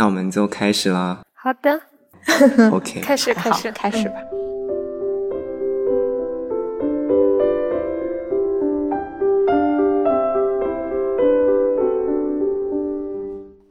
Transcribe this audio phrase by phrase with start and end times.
[0.00, 1.20] 那我们就开始了。
[1.34, 1.78] 好的，
[2.72, 4.14] OK， 开始，开始，开始吧。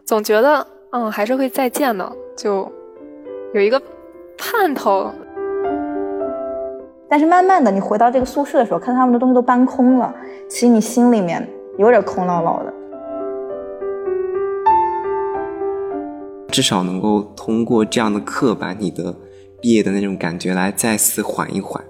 [0.06, 2.08] 总觉得，嗯，还是会再见的，
[2.38, 2.72] 就
[3.56, 3.82] 有一个
[4.38, 5.12] 盼头。
[7.10, 10.14] 但是慢慢的，你回到这个宿舍的时候，看他们的东西都搬空了，
[10.48, 11.50] 其实你心里面
[11.80, 12.79] 有点空落落的。
[16.60, 19.16] 至少能够通过这样的课，把你的
[19.62, 21.82] 毕业的那种感觉来再次缓一缓。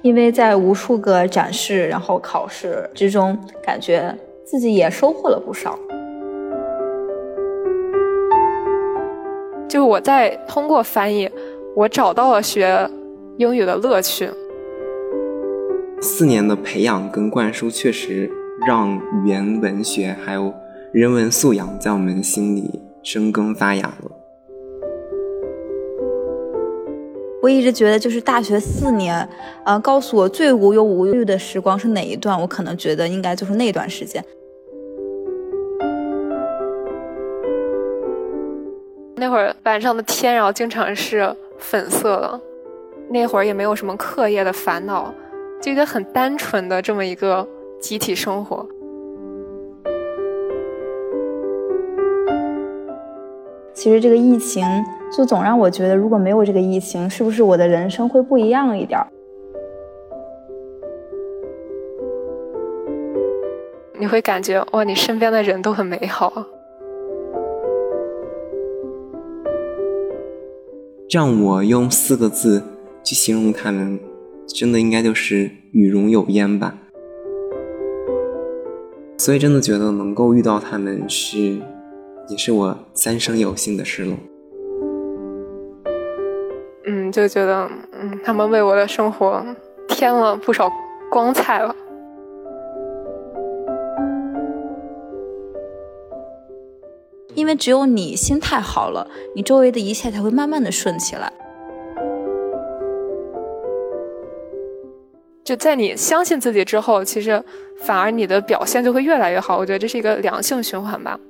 [0.00, 5.78] 因为在无数个展示然后考试之中，感觉自己也收获了不少。
[9.68, 11.30] 就我在通过翻译，
[11.76, 12.88] 我找到了学
[13.36, 14.30] 英语的乐趣。
[16.00, 18.30] 四年的培养跟灌输，确实
[18.66, 20.52] 让语言文学还有
[20.92, 24.10] 人文素养在我们心里生根发芽了。
[27.42, 29.28] 我一直觉得，就是大学四年，
[29.66, 32.40] 呃，告诉我最无忧无虑的时光是哪一段？
[32.40, 34.24] 我可能觉得应该就是那段时间。
[39.16, 42.40] 那会儿晚上的天，然后经常是粉色的，
[43.10, 45.12] 那会儿也没有什么课业的烦恼，
[45.60, 47.46] 就一个很单纯的这么一个
[47.80, 48.66] 集体生活。
[53.72, 54.64] 其实这个疫情。
[55.16, 58.98] 就总让我觉得，如果没有这个疫情，是不是我的人生会不一样一点？
[63.96, 66.32] 你会感觉哇，你身边的人都很美好。
[71.08, 72.60] 让我用四个字
[73.04, 74.00] 去形容他们，
[74.48, 76.74] 真的应该就是与荣有焉吧。
[79.16, 81.58] 所以真的觉得能够遇到他们是，
[82.28, 84.16] 也是我三生有幸的事了。
[86.86, 89.42] 嗯就觉得，嗯，他们为我的生活
[89.88, 90.70] 添了不少
[91.10, 91.74] 光彩了。
[97.34, 101.32] 因为只有你心态好了，你周围的一切才会慢慢的顺起来。
[105.44, 107.44] 就在你相信自己之后，其实
[107.82, 109.58] 反而你的表现就会越来越好。
[109.58, 111.20] 我觉得这是一个良性循环吧。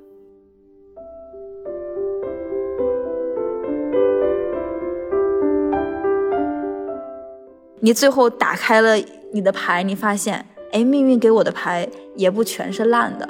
[7.81, 8.95] 你最后打开了
[9.33, 13.27] 你的牌，你发现，哎，命运给我的牌也不全是烂的。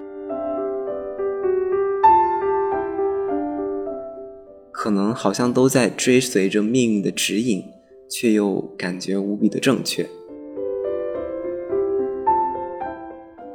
[4.72, 7.64] 可能好像都在追随着命运的指引，
[8.08, 10.08] 却又感觉无比的正确。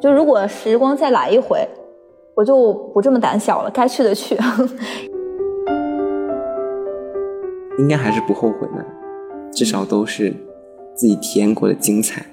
[0.00, 1.68] 就如果时光再来一回，
[2.34, 4.36] 我就不这么胆小了，该去的去。
[7.78, 8.84] 应该还是不后悔的，
[9.52, 10.34] 至少都是。
[10.92, 12.26] 自己体验过的精彩，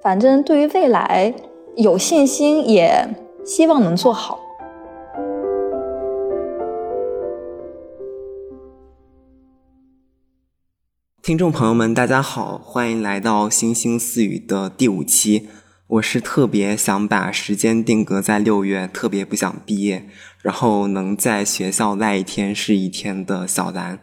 [0.00, 1.34] 反正对于未来
[1.76, 3.06] 有信心，也
[3.44, 4.40] 希望能做好。
[11.24, 15.48] 听众朋友们，大家好，欢迎来到星星似语的第五期。
[15.86, 20.06] 我是特别想把时间定格在六月，特别不想毕业，
[20.42, 24.00] 然后能在学校赖一天是一天的小兰。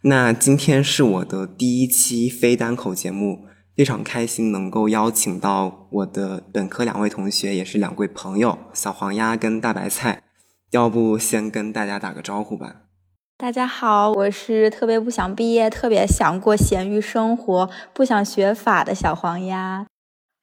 [0.00, 3.44] 那今天是我的第一期非单口节目，
[3.76, 10.24] 非常开心能够邀请到我的本科两位同学，也是两位朋友，小黄鸭跟大白菜。
[10.72, 12.85] 要不先跟大家打个招呼吧。
[13.38, 19.86] 大家好，我是特别不想毕业，特别想过咸鱼生活，不想学法的小黄鸭。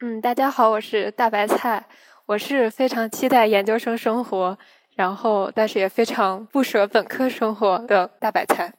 [0.05, 1.87] 嗯，大家好，我是大白菜，
[2.27, 4.59] 我是非常期待研究生生活，
[4.95, 8.75] 然后但是也非常不舍本科生活的大白菜。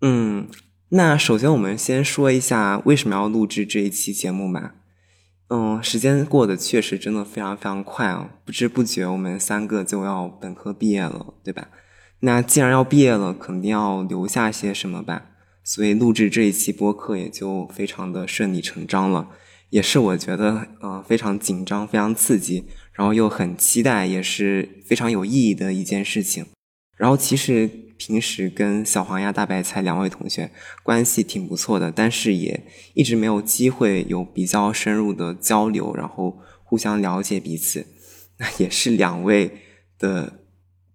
[0.00, 0.48] 嗯，
[0.92, 4.76] 那首先我们先说一下为什么要录制这一期节目吧。
[5.50, 11.68] 嗯，时间过得确实真的非常非常快啊，不知不觉我们三个就要本科毕业了，对吧？
[12.20, 15.26] 那既然要毕业了，肯定要留下些什么吧，
[15.62, 19.28] 所以录制这一期播客也就非常的顺理成章了，
[19.70, 26.46] 也是我觉得呃非常紧张、非常刺激，然后又很期待，也是非常有意义的一件事情。
[26.96, 27.68] 然后其实。
[28.00, 30.52] 平时跟小黄鸭、大白菜两位同学
[30.84, 32.64] 关系挺不错的，但是也
[32.94, 37.84] 一直没有机会有比较深入的交流，然后互相了解彼此。
[38.36, 39.50] 那也是两位
[39.98, 40.44] 的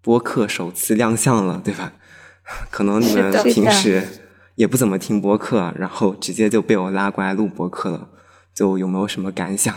[0.04, 1.94] 播客首次亮相了，对吧？
[2.70, 4.06] 可能你们平时
[4.56, 8.10] 也不怎么听播客，然后直接就被我拉过来录播客了，
[8.54, 9.74] 就有没有什么感想？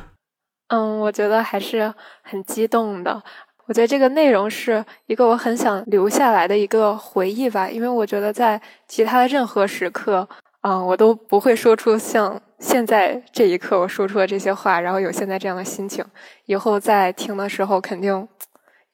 [0.68, 3.22] 嗯，我觉得还是很激动的。
[3.66, 10.28] 我觉得这个内容是一个我很想留下来的一个回忆吧，因为我觉得在其他的任何时刻，
[10.60, 16.04] 啊，我都不会说出像现在这一刻我说出的这些话，然后有现在这样的心情。
[16.44, 18.28] 以后在听的时候，肯定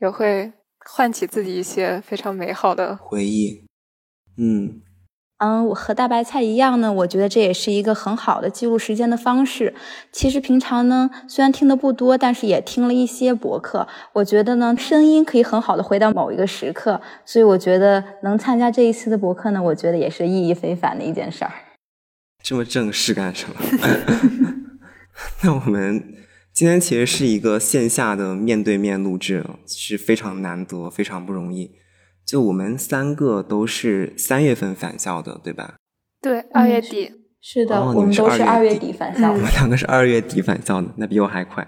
[0.02, 0.52] 也会
[0.84, 3.66] 唤起自己一些非常美好的回忆。
[4.36, 4.82] 嗯。
[5.38, 9.74] 嗯，我和大白菜一样呢，我觉得这也是一个很好的记录时间的方式。
[10.12, 13.88] 其实平常呢，虽然听的不多，但是也听了一些博客。
[14.12, 21.50] 我觉得呢，声音可以很好的回到某一个时刻，所以我觉得能参加这一次的博客呢，我觉得也是意义非凡的一件事儿。
[22.40, 23.56] 这么正式干什么？
[25.42, 26.04] 那我们
[26.62, 31.72] 今天其实是一个线下的面对面录制，是非常难得，非常不容易。
[32.24, 35.74] 就我们三个都是三月份返校的，对吧？
[36.20, 37.10] 对，二月底
[37.40, 39.32] 是的，我们都是二月底返校。
[39.32, 41.66] 我们两个是二月底返校的，那比我还快。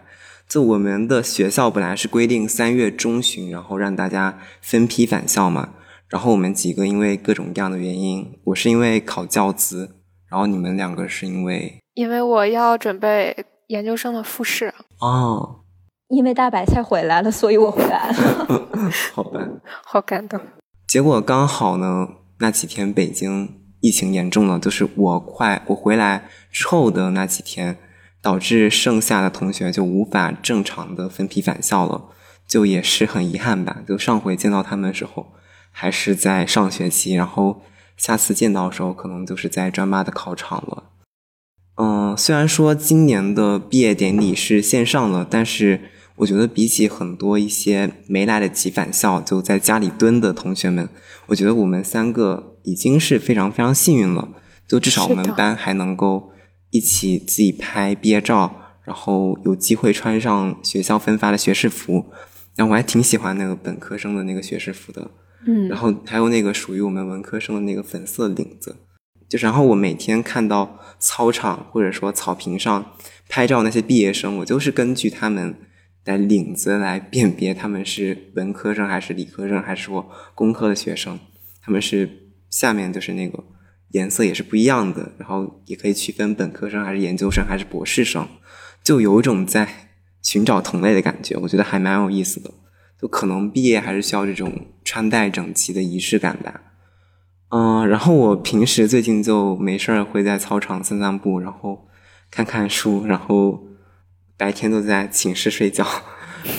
[0.48, 5.70] 就我们的学校本来是规定三月中旬，然后让大家分批返校嘛。
[6.08, 9.96] 然后我们几个因为各种各样的原因，我是因为考教资，
[10.30, 14.72] 然后你们两个是因为因为我要准备研究生的复试。
[15.00, 15.60] 哦。
[16.08, 18.14] 因为大白菜回来了，所以我回来了。
[19.14, 19.40] 好吧，
[19.84, 20.38] 好感动。
[20.86, 22.06] 结果刚好呢，
[22.38, 27.78] 那几天北京疫情严重了，就是我快我回来之后的那几天，
[28.20, 32.10] 导致剩下的同学就无法正常的分批返校了，
[32.46, 33.78] 就也是很遗憾吧。
[33.88, 35.28] 就上回见到他们的时候，
[35.72, 37.62] 还是在上学期，然后
[37.96, 40.90] 下次见到的时候，可能就是在专八的考场了。
[41.76, 45.80] 嗯，虽然说今年的毕业典礼是线上了，但是。
[46.18, 50.88] 我觉得比起很多一些没来得及返校就在家里蹲的同学们，
[51.26, 54.28] 我觉得我们三个已经是非常非常幸运了。
[54.68, 56.30] 就至少我们班还能够
[56.70, 58.54] 一起自己拍毕业照，
[58.84, 62.06] 然后有机会穿上学校分发的学士服。
[62.54, 65.10] 然后我还挺喜欢那个本科生的那个学士服的，
[65.48, 68.76] 嗯，然后还有那个属于我们文科生的那个粉色领子。
[69.28, 72.92] 就是，然后我每天看到操场或者说草坪上
[73.28, 75.54] 拍照那些毕业生，我就是根据他们。
[76.04, 81.18] 的领子来辨别他们是文科生还是理科生，还是说工科的学生。
[81.62, 83.42] 他们是下面就是那个
[83.92, 88.28] 颜色也是不一样的，然后也可以区分本科生还是研究生还是博士生，
[88.82, 89.88] 就有一种在
[90.20, 91.34] 寻找同类的感觉。
[91.38, 92.50] 我觉得还蛮有意思的。
[93.00, 94.52] 就可能毕业还是需要这种
[94.84, 96.60] 穿戴整齐的仪式感吧。
[97.48, 101.86] 嗯，然后我平时最近就没事儿会在操场散散步，然后
[102.30, 103.64] 看看书，然后。
[104.36, 105.86] 白天都在寝室睡觉，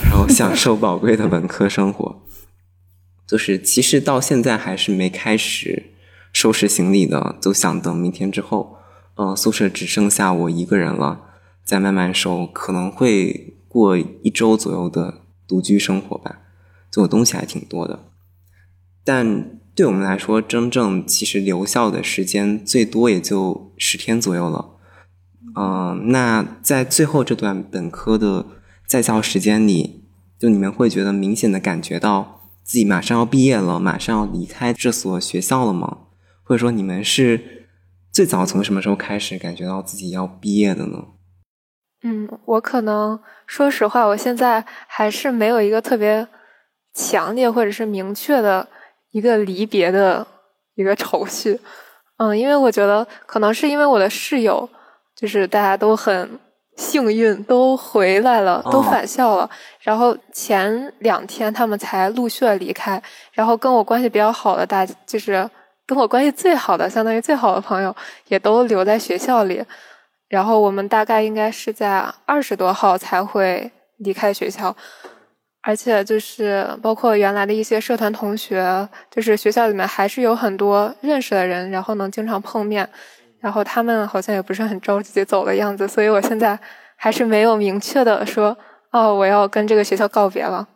[0.06, 2.24] 然后享受宝贵的文科生活。
[3.28, 5.92] 就是其实到现在还是没开始
[6.32, 8.78] 收拾行李的，就想等明天之后，
[9.16, 11.20] 呃，宿舍只剩下我一个人了，
[11.66, 12.48] 再慢慢收。
[12.48, 16.40] 可能会过一周左右的独居生活吧。
[16.90, 18.06] 就东西还挺多的，
[19.04, 24.78] 但对我们来说，真正其实留校的时间最多也就十天左右了。
[25.58, 28.46] 嗯，那在最后这段本科的
[28.88, 30.06] 在校时间里，
[30.40, 35.98] 就你们会觉得明显的感觉到自己马上要毕业了，马上要离开这所学校了吗？
[36.44, 37.68] 或者说你们是
[38.12, 41.06] 最早从什么时候开始感觉到自己要毕业的呢？
[42.04, 46.28] 嗯，我可能说实话，我现在还是没有一个特别
[46.94, 48.70] 强烈或者是明确的
[49.16, 50.28] 一个离别的
[50.76, 51.60] 一个愁绪。
[52.18, 54.70] 嗯，因为我觉得可能是因为我的室友。
[55.16, 56.38] 就是大家都很
[56.76, 59.50] 幸运，都回来了，都返校了。
[59.80, 63.02] 然后前两天他们才陆续离开。
[63.32, 65.50] 然后跟我关系比较好的大，就是
[65.86, 67.96] 跟我关系最好的，相当于最好的朋友，
[68.28, 69.64] 也都留在学校里。
[70.28, 74.76] 然后我们大概应该是在二十多号才会离开学校。
[75.68, 82.88] 而且就是包括原来的一些社团同学，就是学校里面还是有很多认识的人，然后能经常碰面。
[83.40, 86.58] 然后他们好像也不是很着急走的样子，所以我现在
[86.96, 88.56] 还是没有明确的说
[88.92, 90.68] 哦，我要跟这个学校告别了。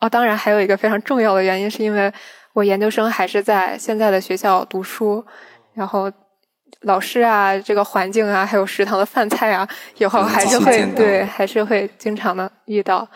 [0.00, 2.12] 哦，当然还有一个非常重要的原因，是因为
[2.52, 5.24] 我研究生还是在现在的学校读书，
[5.72, 6.12] 然后
[6.82, 13.08] 老师啊，这个环境啊，还有食堂的饭菜啊，以后还是会对，还是会经常的遇到。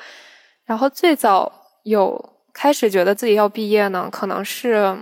[0.68, 1.50] 然后最早
[1.84, 4.98] 有开始觉得自己要毕业呢，可能是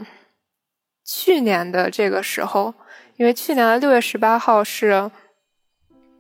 [1.04, 2.72] 去年的这个时候。
[3.16, 5.10] 因为去年的六月十八号是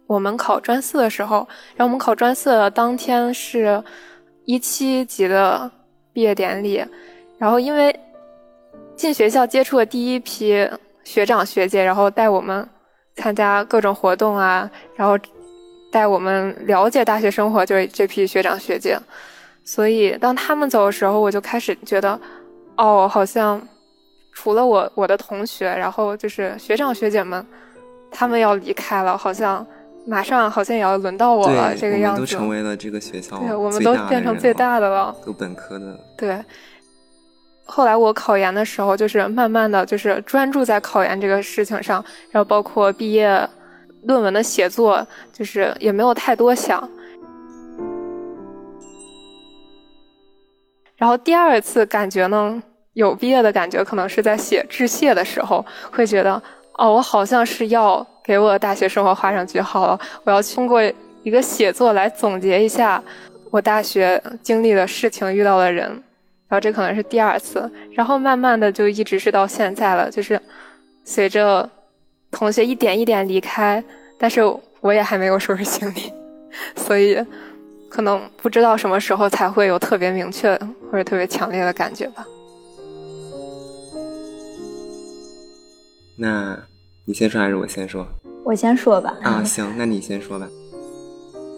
[0.06, 3.84] 我们考专四的时候，然后我们考专四的当天是
[4.46, 5.70] 一七级的
[6.12, 6.82] 毕业典礼，
[7.38, 7.94] 然后因为
[8.96, 10.66] 进学校接触的第一批
[11.04, 12.66] 学长学姐，然后带我们
[13.16, 15.18] 参加各种活动啊，然后
[15.92, 18.98] 带我们了解大学生活，就是这批学长学姐。
[19.66, 22.18] 所以当他们走的时候，我就开始觉得，
[22.76, 23.60] 哦，好像
[24.32, 27.44] 除了我我的同学，然后就是学长学姐们，
[28.12, 29.66] 他们要离开了，好像
[30.06, 32.20] 马上好像也要轮到我了，这个样子。
[32.20, 35.98] 都成为了这个学校，对，我们都变成最大的了，都本科的。
[36.16, 36.40] 对。
[37.64, 43.48] 后来我考研的时候，就是慢慢的就是专注在考研这个事情上，然后包括毕业
[44.04, 46.88] 论文的写作，就是也没有太多想。
[50.96, 52.62] 然后第二次感觉呢，
[52.94, 56.42] 有毕业的感觉，可能是在写致谢的时候，会觉得
[56.78, 60.00] 哦，我好像是要给我的大学生活画上句号了。
[60.24, 60.80] 我要通过
[61.22, 63.02] 一个写作来总结一下
[63.50, 65.86] 我大学经历的事情、遇到的人。
[66.48, 70.40] 然后这可能是第二次，然后慢慢的就一直是到现在了，就是
[71.04, 71.68] 随着
[72.30, 73.84] 同学一点一点离开，
[74.18, 74.40] 但是
[74.80, 76.10] 我也还没有收拾行李，
[76.74, 77.22] 所以。
[77.88, 80.58] 可能不知道什么时候才会有特别明确
[80.90, 82.24] 或者特别强烈的感觉吧。
[86.16, 86.58] 那
[87.04, 88.06] 你先说还是我先说？
[88.44, 89.16] 我先说吧。
[89.22, 90.48] 啊，行，那你先说吧。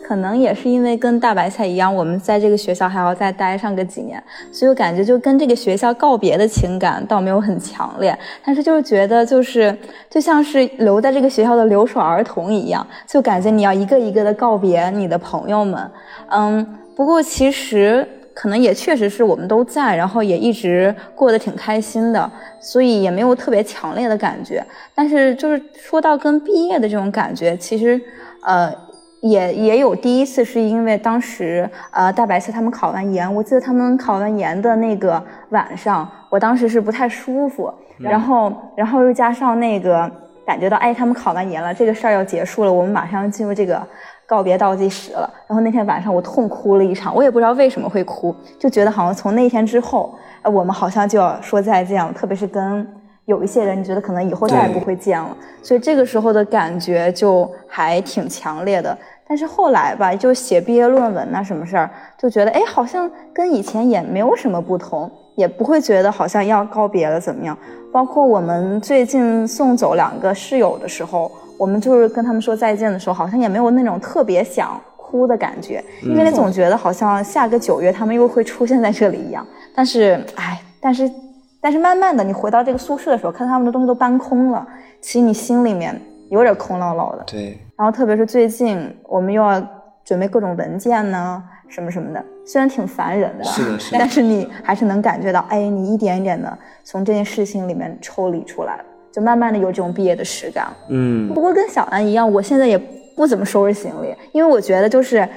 [0.08, 9.76] 可能也是因为跟大白菜一样，我们在这个学校还要再待上个几年，所以我感觉就跟这个学校告别的情感倒没有很强烈，但是就是觉得就是
[10.08, 15.90] 就像是留在这个学校的留守儿童一样，就感觉你要一个一个的告别你的朋友们。
[16.30, 24.64] 嗯，不过其实可能也确实是我们都在，然后也一直过得挺开心的，所以也没有特别强烈的感觉。
[24.94, 28.00] 但是就是说到跟毕业的这种感觉，其实
[28.42, 28.74] 呃。
[29.20, 40.10] 也也有第一次，是因为当时呃大白菜他们考完研，我记得他们考完研的那个晚上，我当时是不太舒服，然后然后又加上那个
[40.46, 43.84] 感觉到哎他们考完研了，这个事儿要结束了，我们马上要进入这个
[44.24, 45.28] 告别倒计时了。
[45.48, 52.86] 然后那天晚上我痛哭了一场，我也不知道为什么会哭，就觉得好像从那天之后，呃我们好像就要说再见了，特别是跟
[53.28, 58.96] 有一些人，你觉得可能以后再也不会见了，所以这个时候的感觉就还挺强烈的。
[59.28, 67.54] 但是后来吧，就写毕业论文呐，什么事儿，就觉得哎，好像跟以前也没有什么不同，也不会觉得好像要告别了怎么样。
[67.92, 79.46] 包括我们最近送走两个室友的时候，我们就是跟他们说再见的时候，好像也没有那种特别想哭的感觉，因为总觉得好像下个九月他们又会出现在这里一样。
[79.74, 81.10] 但是哎，但是
[81.60, 84.66] 但是慢慢的，你回到这个宿舍的时候，看他们的东西都搬空了，
[85.00, 86.00] 其实你心里面
[86.30, 87.24] 有点空落落的。
[87.26, 87.58] 对。
[87.76, 89.60] 然后特别是最近，我们又要
[90.04, 100.68] 准备各种文件呢，什么什么的，虽然挺烦人的，是的，是的，但是你还是能感觉到，哎，你一点一点的从这件事情里面抽离出来了，就慢慢的有这种毕业的实感。
[100.88, 102.76] 嗯，不过跟小安一样，我现在也
[103.16, 105.28] 不怎么收拾行李，因为我觉得就是，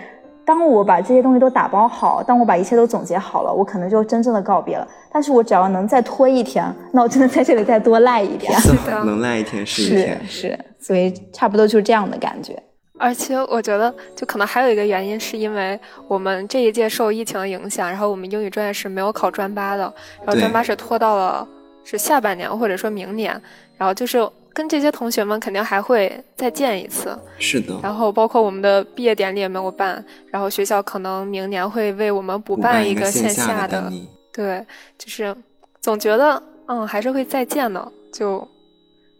[0.51, 4.85] 当我把这些东西都打包好，当我把一切都总结好了，我可能就真正的告别了。
[5.09, 8.53] 但是我只要能再拖一天，那我真的在这里再多赖一天，
[9.05, 10.59] 能赖一天是一天，是。
[10.77, 12.61] 所以差不多就是这样的感觉，
[12.99, 15.79] 而且我觉得就可能还有一个原因，是因为
[16.09, 19.83] 我们这一届受疫情的影响，然后我们英语专业是没有考专八的，
[20.25, 21.47] 然后专八是拖到了
[21.85, 23.41] 是下半年或者说明年，
[23.77, 33.91] 然后就是跟这些同学们肯定还会再见一次，是的，然后包括我们的毕业典礼也没有办，然后学校可能明年会为我们补办一个线下的，
[34.33, 34.65] 对，
[34.97, 35.35] 就是
[35.79, 38.47] 总觉得嗯还是会再见的，就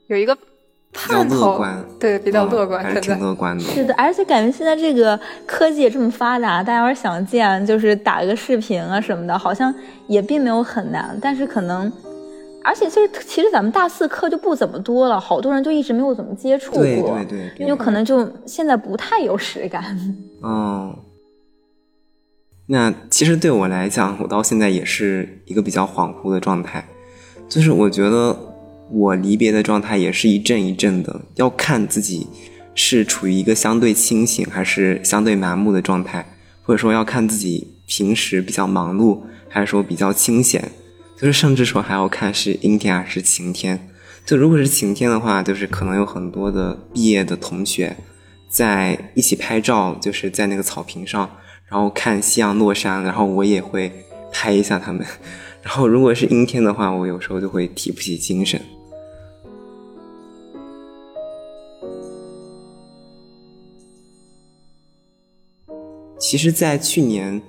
[0.07, 0.38] 有一个。
[0.93, 1.63] 盼头
[1.97, 3.63] 对，比较乐观，还是挺乐观的。
[3.63, 9.73] 是的，而且感觉现在这个科技也这么发达，大家要是想见，就是打个视频啊什么的，好像
[10.07, 11.17] 也并没有很难。
[11.21, 11.89] 但是可能，
[12.63, 19.98] 而且就是其实咱们大四课就不怎么多了，好多人就一直没有怎么接触过，对对对，有可能就现在不太有实感。
[20.41, 20.98] 哦，
[22.68, 26.88] 那其实对我来讲，我到现在也是一个比较恍惚的状态，
[27.50, 28.48] 就是我觉得。
[28.94, 32.27] 我离别的状态也是一阵一阵的，要看自己
[32.75, 36.25] 是处于一个相对清醒还是相对麻木的状态，
[36.63, 40.70] 或者说要看自己平时比较忙碌还是说比较清闲，
[41.22, 43.88] 就是甚至说还要看是阴天还是晴天。
[44.25, 47.96] 就如果是晴天的话，就是可能有很多的毕业的同学
[48.50, 51.30] 在一起拍照，就是在那个草坪上，
[51.70, 53.92] 然后看夕阳落山，然后我也会
[54.34, 55.06] 拍一下他们。
[55.62, 58.60] 然后如果是阴天的话，我有时候就会提不起精神。
[66.20, 67.40] 其实，在去年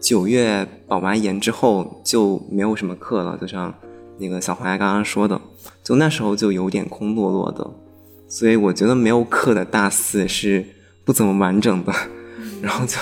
[0.00, 3.36] 九月保完研之后，就没有什么课了。
[3.38, 3.72] 就像
[4.18, 5.40] 那个小华刚刚说的，
[5.84, 7.70] 就那时候就有点空落落的。
[8.28, 10.64] 所以我觉得没有课的大四是
[11.04, 11.92] 不怎么完整的，
[12.62, 12.96] 然后就，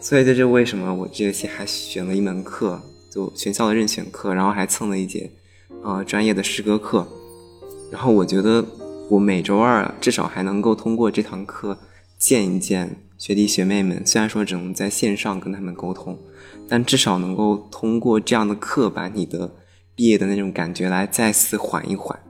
[0.00, 5.28] 所以这就为什么我这学期还选了一门课，就学校的任选课，然后还蹭了一节，
[5.82, 7.06] 呃，专业的诗歌课，
[7.90, 8.64] 然后我觉得
[9.10, 11.76] 我每周二至少还能够通过这堂课
[12.16, 16.18] 见一见学弟学妹们，虽然说只能在线上跟他们沟通，
[16.68, 19.50] 但至少能够通过这样的课把你的
[19.94, 22.20] 毕业的那种感觉来再次缓一缓。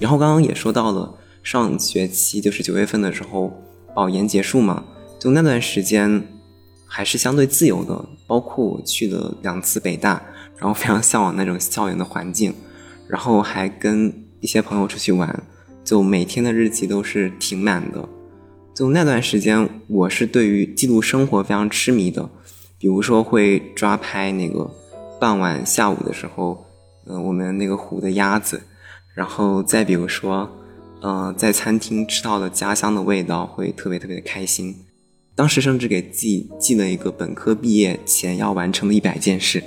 [0.00, 3.52] 然后刚刚也说到了上学期，就是九月份的时候
[3.94, 4.82] 保研结束嘛，
[5.20, 6.26] 就那段时间
[6.84, 10.20] 还是相对自由的，包括我去了两次北大，
[10.58, 12.52] 然后非常向往那种校园的环境，
[13.06, 15.44] 然后还跟一些朋友出去玩，
[15.90, 18.08] 就每天的日记都是挺满的。
[18.72, 22.30] 就那段时间，我是对于记录生活非常痴迷的，
[22.78, 24.70] 比如说会抓拍那个
[25.20, 26.64] 傍晚下午的时候，
[27.06, 28.62] 呃，我们那个湖的鸭子。
[29.16, 30.48] 然后再比如说，
[31.02, 34.72] 呃，在餐厅吃到的家乡的味道，会特别特别的开心。
[35.34, 39.60] 当时甚至给自己记了一个本科毕业前要完成的一百件事，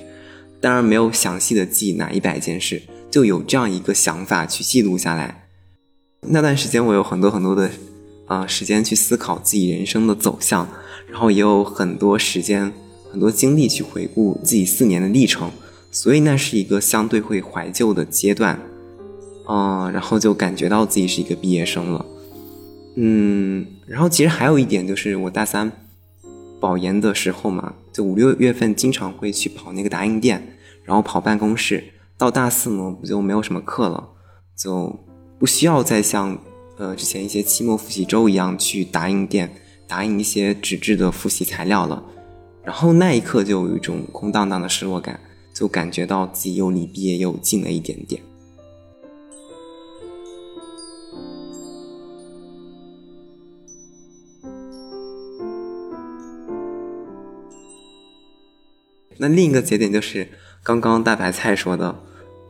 [0.62, 5.42] 当然没有详细的记哪一百件事，就有这样一个想法去记录下来。
[6.26, 7.70] 那段时间我有很多很多的，
[8.28, 10.68] 呃，时间去思考自己人生的走向，
[11.08, 12.72] 然后也有很多时间、
[13.12, 15.52] 很多精力去回顾自己四年的历程，
[15.92, 18.60] 所以那是一个相对会怀旧的阶段。
[19.50, 22.06] 嗯，然后就感觉到自己是一个毕业生了，
[22.96, 25.70] 嗯，然后其实还有一点就是我大三
[26.62, 31.84] 保研的时候嘛，就五六月份经常会去跑那个打印店，然后跑办公室。
[32.18, 34.12] 到大四呢，不就没有什么课了，
[34.56, 34.98] 就
[35.44, 36.38] 不需要再像
[36.78, 39.54] 呃之前一些期末复习周一样去打印店
[39.90, 42.02] 打印一些纸质的复习材料了。
[42.64, 45.20] 然后那一刻就有一种空荡荡的失落感，
[45.54, 48.22] 就感觉到自己又离毕业又近了一点点。
[59.18, 60.30] 那另一个节点就是
[60.64, 61.94] 刚刚大白菜说的，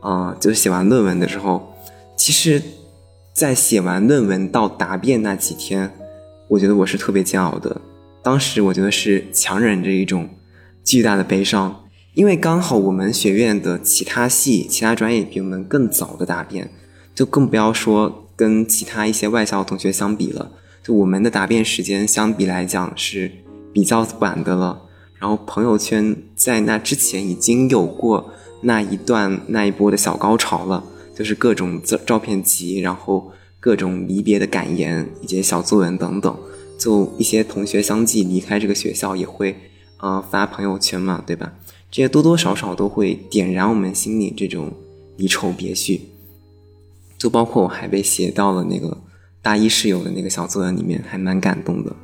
[0.04, 1.74] 嗯，就写完论文的时候，
[2.16, 2.62] 其实，
[3.34, 5.90] 在写完论文到答辩那几天，
[6.46, 7.80] 我觉得我是特别煎熬的。
[8.22, 10.28] 当时我觉得是强忍着一种
[10.84, 16.70] 巨大的悲伤，因为刚好我们学院的其他系、其他专业比我们更早的答辩，
[17.12, 20.52] 就更不要说跟其他一些外校同学相比了。
[20.80, 23.32] 就我们的答辩时间相比来讲是
[23.72, 24.82] 比较晚的了。
[25.18, 30.84] 然后朋友圈在那之前已经有过那一段那一波的小高潮了，
[31.14, 36.36] 就是各种照照片集，然后各种离别的感言以及小作文等等。
[36.76, 39.56] 就一些同学相继离开这个学校，也会
[39.98, 41.52] 呃发朋友圈嘛，对吧？
[41.90, 44.72] 这些多多少少都会点燃我们心里这种
[45.16, 46.08] 离愁别绪。
[47.16, 48.98] 就包括我还被写到了那个
[49.40, 51.94] 大一室友的那个小作文里面，还蛮感动的。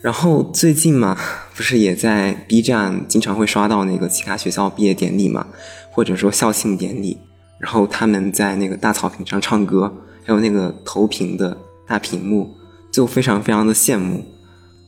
[0.00, 1.18] 然后最近嘛，
[1.56, 5.48] 不是也在 B 站经常会刷到那个其他学校毕业典礼嘛，
[5.98, 7.18] 或者说校庆典礼，
[7.58, 9.92] 然后他们在那个大草坪上唱歌，
[10.24, 11.58] 还有那个投屏的
[11.88, 12.54] 大屏幕，
[12.92, 14.24] 就非常非常的羡慕。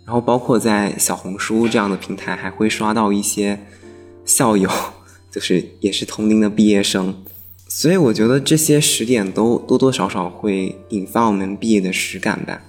[0.06, 3.58] 然后包括在小红书这样的平台，还会刷到一些
[4.24, 4.70] 校友，
[5.32, 7.12] 就是也是同龄的毕业生，
[7.66, 12.62] 所以我觉得这些时点都多多少少会引发我们毕业的实感吧。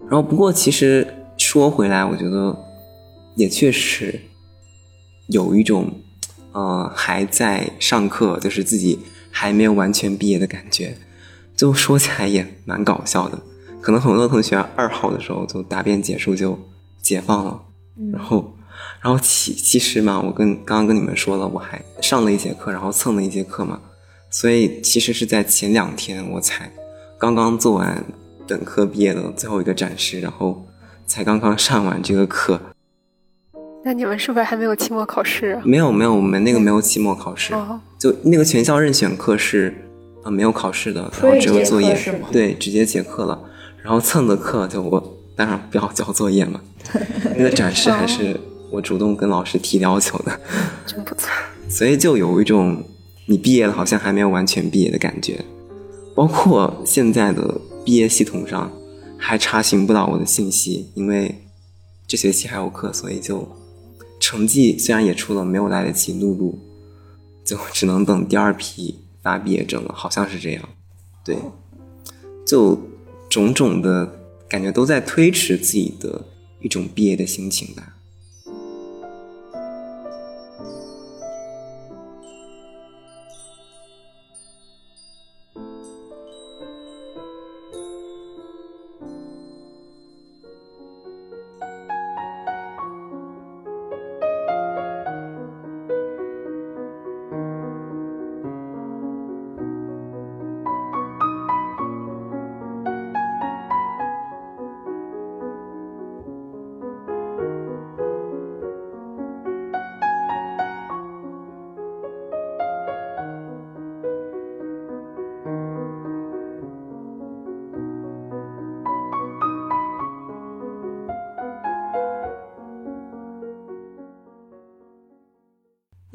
[0.00, 1.06] 然后，不过其实
[1.38, 2.58] 说回来，我觉得
[3.36, 4.22] 也确实
[5.28, 5.88] 有一种，
[6.56, 8.98] 呃，还在上课，就是自己
[9.30, 10.96] 还没有完全毕业的感觉。
[11.54, 13.38] 就说起来也蛮搞笑的，
[13.82, 16.58] 可能很多同学二号的时候就答辩结束就
[17.02, 17.60] 解放了，
[18.10, 18.56] 然后，
[19.02, 23.78] 然后其其实嘛，我跟刚刚跟你们说了，我还上了一节课，然后蹭了一节课嘛，
[24.30, 26.72] 所以其实是在前两天我才
[27.18, 28.02] 刚刚做完。
[28.48, 30.64] 本科毕业的最后一个展示，然后
[31.04, 32.60] 才刚刚上完这个课。
[33.86, 35.56] 那你们是不是还没有期末考试？
[35.64, 37.54] 没有没有，我们那个没有期末考试，
[37.96, 39.72] 就那个全校任选课是
[40.24, 41.96] 啊没有考试的，然后只有作业，
[42.32, 43.40] 对，直接结课了。
[43.84, 46.60] 然后蹭的课就我当然不要交作业嘛。
[47.38, 48.40] 那个展示还是
[48.72, 50.40] 我主动跟老师提要求的，
[50.84, 51.30] 真不错。
[51.68, 52.82] 所以就有一种
[53.26, 55.44] 你毕业了好像还没有完全毕业的感觉，
[56.16, 57.60] 包括现在的。
[57.86, 58.68] 毕业系统上
[59.16, 61.46] 还查询不到我的信息，因为
[62.04, 63.48] 这学期还有课，所以就
[64.26, 66.58] 成绩虽然也出了，没有来得及录入，
[67.44, 70.68] 就只能等第二批发毕业证了，好像是这样。
[71.24, 71.38] 对，
[72.44, 72.76] 就
[73.30, 76.26] 种种的感觉都在推迟自己的
[76.60, 77.95] 一种毕业的心情吧。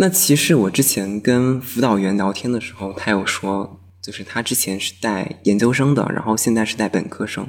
[0.01, 7.47] 那其实我之前跟辅导员聊天的时候，他有说，就是他之前是带研究生的，然后现在是带本科生，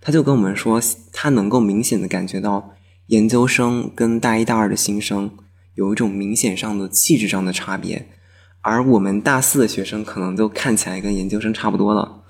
[0.00, 0.80] 他就跟我们说，
[1.12, 2.70] 他能够明显的感觉到
[3.08, 5.32] 研究生跟大一大二的新生
[5.74, 8.08] 有一种明显上的气质上的差别，
[8.60, 12.22] 而我们大四的学生可能都看起来跟研究生差不多了。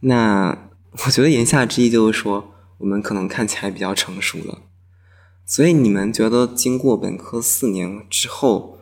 [0.00, 0.70] 那
[1.04, 4.60] 我觉得言下之意就是说，我们可能看起来比较成熟了。
[5.44, 8.78] 所以你们觉得经过本科四年之后，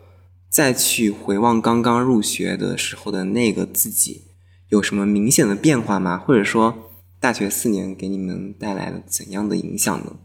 [0.51, 4.23] 再去回望刚刚入学的时候的那个自己，
[4.67, 6.17] 有什么明显的变化吗？
[6.17, 6.75] 或者说，
[7.21, 10.17] 大学四年给你们带来了怎样的影响呢？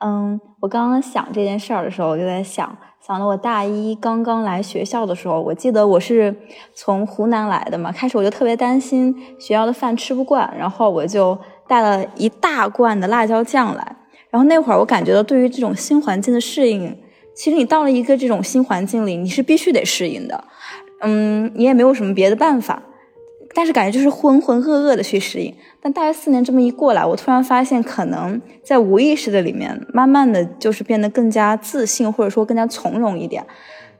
[0.00, 6.34] 嗯，我刚刚想这件事儿的时候，我就在想，想到我大一刚刚来学校的时候，我记得我是
[6.74, 13.96] 从湖南来的嘛，开始我就特别担心学校的饭吃不惯，然后我就带了一大罐的辣椒酱来。
[14.30, 16.96] 然后那会儿我感觉到，对于这种新环境的适应，
[17.38, 20.42] 其实你到了一个这种新环境里，你是必须得适应的，
[21.02, 22.82] 嗯，你也没有什么别的办法。
[23.54, 25.54] 但是感觉就是浑浑噩噩的去适应。
[25.80, 33.46] 但大学四年这么一过来，我突然发现，可能在无意识的里面，慢慢的就是变得更加自信，或者说更加从容一点。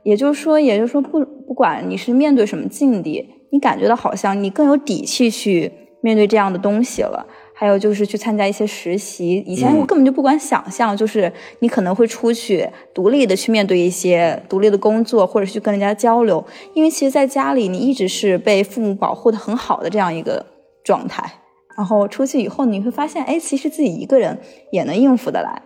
[0.02, 7.24] 也就是说，也就是说，不不管你是面对什么境地，你感觉到好像你更有底气去面对这样的东西了。
[7.60, 16.46] 还有就是去参加一些实习，以前我根本就不敢想象，就是你可能会出去独立的去面对一些独立的工作，或者去跟人家交流。
[16.72, 20.46] 因为其实，在家里你一直是被父母保护的很好的这样一个
[20.84, 21.28] 状态，
[21.76, 24.38] 然后出去以后你会发现，哎，其实自己一个人
[24.70, 25.60] 也能应付得来。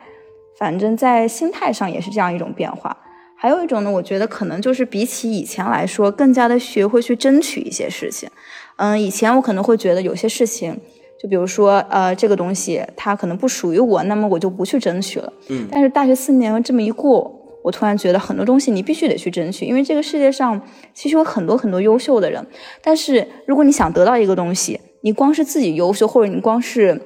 [0.58, 2.96] 反正，在心态上也是这样一种变化。
[3.36, 8.30] 还有一种呢，我觉得可能就是比起以前来说，更加的学会去争取一些事情。
[8.76, 10.80] 嗯，以前我可能会觉得有些事情。
[11.22, 15.32] 就比如说，呃，这个东西它可能不属于我，那么我就不去争取了。
[15.50, 15.68] 嗯。
[15.70, 17.32] 但是大学四年这么一过，
[17.62, 20.60] 我突然觉得很多东西你必须得去争取，因为这个世界上
[20.92, 22.44] 其实有很多很多优秀的人。
[22.82, 27.00] 但是如果你想得到一个东西，你光是自己优秀，或者你光是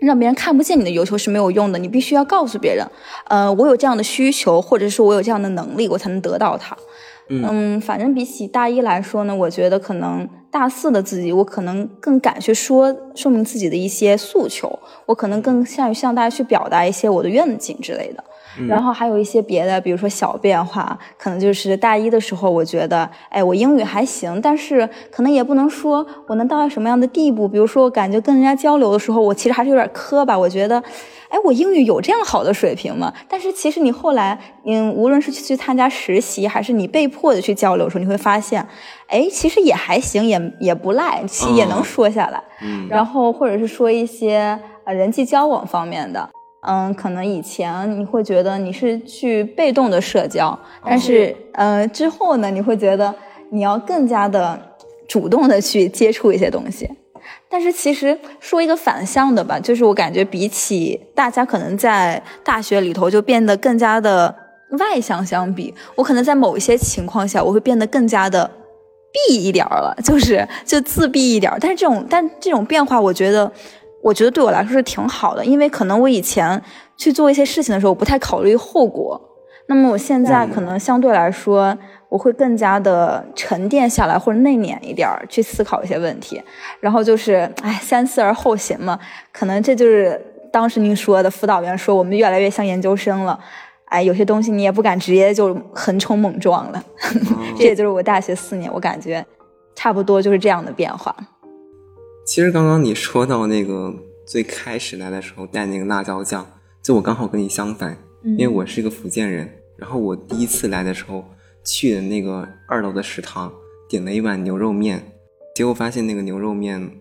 [0.00, 1.78] 让别人看不见你的优秀是没有用的。
[1.80, 2.86] 你必须要告诉别人，
[3.28, 6.76] 呃，我有这样的需求，或者是我有这样的能力，我才能得到它。
[7.40, 18.22] 嗯，反正比起大一来说呢，我觉得可能大四的自己，我可能更敢去说说明自己的一些诉求，我可能更善于向大家去表达一些我的愿景之类的。
[18.68, 27.48] 然后还有一些别的，比如说小变化，可能就是大一的时候，我觉得，哎，我英语还行，但是可能也不能说我能到什么样的地步。
[27.48, 30.38] 比如说，我感觉跟人家交流的时候，我其实还是有点磕巴。
[30.38, 30.82] 我觉得，
[31.28, 33.12] 哎，我英语有这样好的水平吗？
[33.28, 38.66] 但是其实你后来，嗯，无论是去参加实习，还是你被迫的去交流的时候，你会发现，
[39.06, 42.42] 哎，其实也还行，也也不赖，其实也能说下来。
[42.60, 42.86] 嗯。
[42.88, 46.28] 然后或者是说一些呃人际交往方面的。
[46.64, 53.12] 嗯，可能以前你会觉得你是去被动的社交，但是呃之后呢，你会觉得
[53.50, 54.56] 你要更加的
[55.08, 56.88] 主动的去接触一些东西。
[57.48, 64.32] 但是其实说一个反向的吧，就是我感觉比起大家可能在大学里头就变得更加的
[64.78, 68.48] 外向相比，我可能在某一些情况下我会变得更加的
[69.28, 71.52] 闭一点了，就是就自闭一点。
[71.60, 73.50] 但是这种但这种变化，我觉得。
[74.02, 76.60] 我觉得对我来说是挺好的，因为可能我以前
[76.96, 79.20] 去做一些事情的时候我不太考虑后果，
[79.68, 81.76] 那么我现在可能相对来说
[82.08, 86.42] 我会更加的沉淀下来或者内敛一点去思考一些问题，
[86.80, 88.98] 然后就是哎三思而后行嘛，
[89.32, 90.20] 可能这就是
[90.52, 93.38] 当时您说的辅导员说我们越来越像研究生了，
[93.86, 96.84] 哎有些东西你也不敢直接就横冲猛撞了，
[97.56, 99.24] 这也就是我大学四年我感觉
[99.76, 101.14] 差不多就是这样的变化。
[102.24, 103.92] 其实刚刚你说到那个
[104.24, 106.46] 最开始来的时候带那个辣椒酱，
[106.80, 109.58] 就我刚好跟你相反，因为我是一个福建人。
[109.76, 111.24] 然后我第一次来的时候
[111.64, 113.52] 去的那个二楼的食堂，
[113.88, 115.12] 点了一碗牛肉面，
[115.54, 116.98] 结果发现那个牛肉面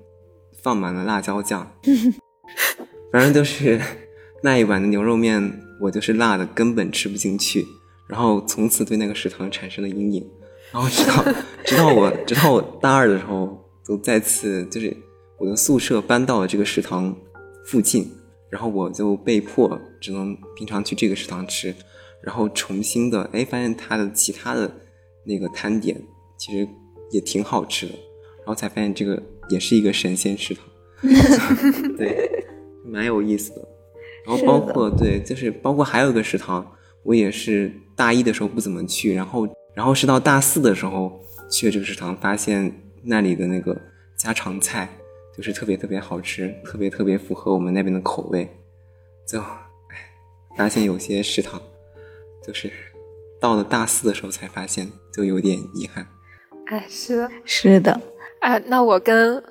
[0.63, 1.71] 放满了辣椒酱，
[3.13, 3.79] 反正就是
[4.41, 7.65] 那一碗的牛肉面，我就是辣的根本吃不进去。
[8.07, 10.27] 然后从此对那个食堂产生了阴影。
[10.71, 11.23] 然后直到
[11.63, 14.97] 直到我直到我大二的时候，都再次就是。
[15.41, 17.15] 我的宿舍搬到了这个食堂
[17.65, 18.08] 附近，
[18.47, 21.73] 然后我就被迫只能平常去这个食堂吃，
[22.21, 24.71] 然后重新的哎发现它的其他的
[25.25, 25.99] 那个摊点
[26.38, 26.67] 其实
[27.10, 27.93] 也挺好吃的，
[28.38, 30.63] 然后才发现这个也是一个神仙食堂，
[31.97, 32.45] 对，
[32.86, 33.67] 蛮有意思的。
[34.27, 43.75] 然后包括对，就是包括还有一个食堂，我也是大一的时候不怎么去，然后然后是到大四的时候去了这个食堂，发现那里的那个
[44.15, 44.88] 家常菜。
[45.36, 48.50] 就是特别特别好吃，特别特别符合我们那边的口味。
[49.26, 49.96] 就，哎，
[50.58, 51.62] 发现有些食堂，
[52.46, 52.72] 就是
[53.39, 56.06] 到了大四的时候才发现，就有点遗憾。
[56.65, 58.02] 哎，是的，是的。
[58.41, 59.41] 哎，那我跟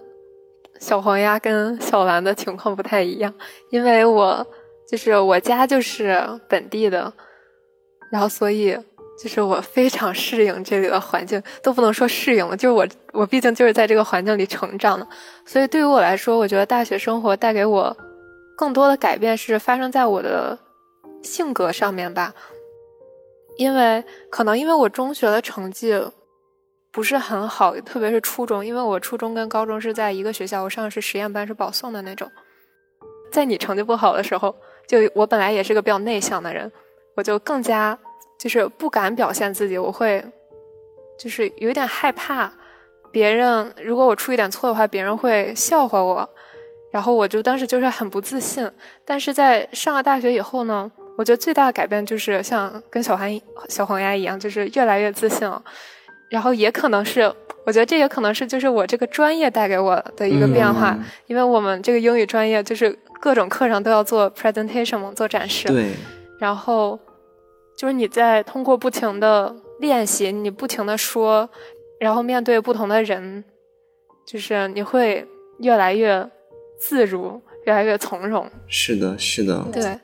[0.79, 3.33] 小黄鸭跟小蓝的情况不太一样，
[3.71, 4.47] 因为我
[4.89, 7.13] 就是我家就是本地的，
[8.11, 8.77] 然后所以
[9.23, 15.07] 就是我非常适应这里的环境，都不能说适应了，就是我我毕竟就是在这个环境里成长的，
[15.45, 17.97] 所以对于我来说，我觉得大学生活带给我
[18.57, 20.59] 更多的改变是发生在我的
[21.23, 22.33] 性格上面吧，
[23.59, 26.01] 因为可能因为我中学的成绩。
[26.93, 32.29] 不是很好，特别是初中，因为我初中跟高中是在一个学校，我上的是实验班，是保送的那种。
[33.31, 34.53] 在你成绩不好的时候，
[34.89, 36.69] 就我本来也是个比较内向的人，
[37.15, 37.97] 我就更加
[38.41, 40.25] 就是不敢表现自己，我会
[41.19, 42.51] 就是有点害怕
[43.13, 46.27] 别人，如果我出一点错的话，别人会笑话我，
[46.91, 48.67] 然后我就当时就是很不自信。
[49.05, 53.29] 但是在上了大学以后呢，我觉得最大的改变就是像跟小黄
[53.69, 55.63] 小黄鸭一样，就是越来越自信了。
[56.31, 57.23] 然后也可能是，
[57.67, 65.69] 我觉得这也可能是就是我这个专业带给我的一个变化，因为我们这个英语专业就是各种课上都要做 presentation 嘛，做展示。
[65.69, 65.91] 对。
[66.39, 66.99] 然后
[67.81, 71.49] 就是你在通过不停的练习，你不停的说，
[71.99, 73.43] 然后面对不同的人，
[74.27, 75.27] 就是你会
[75.61, 76.29] 越来越
[76.79, 78.47] 自如，越来越从容。
[78.69, 79.65] 是的，是的。
[79.73, 79.99] 对。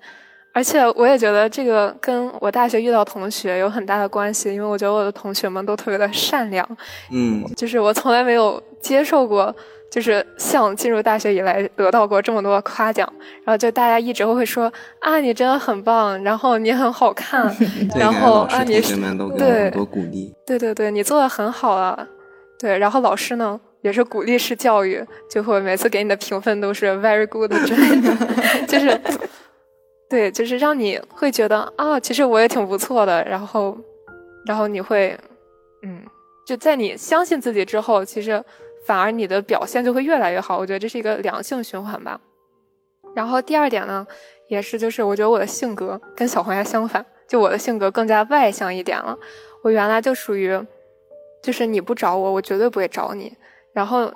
[0.54, 6.66] 而且我也觉得这个跟我大学遇到同学有很大的关系，因为我觉得我的同学们都特别的善良，
[7.10, 9.54] 嗯，就是我从来没有接受过，
[9.90, 13.10] 就是像进入大学以来得到过这么多夸奖，
[13.44, 17.54] 然后就大家一直会说啊你真的很棒，然后你很好看，
[17.96, 18.80] 然后啊你
[19.36, 22.06] 对多鼓励，对对对，你做的很好啊，
[22.58, 28.16] 对，然后老师呢也是鼓励式教育，就会每次给你的评分都是 very good 之类的，
[28.66, 29.00] 就是。
[30.08, 33.24] 对，就是让你会觉得啊，其实我也挺不错的。
[33.24, 33.76] 然后，
[34.46, 35.18] 然后你会，
[35.82, 36.00] 嗯，
[36.46, 38.40] 就在你相信自己之后，其实
[38.86, 40.56] 反而你的表现就会越来越好。
[40.56, 42.20] 我觉得这是一个良性循环吧。
[43.14, 44.06] 然后第二点呢，
[44.48, 49.18] 也是就是我觉得我的性格跟小黄鸭相反，就我的性格更加外向一点了。
[49.62, 50.58] 我原来就属于，
[51.42, 53.36] 就是你不找我，我绝对不会找你。
[53.72, 54.12] 然后，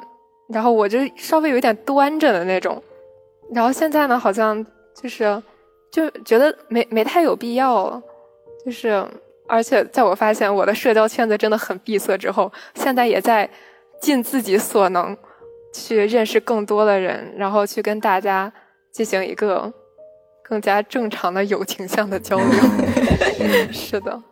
[0.48, 2.83] 然后我就稍微有点端着的那种。
[3.52, 5.42] 然后现在呢，好像就是。
[5.92, 8.00] 就觉得没没太有必要了，
[8.64, 9.04] 就是，
[9.48, 13.50] 而且在我发现我的社交圈子真的很闭塞之后，现在也在
[14.00, 15.16] 尽自己所能
[15.72, 18.52] 去认识更多的人，然后去跟大家
[18.90, 19.72] 进行一个
[20.42, 22.46] 更加正常的友情向的交流。
[23.70, 24.22] 是的，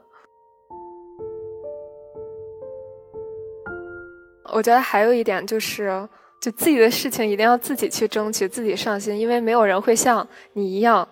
[4.52, 6.08] 我觉得还有一点就是，
[6.40, 11.08] 就自己的事情一定要自己去争取，自己上心，因为没有人会像你一样。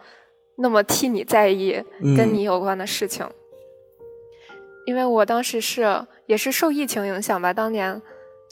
[0.59, 1.85] 那么替你在意
[2.17, 3.29] 跟你有关的事情，
[4.87, 8.01] 因为我当时是也是受疫情影响吧，当年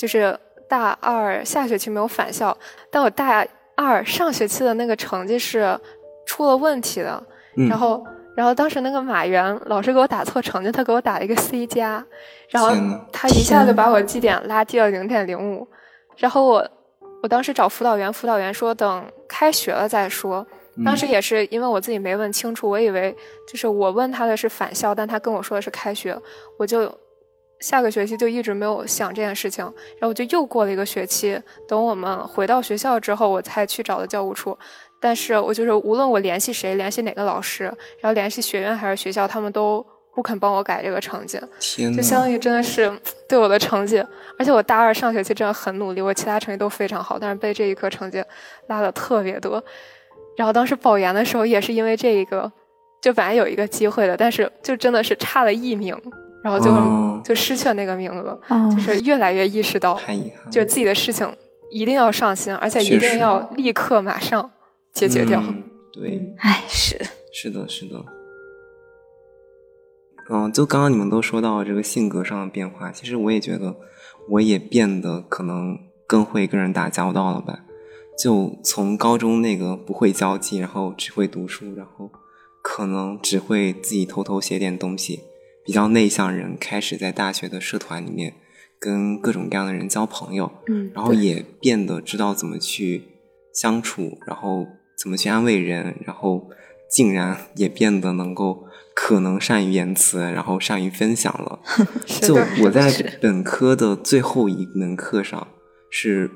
[0.04, 0.38] 就是
[0.68, 2.54] 大二下学期没有返校，
[2.90, 3.42] 但我大
[3.74, 5.80] 二上学期的那个成绩是
[6.26, 7.26] 出了问题的，
[7.70, 8.04] 然后
[8.36, 12.04] 然后当时那个马原老师给我打错成绩，他给我打了一个 C 加，
[12.50, 12.68] 然后
[13.10, 15.66] 他一下就把我绩点拉低了零点零五，
[16.18, 16.68] 然后我
[17.22, 20.46] 我当时找辅导员，辅导员说等开学了再说。
[20.84, 23.16] 当时也是因为我自己没问清楚，我以为
[23.48, 26.14] 就是我问他的是返校，但他跟我说的是开学，
[26.58, 26.94] 我就
[27.60, 34.56] 下个学期就一直没有想这件事情，然后我就又过了一个学期，等我们回到学校之后，我才去找的教务处，
[35.00, 37.64] 但是我就是无论我联系谁，联系哪个老师，
[38.00, 41.40] 然后联系学院还是学校，他们都不肯帮我改这个成绩，
[41.96, 42.92] 就相当于真的是
[43.28, 43.98] 对我的成绩，
[44.38, 48.22] 而且我大二上学期真的很努力，我其他成绩都非常好，但是被这一科成绩
[48.68, 49.62] 拉的特别多。
[50.36, 52.50] 然后当时保研的时候也是因为这一个，
[53.00, 55.96] 就本来有一个机会的，但是就真的是差了一名，
[56.44, 58.38] 然后就就失去了那个名额，
[58.70, 59.98] 就是越来越意识到，
[60.50, 61.26] 就自己的事情
[61.70, 64.50] 一定要上心，而且一定要立刻马上
[64.92, 65.42] 解决掉。
[65.90, 67.00] 对，哎，是
[67.32, 68.04] 是的，是的。
[70.28, 73.74] 嗯，就刚刚你们都说到这个性格上的变化，其实我也觉得
[74.28, 77.60] 我也变得可能更会跟人打交道了吧。
[78.18, 82.10] 就从高中那个不会交际，然后只会读书，然后
[82.62, 85.20] 可能只会自己偷偷写点东西，
[85.64, 88.34] 比较内向人，开始在大学的社团里面
[88.78, 93.02] 跟各种各样的人交朋友，嗯，然后也变得知道怎么去
[93.52, 96.48] 相处，然后怎么去安慰人，然后
[96.90, 101.60] 竟然也变得能够可能善于言辞，然后善于分享了。
[102.06, 105.48] 就我在本科的最后一门课上
[105.90, 106.30] 是。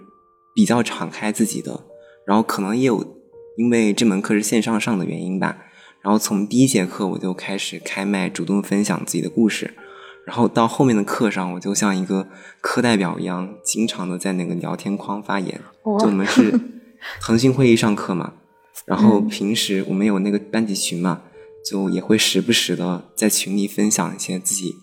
[0.55, 1.85] 比较敞开自己的，
[2.27, 3.17] 然后可能也有
[3.57, 5.57] 因为这门课是线上上的原因吧，
[6.03, 9.75] 然后从第一节课我就开始开麦，主动分享自己的故事。
[10.27, 12.29] 然后到后面的课上，我就像一个
[12.61, 15.61] 课代表一样，经常的在那个聊天框发言。
[15.85, 16.61] 就我们是
[17.23, 18.35] 腾讯会议上课嘛，
[18.85, 21.23] 然后平时我们有那个班级群嘛，
[21.65, 24.75] 就也会时不时的在群里分享一些自己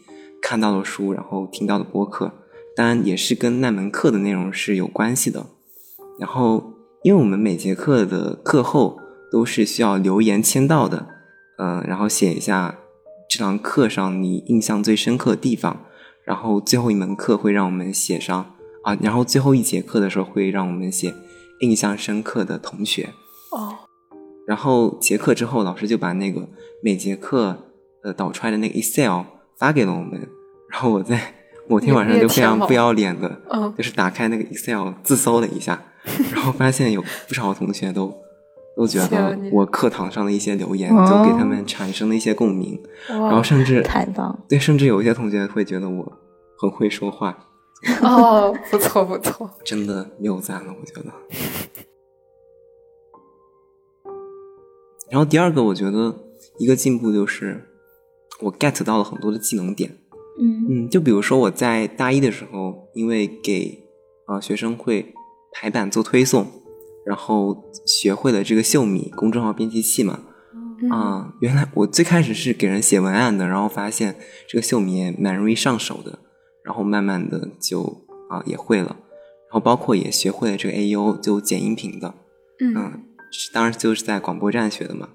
[0.42, 2.32] 看到的书，然后听到的播客。
[2.76, 5.46] 当然也是跟那门课的内容是有关系的。
[6.20, 6.74] 然后，
[7.04, 9.00] 因为我们每节课的课后
[9.36, 11.08] 都是需要留言签到的，
[11.58, 12.80] 嗯，然后写一下。
[13.28, 15.82] 这堂课上你印象最深刻的地方，
[16.24, 21.14] 然后最后一门课会让我们写上啊，然后最后一节课的时候会让我们写
[21.60, 23.10] 印象深刻的同学
[23.52, 23.76] 哦，
[24.48, 26.48] 然后结课之后老师就把那个
[26.82, 27.58] 每节课
[28.04, 29.24] 呃导出来的那个 Excel
[29.58, 30.30] 发给了我们，
[30.72, 31.34] 然后我在
[31.68, 35.82] 某天晚上就非常不要脸的，嗯，就是打开那个 Excel 自搜了一下，
[36.32, 38.16] 然后发现有不少同学都。
[38.76, 46.12] 都觉得我课堂上的一些留言就给他们产生了一些共鸣，然后甚至太棒，对，甚至有一些同学会觉得我
[46.58, 47.38] 很会说话。
[48.02, 51.14] 哦，不错不错，真的谬赞了，我觉得。
[55.10, 56.14] 然后第二个，我觉得
[56.58, 57.64] 一个进步就是
[58.42, 59.92] 我 get 到了很多的技能点。
[60.38, 63.88] 嗯嗯，就比如说我在大一的时候，因为给
[64.26, 65.14] 啊学生会
[65.54, 66.46] 排版做推送。
[67.06, 70.22] 然后学会了这个秀米公众号编辑器嘛，
[70.90, 74.16] 啊，原来我最开始是给人写文案的，然后发现
[74.48, 76.18] 这个秀米也蛮容易上手的，
[76.64, 77.84] 然后慢慢的就
[78.30, 82.14] 啊也会了，然后包括也学会了这个 A U 就剪音频的，
[82.60, 83.04] 嗯，
[83.54, 85.10] 当然就是在广播站学的嘛，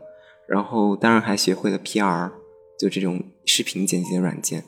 [0.49, 2.31] 然后当然还学会了 P R，
[2.79, 4.63] 就这种视频剪辑的软件，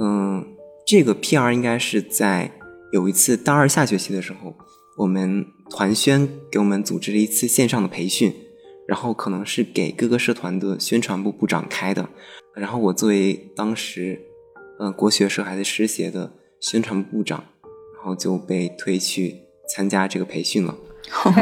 [0.00, 0.44] 嗯，
[0.84, 2.50] 这个 P R 应该是在
[2.92, 4.52] 有一次大二下学期的时候。
[4.96, 8.34] 我们团宣给我们组织了一次线上的培训，
[8.86, 12.08] 然后可能是给各个社团的宣传部部长开的，
[12.54, 14.20] 然后我作为当时，
[14.80, 17.44] 呃，国学社还是师协的宣传部部长，
[17.96, 19.36] 然后就被推去
[19.68, 20.76] 参加这个培训了。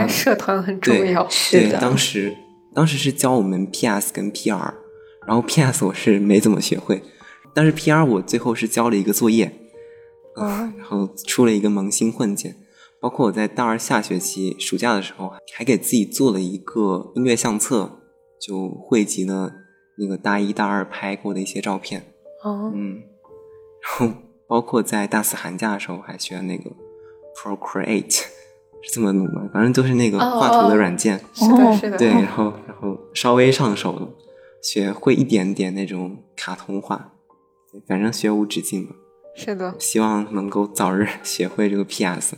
[0.09, 2.37] 社团很重要，对，当时
[2.75, 4.75] 当时是教我们 PS 跟 PR，
[5.27, 7.03] 然后 PS 我是没怎么学会，
[7.55, 9.53] 但是 PR 我最后是交了一个作业，
[10.37, 12.55] 啊，然后出了一个萌新混剪。
[13.01, 18.01] 包括我在大二下学期暑假的时候，还给自己做了一个音乐相册，
[18.41, 19.53] 就汇集了
[19.99, 22.13] 那个大一大二拍过的一些照片。
[22.43, 23.03] 哦，嗯，
[23.83, 24.13] 然后
[24.47, 26.71] 包括在大四寒假的时候，还学了那个
[27.37, 28.23] Procreate，
[28.83, 29.49] 是这么弄的？
[29.53, 31.21] 反正就是那个画图的软件。
[31.35, 31.99] 是的，是的。
[31.99, 34.09] 对，然后然后稍微上手了，
[34.61, 37.13] 学会一点点那种卡通画，
[37.87, 38.97] 反正学无止境嘛。
[39.37, 39.75] 是的。
[39.79, 42.37] 希望能够早日 学会这个 PS。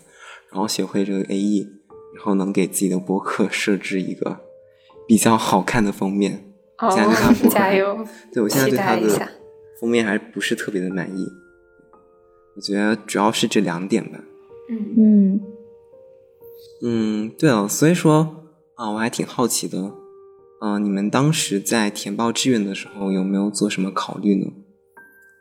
[0.52, 1.68] 然后学会这个 A E，
[2.14, 4.40] 然后能给自己的博客设置一个
[5.06, 6.52] 比较好看的封面。
[6.78, 6.88] 哦，
[7.50, 8.06] 加油！
[8.32, 9.28] 对我现在对它的
[9.80, 11.26] 封面还不是特别的满意。
[12.56, 14.18] 我觉得主要是这两点吧。
[14.68, 15.40] 嗯嗯
[16.82, 19.92] 嗯，对哦，所以说啊，我还挺好奇的。
[20.62, 24.50] 嗯，你们当时在填报志愿的时候有没有做什么考虑呢？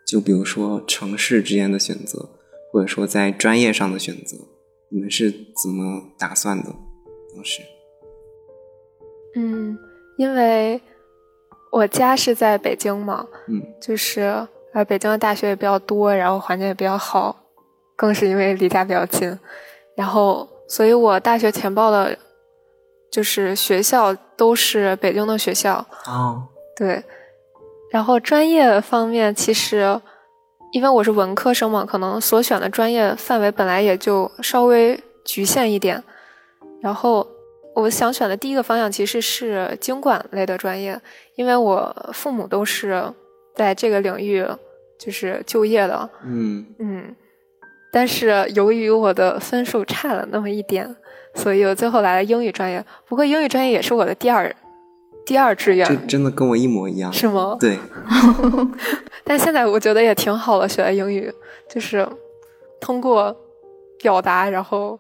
[0.06, 2.30] 就比如说城市之间的选择，
[2.72, 4.38] 或者说在专业上的选择。
[4.92, 6.70] 你们是怎么打算的？
[7.36, 7.62] 当时，
[9.36, 9.78] 嗯，
[10.18, 10.82] 因为
[11.72, 14.22] 我家是在北京嘛，嗯，就是
[14.74, 17.36] 呃，北京的大学也比较多，然后环境也比较好，
[17.96, 19.38] 更是因为离家比较近，
[19.96, 22.18] 然后，所以我大学填报的，
[23.12, 27.04] 就是学校都是北京的学校哦，对，
[27.92, 30.02] 然后专业方面其实。
[30.72, 36.04] 因为我是文科生嘛，可能所选的专业范围本来也就稍微局限一点。
[36.82, 37.28] 然后
[37.76, 41.00] 我想选的第一个方向其实是经管类的专业，
[41.36, 43.04] 因为我父母都是
[43.56, 44.46] 在这个领域
[45.00, 46.10] 就是就业的。
[46.24, 47.16] 嗯嗯。
[47.92, 50.96] 但是由于我的分数差了那么一点，
[51.34, 52.86] 所以我最后来了英语专业。
[53.08, 54.56] 不过英语专业也是我的第二。
[55.30, 57.56] 第二志愿，这真的跟我一模一样，是吗？
[57.60, 57.78] 对。
[59.24, 61.32] 但现在我觉得也挺好的，学英语
[61.70, 62.08] 就是
[62.82, 63.36] 通过
[64.00, 65.00] 表达，然后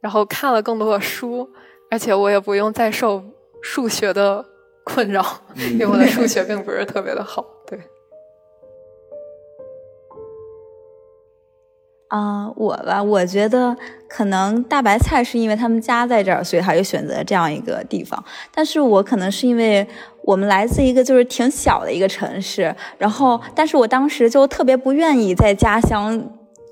[0.00, 1.48] 然后看了更多的书，
[1.92, 3.22] 而且我也不用再受
[3.62, 4.44] 数学的
[4.82, 5.24] 困扰，
[5.54, 7.44] 因为我的数学并不是特别的好。
[12.08, 13.76] 啊，我吧，我觉得
[14.08, 18.22] 可能大白菜是因为他们家在这儿，所以他就选择这样一个地方。
[18.52, 19.86] 但是我可能是因为
[20.22, 26.18] 我们来自一个就是挺小的一个城市，然后，但是我当时就特别不愿意在家乡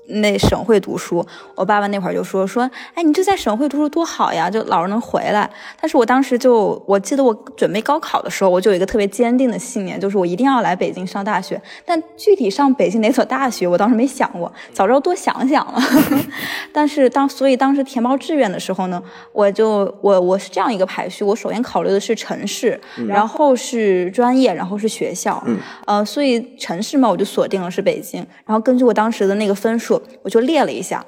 [0.07, 5.49] 那省会读书，我爸爸那会儿就说说，哎，你这在省会读书多好呀，就老是能回来。
[5.79, 11.61] 但是我当时就，我记得我准备高考的时候，我就有一个特别坚定的信念，就是我一定要来北京上大学。
[11.85, 15.81] 但具体上北京哪所大学，我当时没想过，早知道多想想了。
[16.71, 19.03] 但是当所以当时填报志愿的时候呢，
[19.33, 22.79] 我就我我是这样一个排序，我首先考虑的是城市，
[23.09, 25.43] 然后是专业，然后是学校。
[25.45, 28.25] 嗯，呃，所以城市嘛，我就锁定了是北京。
[28.45, 29.96] 然后根据我当时的那个分数。
[30.21, 31.05] 我就列了一下，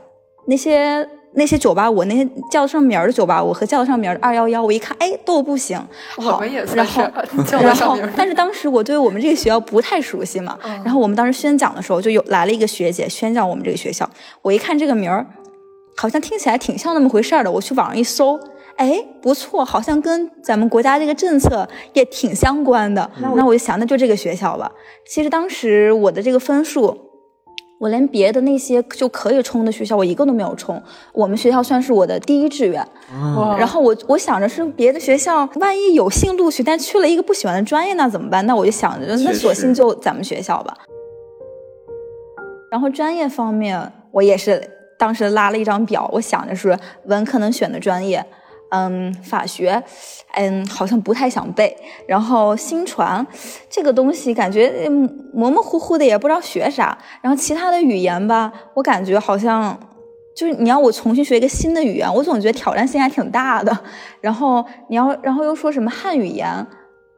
[0.48, 5.80] 那些那些九八五，那些叫得上名儿的九八五和叫得上名儿的二幺幺，我一看，哎，都不行。
[6.18, 6.42] 好，
[6.74, 7.04] 然后
[7.62, 10.58] 然后，但是当时我对我们这个学校不太熟悉嘛。
[10.84, 14.10] 然后我们当时宣讲的时候，就有来了一个学姐宣讲我们这个学校。
[14.42, 15.24] 我一看这个名儿，
[15.96, 17.52] 好像听起来挺像那么回事儿的。
[17.52, 18.40] 我去网上一搜，
[18.78, 23.08] 哎，不错，好像跟咱们国家这个政策也挺相关的。
[23.20, 24.72] 那我就想，那就这个学校吧。
[25.08, 27.09] 其实当时我的这个分数。
[27.80, 30.82] 我连别的那些就可以冲的学校，我一个都没有冲。
[31.14, 32.86] 我们学校算是我的第一志愿。
[33.58, 38.46] 然后我我想着是别的学校，万一有幸录取，但去了一个不喜欢的专业，那怎么办？
[38.46, 40.78] 那我就想着，那索性就咱们学校吧。
[42.70, 44.62] 然后专业方面，我也是
[44.98, 48.24] 当时拉了一张表，我想着是文科能选的专业。
[48.70, 49.82] 嗯，法学，
[50.34, 51.76] 嗯，好像不太想背。
[52.08, 53.26] 然后新传
[53.70, 54.88] 这个东西，感觉
[55.34, 56.98] 模模糊糊的，也不知道学啥。
[57.22, 59.78] 然后其他的语言吧，我感觉好像
[60.36, 63.78] 就是你要我重新学一个新的语言，我总觉得挑战性还挺大的。
[64.22, 66.66] 然后你要，然后又说什么汉语言。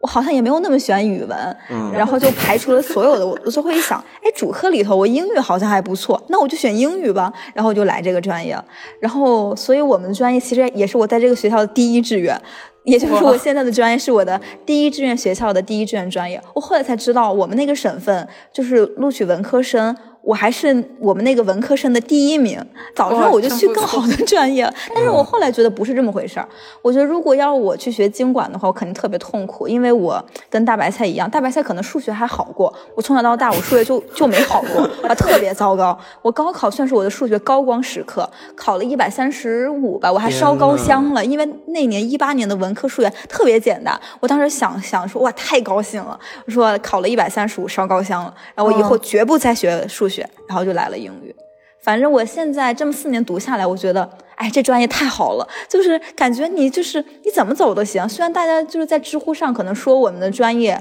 [0.02, 1.58] 我好像也没有那么喜欢语文，
[1.94, 3.26] 然后就排除了所有的。
[3.26, 7.32] 我我就会一想，哎，主科里头我英语好像还不错，那我就选英语吧。
[7.54, 8.58] 然后我就来这个专业，
[9.00, 12.36] 然后所以我们的专业其实也是我在这个学校的第一志愿，
[12.84, 16.42] 也就是我现在的专业是我的第一志愿学校的第一志愿专业。
[16.56, 19.96] 我后来才知道，我们那个省份就是录取文科生。
[20.24, 22.64] 我还是我们那个文科生的第一名，
[22.96, 24.74] 早知道我就去更好的专业了。
[24.94, 26.48] 但是我后来觉得不是这么回事儿。
[26.84, 35.98] 我觉得如果要我去学经管的话，我肯定特别痛苦，因为我跟大白菜一样，大白菜可能数学还好过，我从小到大我数学就就没好过，啊，特别糟糕。
[36.22, 44.00] 我高考算是我的数学高光时刻，考了一百三十五吧，我还烧高香了，因为那年一八年的文科数学特别简单。
[44.20, 50.11] 我当时想想说，哇，太高兴了，我说考了一百三十五烧高香了，然后我以后绝不再学数学。
[50.12, 51.34] 学，然后就来了英语。
[51.82, 58.08] 反正我现在这么四年读下来，我觉得，哎，这专业太好了，就是感觉你就是你怎么走都行。
[58.08, 60.80] 虽然大家就是在知乎上可能说我们的专业，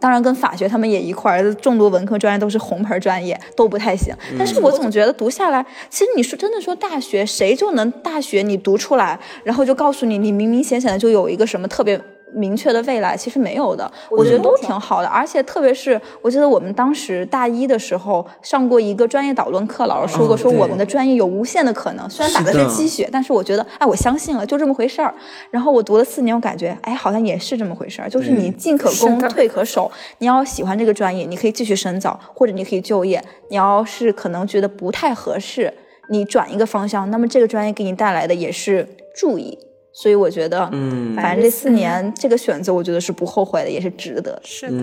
[0.00, 4.12] 当然跟法学他们也一块儿，众多文科专业都是红牌专业，都不太行。
[4.36, 12.00] 但是我总觉得读下来，其实你说真的说大学，谁就能大学你读出来，然后就告诉你，你明明显显的就有一个什么特别。
[12.34, 25.14] 明确的未来其实没有的，我觉得都挺好的，而且特别是我记得我们当时大一的时候上过一个专业导论课，老师说过说我们的专业有无限的可能，虽然打的是鸡血，但是我觉得哎，我相信了，就这么回事儿。
[25.50, 29.90] 然后我读了四年，我感觉哎，好像也是这么回事儿，就是你进可攻，退可守。
[30.18, 33.22] 你要喜欢这个专业，你可以继续深造，或者你可以就业。
[33.50, 35.72] 你要是可能觉得不太合适，
[36.08, 39.58] 你转一个方向，那么这个专业给你带来的也是注意。
[39.94, 44.40] 所以我觉得，嗯，反正这四年这个选择，我觉得是不后悔的，也是值得。
[44.42, 44.82] 是的，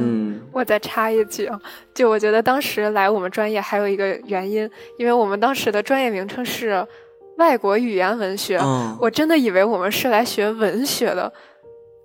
[0.51, 1.59] 我再插一句啊，
[1.95, 6.85] 就我觉得当时来我们专业还有一个原因，因为我们当时的专业名称是
[7.37, 8.59] 外国语言文学，
[8.99, 11.33] 我真的以为我们是来学文学的，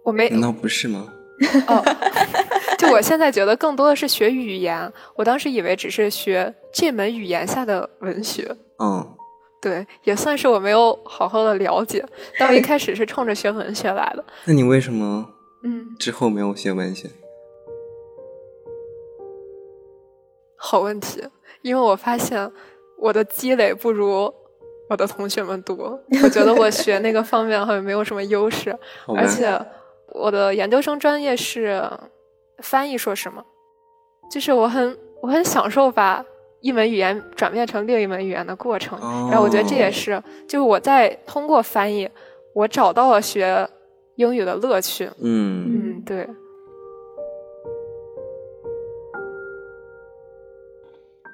[0.02, 1.12] 我没，难道不是吗？
[1.66, 1.84] 哦，
[2.78, 8.50] 就我现在觉得更多的是学语言，我当时以为只是学这门语言下的文学。
[8.78, 9.06] 嗯。
[9.64, 12.04] 对，也算是我没有好好的了解。
[12.38, 14.22] 但我一开始是冲着学文学来的。
[14.44, 15.26] 那你为什么
[15.62, 17.08] 嗯之后没有学文学？
[20.54, 21.26] 好问题，
[21.62, 22.52] 因为我发现
[22.98, 24.30] 我的积累不如
[24.90, 25.98] 我的同学们多。
[26.22, 28.78] 我觉得我学那个方面好像没有什么优势，
[29.16, 29.58] 而且
[30.08, 31.90] 我的研究生专业是
[32.58, 33.42] 翻译硕士嘛，
[34.30, 36.22] 就是我很我很享受把。
[36.64, 38.98] 一门语言转变成另一门语言的过程，
[39.30, 42.08] 然后我觉得这也是，就是我在通过翻译，
[42.54, 43.68] 我找到了学
[44.16, 45.04] 英语的乐趣。
[45.20, 46.26] 嗯嗯，对。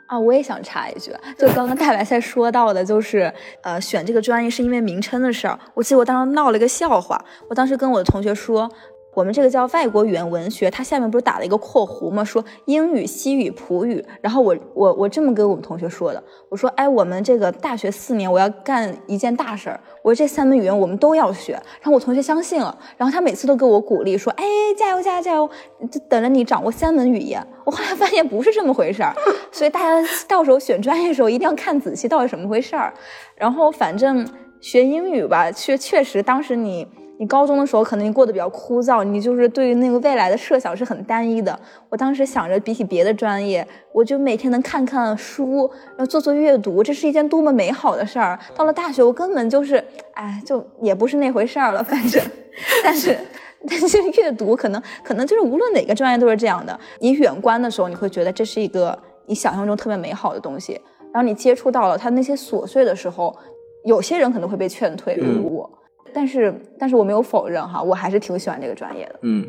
[0.08, 5.56] 啊，我也想插一句，就刚刚大白菜说到的，就是呃，选这个专业是因为名称的事儿。
[5.74, 8.68] 我记得我当时闹了一个笑话，我当时跟我的同学说，
[9.12, 12.24] 我们这个叫外国语言文学，它下面不是打了一个括弧吗？
[12.24, 14.04] 说英语、西语、普语。
[14.20, 21.52] 然后我我我这么跟我们同学说的，我说，哎，我们这个大学四年，我要干一件大事儿，我说这三门语言我们都要学。
[21.52, 24.44] 然后我同学相信了，然后他每次都给我鼓励说，哎，
[24.76, 25.50] 加油加油加油，
[25.90, 27.44] 就等着你掌握三门语言。
[27.64, 29.12] 我后来发现不是这么回事儿，
[29.50, 32.94] 所以大家到时候选专业的时候一定要看仔细，到底什么回事儿。
[33.34, 34.24] 然后反正
[34.60, 36.86] 学英语吧，确确实当时你。
[37.20, 41.60] 你高中的时候可能你过得比较枯燥，你就是对于那个未来的设想是很单一的。
[41.90, 48.38] 我当时想着，比起别的专业，我就每天能看看书，然后做做阅读，这是一件多么美好的事儿。
[48.56, 51.84] 到了大学，我根本就是，哎，就也不是那回事儿了。
[51.84, 52.24] 反正，
[52.82, 53.14] 但是，
[53.68, 56.80] 但是阅读可能可能就是无论哪个专业都是这样的。
[57.00, 60.80] 你远观的时候，你会觉得这是一个你想象中特别美好的东西，
[61.12, 63.36] 然后你接触到了它那些琐碎的时候，
[63.84, 65.70] 有些人可能会被劝退，比如我。
[66.12, 69.20] 但是，但是我没有否认哈，我还是挺喜欢这个专业的。
[69.22, 69.46] 嗯，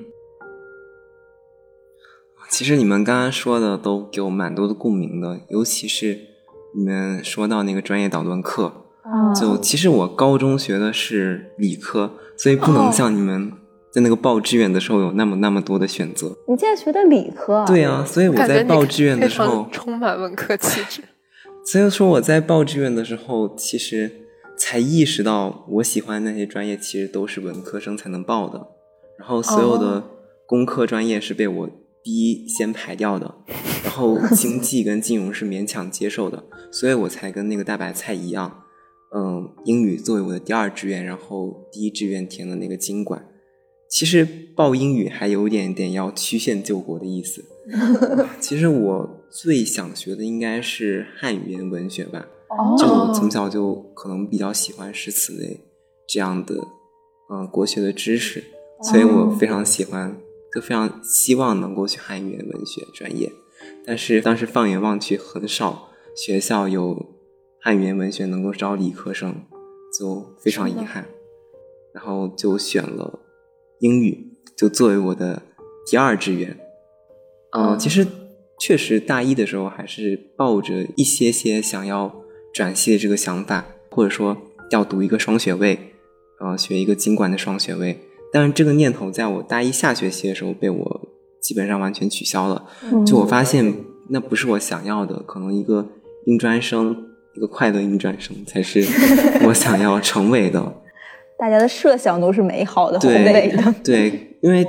[2.50, 6.20] 其实你们刚刚说的都给我蛮多的共鸣的，尤其是
[6.76, 8.72] 你们说到那个专业导论课，
[9.36, 13.52] 就其实我高中学的是理科，所以不能像你们
[13.92, 16.38] 在那个报志愿的时候有那么那么多的选择。
[16.48, 17.66] 你现在学的理科？
[17.66, 21.02] 对啊，所以我在报志愿的时候充满文科气质。
[21.66, 24.18] 所以说我在报志愿的时候，其实。
[24.72, 28.70] 才意识到，我喜欢那些专业其实都是文科生才能报的，
[29.20, 30.02] 然后所有的
[30.46, 31.70] 工科专业是被我
[32.02, 33.36] 第一先排掉的，
[33.84, 38.64] 然后经济跟金融是勉强接受的，所以我才跟那个大白菜一样，
[39.14, 43.26] 嗯，英语作为我的第二志愿，然后第一志愿填了那个经管。
[43.90, 47.44] 其实报英语还有点点要曲线救国的意思。
[48.40, 52.26] 其实我最想学的应该是汉语言文学吧。
[52.78, 55.62] 就从小就可能比较喜欢诗词类
[56.06, 56.56] 这样的，
[57.32, 58.44] 嗯，国学的知识，
[58.84, 60.18] 所以我非常喜欢，
[60.54, 63.32] 就非常希望能够去汉语言文学专业。
[63.86, 67.16] 但是当时放眼望去，很少学校有
[67.62, 69.46] 汉语言文学能够招理科生，
[69.98, 71.06] 就非常遗憾。
[71.94, 73.20] 然后就选了
[73.80, 75.42] 英语，就作为我的
[75.86, 76.58] 第二志愿。
[77.52, 78.06] 嗯，其实
[78.60, 82.21] 确实大一的时候还是抱着一些些想要。
[82.54, 84.38] 转系的这个想法，或者说
[84.72, 85.94] 要读一个双学位，
[86.40, 88.00] 呃，学一个经管的双学位，
[88.32, 91.02] 但是这个念头在我大一下学期的时候被我
[91.42, 92.66] 基本上完全取消了。
[93.06, 93.74] 就我发现
[94.10, 95.88] 那不是我想要的，可能一个
[96.26, 98.82] 应专生，一个快乐应专生才是
[99.48, 100.82] 我想要成为的。
[101.40, 103.76] 大家的设想都是美好的、宏伟的。
[103.84, 104.64] 对，因为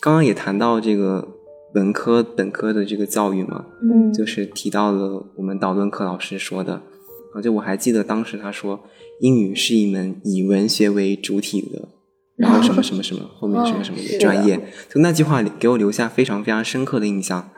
[0.00, 1.26] 刚刚也谈到这个
[1.74, 6.82] 文科本科的这个教育嘛，嗯，就是提到了我们导论课老师说的。
[7.38, 8.80] 啊，就我还记得当时他说，
[9.20, 11.88] 英语是一门以文学为主体的，
[12.36, 14.60] 然后什么什么什么，后面什么什么的专业，
[14.92, 17.50] 就那句话给我留下非常非常深刻的印象。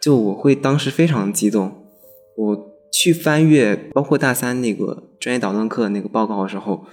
[0.00, 1.86] 就我会当时非常激动，
[2.36, 6.84] 我去翻阅包括大三那个专业导论课的那个报告的时候，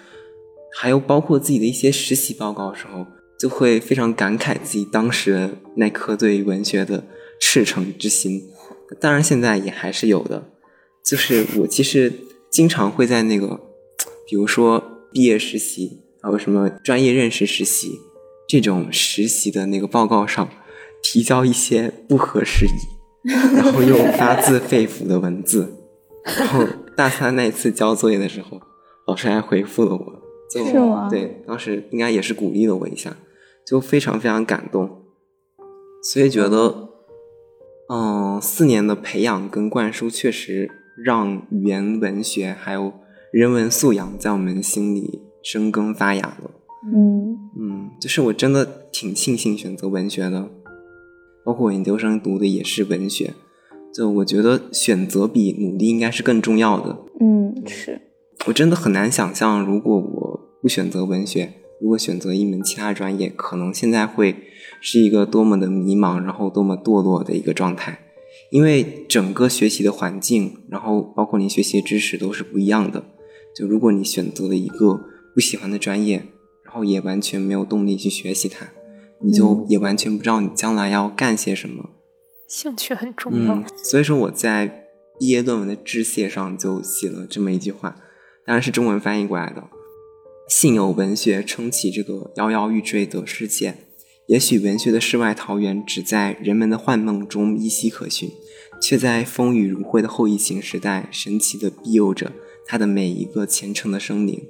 [0.73, 3.05] 还有包括自己的一些实习报告的时候，
[3.39, 7.03] 就会非常感慨自己当时那颗对文学的
[7.39, 8.41] 赤诚之心。
[8.99, 10.49] 当然现在也还是有的。
[11.03, 12.11] 就是我其实
[12.55, 13.59] 经常会在那个，
[14.25, 14.81] 比如说
[15.11, 17.99] 毕业实习，还有什么专业认识实习
[18.47, 20.47] 这种实习的那个报告上，
[21.03, 25.75] 提交一些不合时宜， 然后又发自肺腑的文字。
[26.23, 28.61] 然后大三那次交作业的时候，
[29.05, 31.09] 老师还回复了我，是吗？
[31.09, 33.17] 对，当时应该也是鼓励了我一下，
[33.67, 35.03] 就非常非常感动，
[36.01, 36.87] 所以觉得，
[37.89, 40.71] 嗯，四年的培养跟灌输确实。
[41.03, 42.93] 让语言文学还有
[43.31, 46.51] 人文素养在我们心里生根发芽了。
[46.93, 50.49] 嗯嗯，就是我真的挺庆幸选择文学的，
[51.43, 53.33] 包括我研究生读的也是文学。
[53.93, 56.97] 就我觉得选择比努力应该是更重要的。
[57.19, 58.01] 嗯，是
[58.47, 64.35] 我真的很难想象，如果我不选择文学，如果选择一门其他专业，可能现在会
[64.81, 67.99] 是一个多么的迷茫，然后多么堕落的一个状态。
[68.55, 73.03] 因为整个学习的环境，然后包括你学习的知识都是不一样的。
[73.53, 75.01] 就如果你选择了一个
[75.33, 76.27] 不喜欢的专业，
[76.63, 78.69] 然后也完全没有动力去学习它，
[79.21, 81.89] 你就也完全不知道你将来要干些什么。
[82.47, 83.61] 兴趣很重要。
[83.83, 84.85] 所以说我在
[85.19, 87.97] 毕业论文的致谢上就写了这么一句话，
[88.45, 89.65] 当然是中文翻译过来的
[90.47, 93.75] ：“幸有文学撑起这个摇摇欲坠的世界。”
[94.27, 98.31] 也许文学的世外桃源只在人们的幻梦中依稀可寻，
[98.81, 102.31] 却在风雨如晦的后疫情时代，神奇的庇佑着
[102.65, 104.43] 他的每一个虔诚的生灵。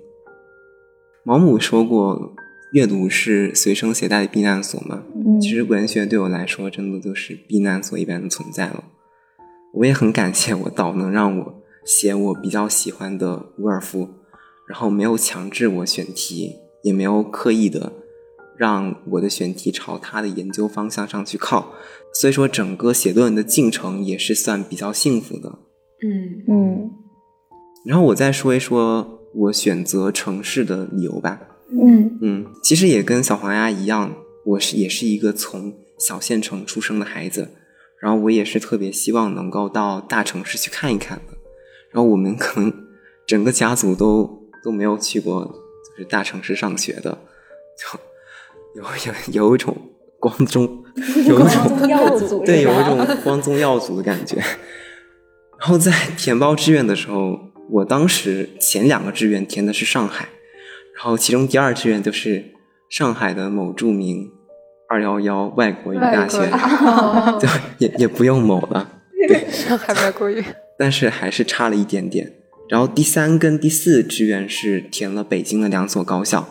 [1.24, 2.34] 毛姆说过
[2.74, 5.04] ：“阅读是随身携带的避难所嘛。
[5.16, 8.84] 嗯其实文学对我来说，真的就是避难所一般的存在了。
[9.74, 14.10] 我也很感谢我导能让我写我比较喜欢的伍尔夫，
[14.68, 17.92] 然后没有强制我选题，也没有刻意的
[18.58, 21.74] 让我的选题朝他的研究方向上去靠，
[22.14, 25.60] 所以说整个写论文的进程也是算比较幸福的。
[26.04, 26.92] 嗯嗯
[27.86, 31.40] 然后我再说一说我选择城市的理由吧。
[31.72, 37.50] 嗯嗯，其实也跟小黄鸭一样，我是也是一个从小县城出生的孩子，
[38.00, 41.34] 然后我也是特别希望能够到大城市去看一看的。
[41.92, 42.72] 然后我们可能
[43.26, 47.18] 整个家族都都没有去过就是大城市上学的，
[47.78, 48.00] 就
[48.76, 49.76] 有有有一种
[50.20, 50.84] 光宗
[51.28, 54.38] 有一种耀祖对，有一种光宗耀祖的感觉。
[55.58, 57.40] 然后在填报志愿的时候，
[57.72, 60.30] 我当时前两个志愿填的是上海，
[60.96, 62.44] 然后其中第二志愿就是
[62.90, 64.30] 上海的某著名
[64.90, 67.48] 二幺幺外国语大学， 外就
[67.80, 68.92] 也也不用某了，
[69.28, 70.44] 对， 上海外国语。
[70.78, 72.34] 但是还是差了一点点。
[72.68, 76.48] 然后第三跟第四志愿是填了北京的两所高校，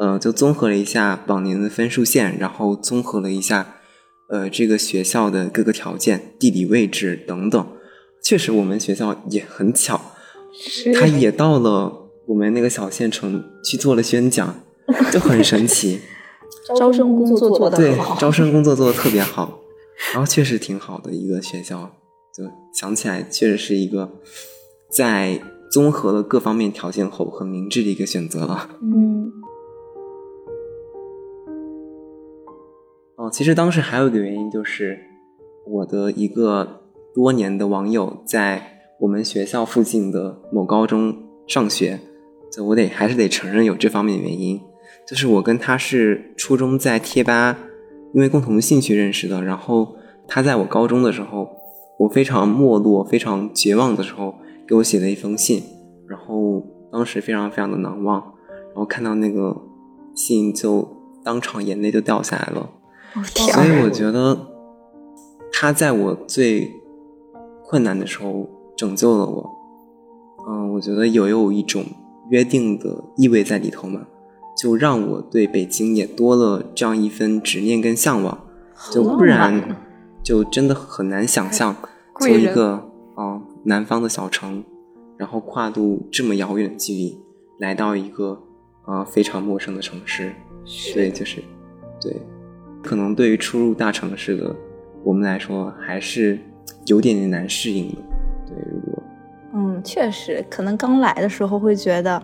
[0.00, 3.76] 呃，就综合了一下往年的分数线，然后综合了一下，
[4.30, 7.66] 呃，这个学校的各个条件、地理位置等等。
[8.22, 10.00] 确实，我们学校也很巧，
[10.98, 14.62] 他也到了我们那个小县城去做了宣讲，
[15.12, 16.00] 就很神奇。
[16.78, 19.60] 招生工作做得对，，招生工作做的特别好，
[20.14, 21.90] 然后确实挺好的一个学校，
[22.34, 24.10] 就想起来确实是一个
[24.90, 28.70] 在综合了各方面条件后很明智的一个选择了。
[28.82, 29.30] 嗯
[33.30, 34.98] 其实当时还有一个原因就是
[35.66, 36.82] 我的一个
[37.14, 41.16] 多年的网友在我们学校附近的某高中
[41.46, 42.00] 上学，
[42.52, 44.60] 就我得还是得承认有这方面的原因，
[45.06, 47.56] 就是我跟他是初中在贴吧
[48.12, 51.48] 因为共同兴趣认识的，然后他在我高中的时候，
[51.98, 54.34] 我非常没落、非常绝望的时候
[54.66, 55.62] 给我写了一封信，
[56.08, 59.56] 然后当时非常非常的难忘，然后看到那个
[60.14, 60.88] 信就
[61.22, 62.68] 当场眼泪就掉下来了。
[63.34, 64.38] 天所以我觉得
[65.52, 66.72] 他在我最
[67.64, 69.50] 困难的时候拯救了我。
[70.48, 71.84] 嗯，我觉得有有一种
[72.30, 74.06] 约定的意味在里头嘛，
[74.56, 78.46] 就让我对北京也多了这样一份执念跟向往，
[78.90, 79.76] 就不然
[80.24, 81.76] 就真的很难想象
[82.18, 84.64] 从一个嗯南方的小城，
[85.16, 87.20] 然后跨度这么遥远的距离
[87.58, 88.42] 来到一个
[88.86, 90.32] 呃非常陌生的城市，
[90.94, 91.42] 对，就是
[92.00, 92.16] 对，
[92.82, 94.54] 可能对于初入大城市的
[95.04, 96.38] 我们来说，还是
[96.86, 97.96] 有点点难适应的。
[98.46, 99.02] 对，如果
[99.52, 102.22] 嗯，确实，可能刚来的时候会觉得，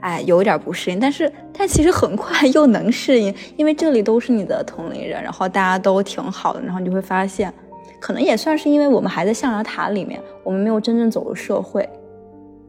[0.00, 7.52] 哎，有一点不适应，但是但其实很快又能适应，因为这里都是你的同龄人，然后大家都挺好的，然后你就会发现，
[8.00, 11.88] 可能也算是因为我们还在象牙塔里面，我们没有真正走入社会，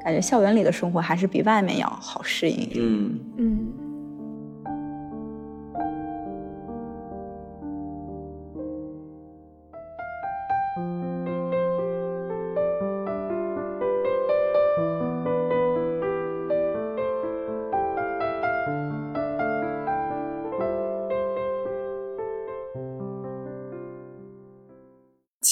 [0.04, 2.86] 感觉校园里的生活还是比外面要好适应一点。
[2.86, 3.68] 嗯，嗯，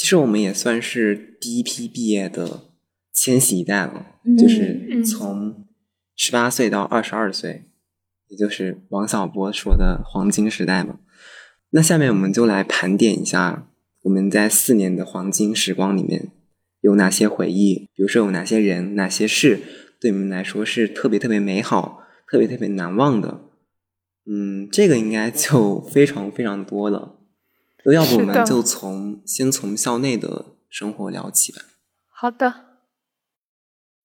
[0.03, 2.63] 其实我们也算是第一批毕业的
[3.13, 5.65] 千禧一代了，嗯就是嗯从
[6.13, 7.69] 十八岁到二十二岁，
[8.27, 10.99] 也就是王小波说的黄金时代嘛。
[11.69, 13.69] 那下面我们就来盘点一下
[14.01, 16.33] 我们在四年的黄金时光里面
[16.81, 19.61] 有哪些回忆，比如说有哪些人、哪些事
[20.01, 23.39] 对你们来说是特别特别美好、特别特别难忘的。
[24.25, 27.21] 嗯，这个应该就非常非常多了。
[27.85, 31.61] 那要不我们就从先从校内的生活聊起吧。
[32.09, 32.53] 好的。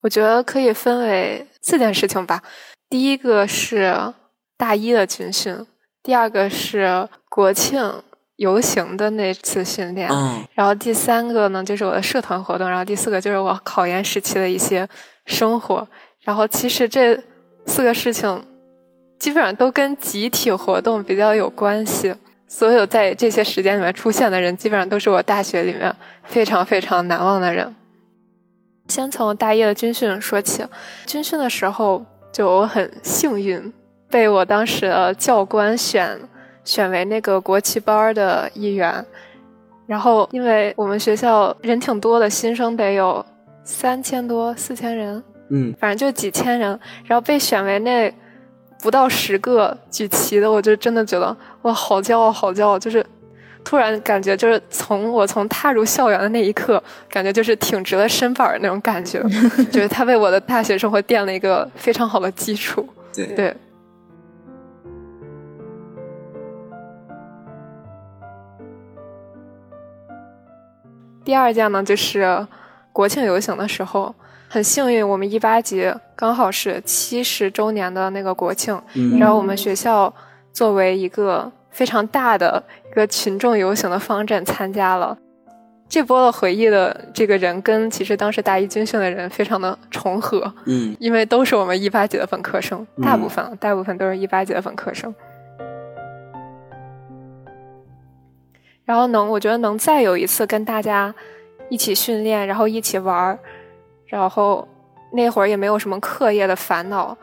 [0.01, 2.41] 我觉得可以分为四件事情吧。
[2.89, 4.15] 第一个是
[4.57, 5.67] 大一的军训，
[6.05, 8.03] 第二个是国庆
[8.37, 14.89] 游行的那次训练，嗯，然后第三个呢就是我的社团活动，然后第四个就是我考研时期的一些
[15.27, 15.87] 生活。
[16.21, 17.21] 然后其实这
[17.67, 18.47] 四个事情
[19.19, 22.15] 基本上都跟集体活动比较有关系。
[22.49, 25.95] 所有在这些时间里面出现的人，基本上都是我大学里面
[26.25, 27.75] 非常非常难忘的人。
[28.89, 30.65] 先从大一的军训说起，
[31.07, 33.71] 军训的时候就我很幸运，
[34.09, 36.19] 被我当时的教官选
[36.65, 39.05] 选为那个国旗班的一员。
[39.87, 43.25] 然后，因为我们学校人挺多的，新生得有
[43.63, 46.79] 三千多、四千人，嗯反正就几千人。
[47.05, 48.13] 然后被选为那
[48.81, 52.79] 不到十个举旗的，我就真的觉得哇，好骄傲，好骄傲！
[52.79, 53.05] 就是
[53.65, 59.21] 突然感觉，就是从我从踏入校园的那一刻，感觉就是挺直了身板的那种感觉，
[59.71, 62.89] 觉得他为我的大学生活垫了一个非常好的基础。
[63.13, 63.57] 对对。
[71.25, 72.47] 第二件呢，就是
[72.91, 74.15] 国庆游行的时候，
[74.49, 78.81] 很幸运，我们一八级刚好是七十周年的那个国庆，
[79.19, 80.13] 然后我们学校
[80.53, 85.17] 作为一个非常大的一个群众游行的方阵参加了。
[85.87, 95.15] 这波的回忆的这个人跟其实当时大一军训的人非常的重合，嗯，因为都是我们一八级的本科生，大部分大部分都是一八级的本科生。
[98.85, 101.15] 然后能，我觉得能再有一次跟大家
[101.69, 103.39] 一起训练，然后一起玩儿，
[104.09, 104.67] 然后
[105.13, 107.17] 那会儿也没有什么课业的烦恼，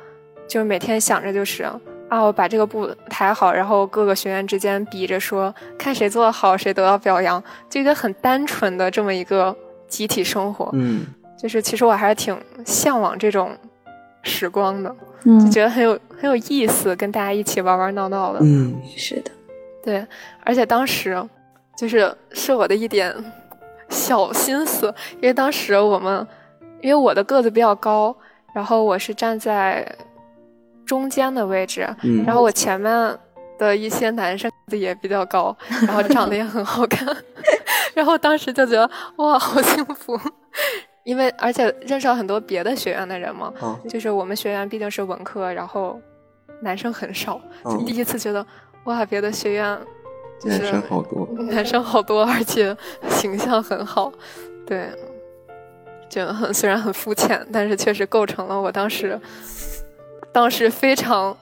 [0.48, 1.64] 就是每天想着就是
[2.08, 9.54] 啊，我把这个步抬好，然后各个学员之间比着说，看谁做的好，谁得到表扬，就一个很单纯的这么一个
[9.88, 10.70] 集体生活。
[10.74, 11.06] 嗯，
[11.38, 13.58] 就是其实我还是挺向往这种
[14.24, 18.40] 时光的，嗯，就觉得很有很有意思，跟大家一起玩玩闹闹的。
[18.42, 19.32] 嗯，是的，
[19.84, 20.08] 对，
[20.44, 21.22] 而且当时。
[21.78, 23.14] 就是是我的一点
[23.90, 26.26] 小心思，因为当时我们，
[26.86, 28.16] 因为我的个子比较高，
[28.54, 29.84] 然后我是站在
[30.86, 31.82] 中间的位置，
[32.24, 33.18] 然后我前面
[33.58, 35.58] 的一些男生也比较高，
[35.88, 37.08] 然后长得也很好看，
[37.96, 40.16] 然后当时就觉得哇，好幸福，
[41.04, 43.52] 因为而且认识了很多别的学院的人嘛，
[43.90, 46.00] 就是我们学院毕竟是文科，然后
[46.62, 48.46] 男生很少，就第一次觉得
[48.84, 49.76] 哇，别的学院。
[50.44, 52.78] 男生好多，男生好多，而且
[53.10, 54.12] 形象很好，
[54.68, 54.92] 对，
[56.16, 59.20] 就很 虽然很肤浅，但是确实构成了我当时
[60.32, 61.36] 当时非常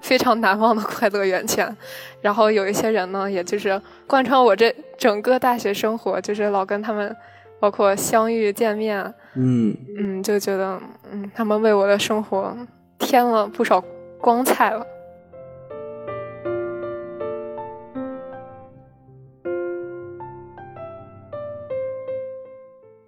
[0.00, 1.76] 非常难忘的快乐源泉。
[2.22, 7.14] 然后有一些人呢，也就是贯穿我这整个大学生活，就是老跟他们
[7.60, 10.80] 包括相遇见面，嗯嗯，就觉得
[11.12, 12.56] 嗯，他们为我的生活
[12.98, 13.84] 添了不少
[14.18, 14.86] 光彩了。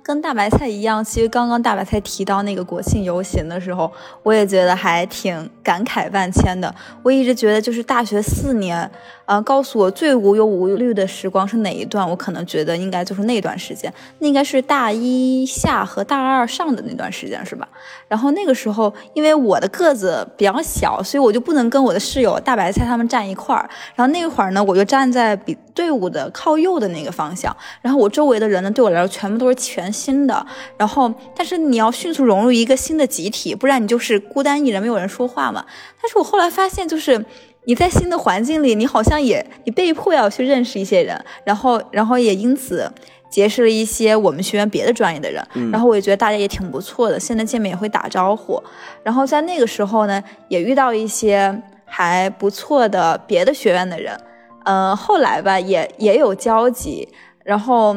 [0.06, 3.90] 跟大白菜一样，其实刚刚大白菜提到那个国庆游行的时候，
[4.22, 6.72] 我也觉得还挺感慨万千的。
[7.02, 8.88] 我一直觉得，就是大学四年，
[9.24, 12.08] 呃，告诉我最无忧无虑的时光是哪一段？
[12.08, 17.66] 我可能觉得应该就是那段时间，那应该是大一下和大二上的那段时间，是吧？
[18.06, 23.68] 然后那个时候，因为我的个子比较小，所以我就不能跟我的室友大白菜他们站一块儿。
[23.96, 27.54] 然后那会儿呢，我就站在比队伍的靠右的那个方向。
[27.82, 29.92] 然后我周围的人呢，对我来说全部都是全。
[29.96, 35.64] 新的，然后，但是你要迅速融入一个新的集体，不然你就是孤单一人，没有人说话嘛。
[36.02, 37.24] 但是我后来发现，就是
[37.64, 42.92] 你在新的环境里，你好像也你被迫要去认识一些人，然后，然后也因此
[43.30, 45.42] 结识了一些我们学院别的专业的人，
[45.72, 48.62] 然后我也觉得大家也挺不错的，现在见面也会打招呼。
[49.02, 54.16] 然后在那个时候呢，也遇到一些还不错的别的学院的人，
[54.64, 57.08] 嗯，后来吧，也也有交集，
[57.44, 57.96] 然后。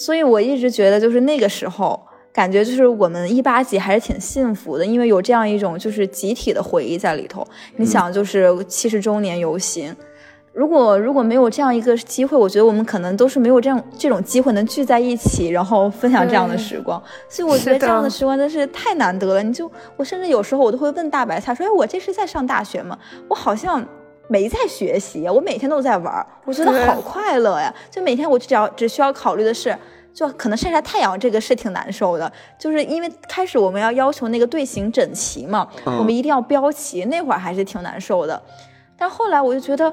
[0.00, 2.00] 所以我一直觉得，就是那个时候，
[2.32, 7.46] 感觉就是我们一八级还是挺幸福的，因为有这样一种就是集体的回忆在里头。
[7.76, 9.94] 你想，就是七十周年游行，
[10.54, 17.00] 如果如果没有这样一个机会，我觉得我们可能都是没有这样这种机会能聚在一起，然后分享这样的时光。
[17.28, 19.42] 所以我觉得这样的时光真是太难得了。
[19.42, 22.98] 你就我甚至有时候我都会问大白菜说：“哎，我这是在上大学吗？
[23.28, 23.86] 我好像。”
[24.30, 27.74] 没在学习，我每天都在玩， 我觉得好快乐呀！
[27.90, 29.76] 就每天我只要只需要考虑的是，
[30.14, 32.30] 就可能晒晒太阳，这个是挺难受的。
[32.56, 38.40] 就是因为开始我们要要求那个队形整齐嘛，我们一定要标齐，那会儿还是挺难受的。
[38.96, 39.92] 但后来我就觉得，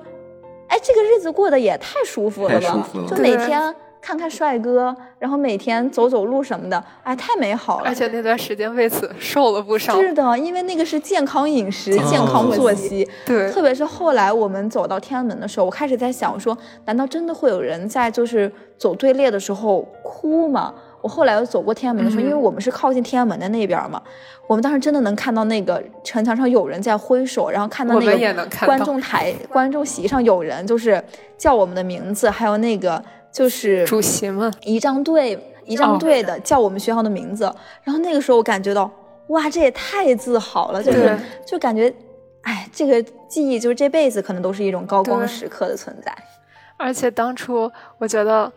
[0.67, 2.87] 哎，这个日子过得也太舒服了吧！
[3.09, 3.75] 就每天。
[4.07, 7.87] 看看帅哥，然后每天走走路什么的，哎，太美好了。
[7.87, 9.99] 而且那段时间为此瘦了不少。
[9.99, 13.05] 是的，因为那个是健康饮食、健康作息。
[13.25, 13.51] 对。
[13.51, 20.73] 特别是后来我们走到天安门的时候，我开始在想说，难道真的会有人在就是走队列的时候哭吗？
[21.01, 24.01] 我后来走过天安门的时候，因为我们是靠近天安门的那边嘛，
[24.47, 31.03] 我们当时真的能看到那个城墙上有人在挥手，然后看到那个观众台、观众席上有人就是
[31.37, 33.03] 叫我们的名字，还有那个。
[33.31, 37.43] 就是主席嘛，仪仗队仪仗队的叫我们学校的名字，
[37.83, 38.89] 然后那个时候我感觉到，
[39.27, 41.93] 哇，这也太自豪了，就是就感觉，
[42.41, 46.15] 哎，这个记忆就是这辈子可能都是一种高光时刻的存在。
[46.77, 48.51] 而且当初我觉得，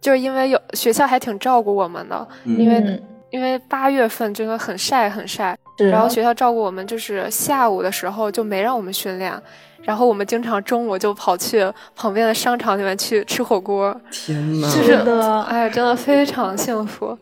[0.00, 5.56] 就是因为有学校还挺照顾我们的，因为因为八月份真的很晒很晒。
[5.78, 9.32] 然后学校照顾我们，就是下午的时候就没让我们训练，
[9.82, 11.66] 然后我们经常中午就跑去
[11.96, 13.98] 旁边的商场里面去吃火锅。
[14.10, 17.16] 天呐，就是的，哎，真的非常幸福。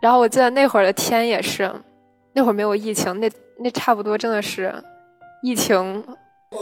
[0.00, 1.70] 然后我记得那会儿的天也是，
[2.32, 4.74] 那会儿没有疫情，那那差不多真的是
[5.42, 6.04] 疫情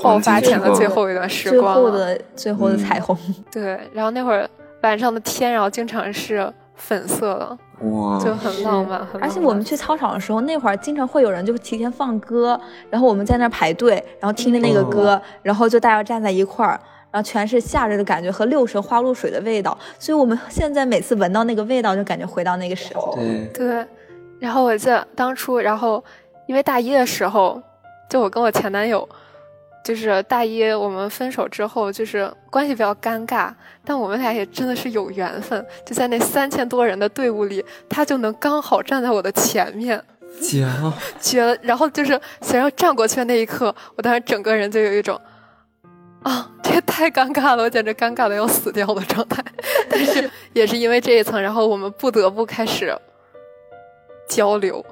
[0.03, 3.17] 爆发前的最后一段时光最后的最后的彩虹。
[3.51, 4.49] 对，然后那会儿
[4.83, 7.59] 晚上的天，然后经常是粉色的。
[7.89, 12.61] 哇，就很浪漫，而且我们去操场的时候，那会儿经常会有人就提前放歌，
[12.91, 16.79] 然后我们在那儿排队，然后听着那个歌，然后就大家站在一块儿，
[17.11, 23.15] 然后全是夏日的感觉和六神花露水的味道，所以我们现在每次闻到那个味道，就感觉回到那个时候。
[23.15, 23.87] 对对，
[24.39, 26.05] 然后我记得当初，然后
[26.47, 27.63] 因为大一的时候，
[28.11, 29.09] 就我跟我前男友。
[29.85, 33.53] 就是大一我们分手之后，就是关系比较尴尬，
[33.85, 40.03] 但我们俩也真的是有缘分，就在那三千多人的队伍里，他就能刚好站在我的前面，
[40.43, 41.57] 绝了，绝了！
[41.63, 45.21] 然后就是想要站过去的那一刻，我当时整个人就有一种，
[46.23, 49.43] 啊，这也太尴尬了，我简直尴尬的要死掉的状态。
[49.89, 52.95] 但是 也是因为这一层，然后我们不得不开始
[54.29, 54.85] 交流。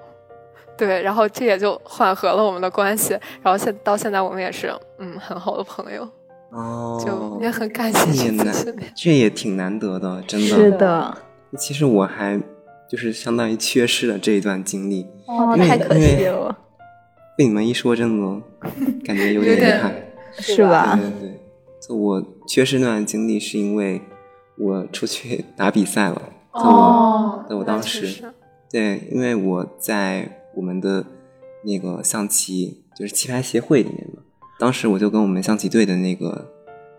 [0.79, 6.09] 对，然后这也就缓和了我们的关系，然后现到现在我们也是嗯很好的朋友，
[6.51, 8.55] 哦，就也很感谢也难，
[8.95, 10.47] 这也挺难得的，真的。
[10.47, 11.19] 是的，
[11.59, 12.41] 其实我还
[12.89, 16.57] 就是相当于缺失了这一段经历，哦，太可惜了。
[17.37, 18.41] 被你们一说，真的
[19.05, 19.95] 感觉有点遗憾，
[20.39, 20.97] 是吧？
[20.97, 21.41] 对对对，
[21.81, 24.01] 就我缺失那段经历，是因为
[24.57, 26.23] 我出去打比赛了。
[26.53, 28.25] 哦，我当时
[28.71, 30.38] 对，因为我在。
[30.55, 31.05] 我们的
[31.65, 34.23] 那个象棋就是棋牌协会里面嘛，
[34.59, 36.53] 当时我就跟我们象棋队的那个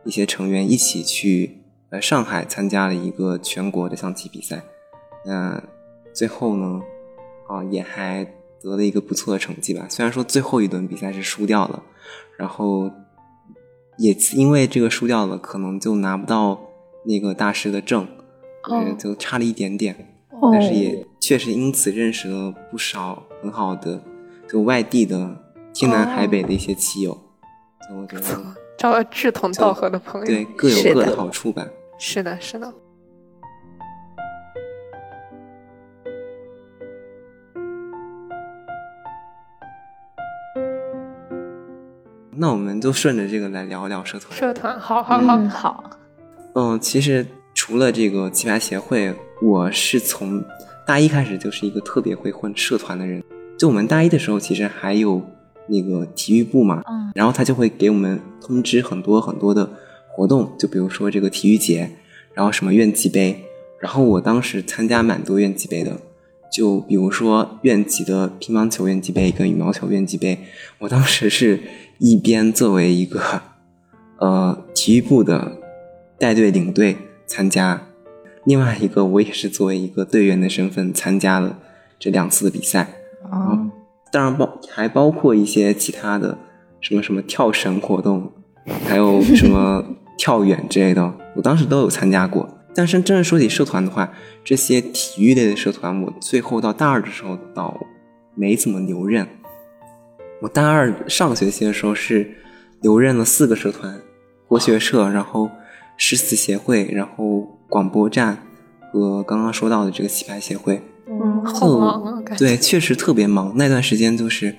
[0.06, 4.64] 一些成员一起去呃上海参加了一个全国的象棋比赛，
[5.26, 5.62] 那
[6.14, 6.82] 最后呢，
[7.48, 8.26] 啊也还
[8.62, 9.88] 得了一个不错的成绩吧。
[9.90, 11.84] 虽然说最后一轮比赛是输掉了，
[12.38, 12.90] 然后
[13.98, 16.60] 也因为这个输掉了，可能就拿不到
[17.06, 18.08] 那个大师的证，
[18.72, 20.19] 嗯，就差了一点点。
[20.42, 24.02] 但是也确实因此认识了不少很好的，
[24.48, 25.36] 就外地的
[25.74, 27.12] 天南海北的一些棋友，
[27.88, 28.24] 所以我觉得
[28.78, 31.68] 找到志同道合的朋友，对各有各的好处吧。
[31.98, 32.74] 是的，是的。
[42.42, 44.32] 那我们就顺着这个来聊一聊社团。
[44.32, 45.84] 社团，好好好，好。
[46.54, 47.28] 嗯，其实
[47.70, 49.14] 除了这个棋牌协会。
[49.44, 50.44] 我是从
[50.88, 53.24] 大一开始就是一个特别会混社团的人。
[53.60, 55.22] 就我们大一的时候，其实还有
[55.68, 59.70] 那个体育部嘛，嗯，然后他就会给我们通知很多很多的
[60.08, 61.92] 活动，就比如说这个体育节，
[62.34, 63.46] 然后什么院级杯，
[63.80, 65.96] 然后我当时参加蛮多院级杯的，
[66.52, 70.40] 就比如说院级的乒乓球院级杯跟羽毛球院级杯，
[70.80, 71.62] 我当时是
[72.00, 73.22] 一边作为一个
[74.18, 75.56] 呃体育部的
[76.18, 76.98] 带队领队
[77.30, 77.88] 参加。
[78.44, 81.60] 另外一个，我也是作为一个队员的身份参加了
[82.00, 82.82] 这两次的比赛，
[83.30, 83.70] 啊，
[84.12, 86.38] 当然包还包括一些其他的
[86.82, 88.32] 什么什么跳绳活动，
[88.88, 89.86] 还有什么
[90.18, 92.50] 跳远之类的， 我当时都有参加过。
[92.74, 94.12] 但是真正说起社团的话，
[94.44, 97.78] 这些体育类的社团，我最后到大二的时候倒
[98.36, 99.28] 没怎么留任。
[100.42, 102.32] 我大二上学期的时候是
[102.82, 104.00] 留任了四个社团，
[104.48, 105.50] 国学社，然后
[106.00, 107.56] 诗词协会，然后。
[107.72, 108.36] 广播站
[108.92, 113.54] 和刚刚说到的这个棋牌协会，嗯，好忙啊，对，确实特别忙。
[113.58, 114.56] 那段时间就是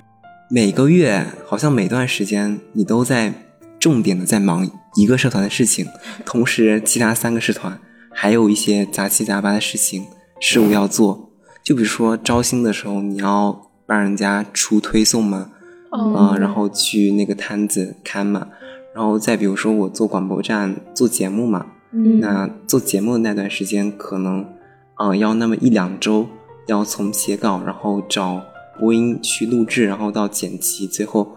[0.49, 3.33] 每个月，好像每段时间你都在
[3.77, 4.65] 重点的在忙
[4.95, 5.85] 一个社团的事情，
[6.25, 7.77] 同时其他三个社团
[8.13, 10.05] 还有一些杂七杂八的事情
[10.39, 11.29] 事务要做。
[11.61, 15.49] 就比如说招新的时候，你要帮人家出推送嘛，
[15.89, 18.47] 啊，然后去那个摊子看嘛，
[18.93, 21.65] 然后再比如说我做广播站做节目嘛。
[21.93, 24.45] 那做节目的那段时间，可能，
[24.93, 26.25] 啊，要那么一两周，
[26.67, 28.41] 要从写稿，然后找
[28.79, 31.35] 播音去录制，然后到剪辑，最后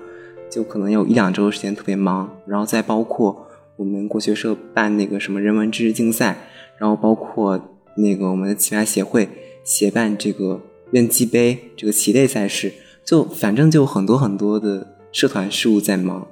[0.49, 2.31] 就可能有一两周的时间特别忙。
[2.47, 6.39] 然后再包括我们国学社办那个什么人文知识竞赛，
[6.79, 7.61] 然后包括
[7.97, 9.29] 那个我们的棋牌协会
[9.65, 10.61] 协办这个
[10.93, 12.73] 院际杯这个棋类赛事，
[13.05, 16.29] 就反正就很多很多的社团事务在忙，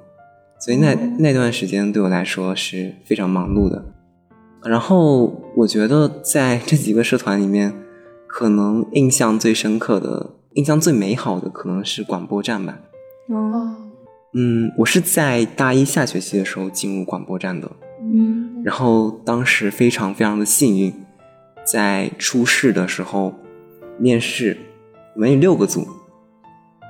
[0.63, 3.83] 所以那那段时间对我来说是非常忙碌的。
[4.63, 5.25] 然后
[5.57, 7.73] 我觉得在这几个社团里面，
[8.27, 12.79] 可能印象最深刻的、印象最美好的可能是广播站吧。
[13.27, 13.75] 哦，
[14.35, 17.69] 嗯，我是在大一下学期的时候进入广播站的。
[18.01, 20.93] 嗯，然后当时非常非常的幸运，
[21.65, 23.33] 在初试的时候
[23.97, 24.55] 面试，
[25.15, 25.85] 我们有六个组，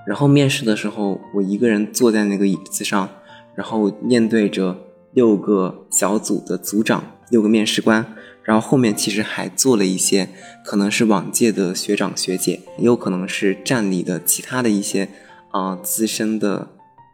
[0.05, 3.09] 然后面试的时候，我一个人坐在那个椅子上，
[3.55, 4.77] 然后面对着
[5.13, 10.29] 六个小组的组长、六个面试官，然后后面其实还做了一些
[10.65, 15.07] 可能是往届的学长学姐，也有可能是站里的其他的一些
[15.51, 16.67] 啊、呃资深的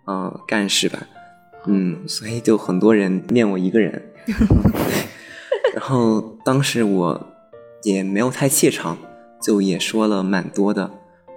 [0.05, 1.07] 呃干事吧。
[1.65, 4.01] 嗯，所以就很多人面我一个人。
[5.75, 7.27] 然后当时我
[7.83, 8.97] 也没有太怯场，
[9.41, 10.89] 就也说了蛮多的。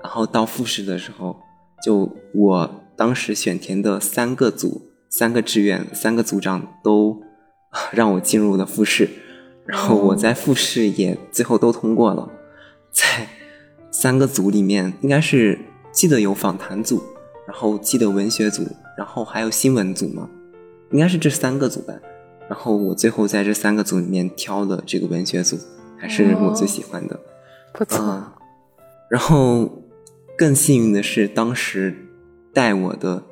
[0.02, 1.36] 然后到复试的时候，
[1.84, 7.22] 就我当时选填的三个组、三个志愿、三个组长都
[7.92, 9.10] 让我进入了复试，
[9.66, 12.30] 然后我在复试也最后都通过了。
[12.90, 13.28] 在
[13.90, 15.58] 三个组里面，应该是
[15.92, 17.02] 记得有访谈组，
[17.46, 20.30] 然后记得文学组，然后还有新闻组嘛？
[20.92, 21.92] 应该是这三个组吧。
[22.48, 25.58] 然后我最后在这三个组里面挑了这个文学组，
[25.98, 27.20] 还是我最喜欢的。
[27.74, 28.02] 不错。
[28.02, 28.32] 嗯，
[29.10, 29.70] 然后
[30.38, 31.94] 更幸运的是，当时
[32.54, 33.22] 带我的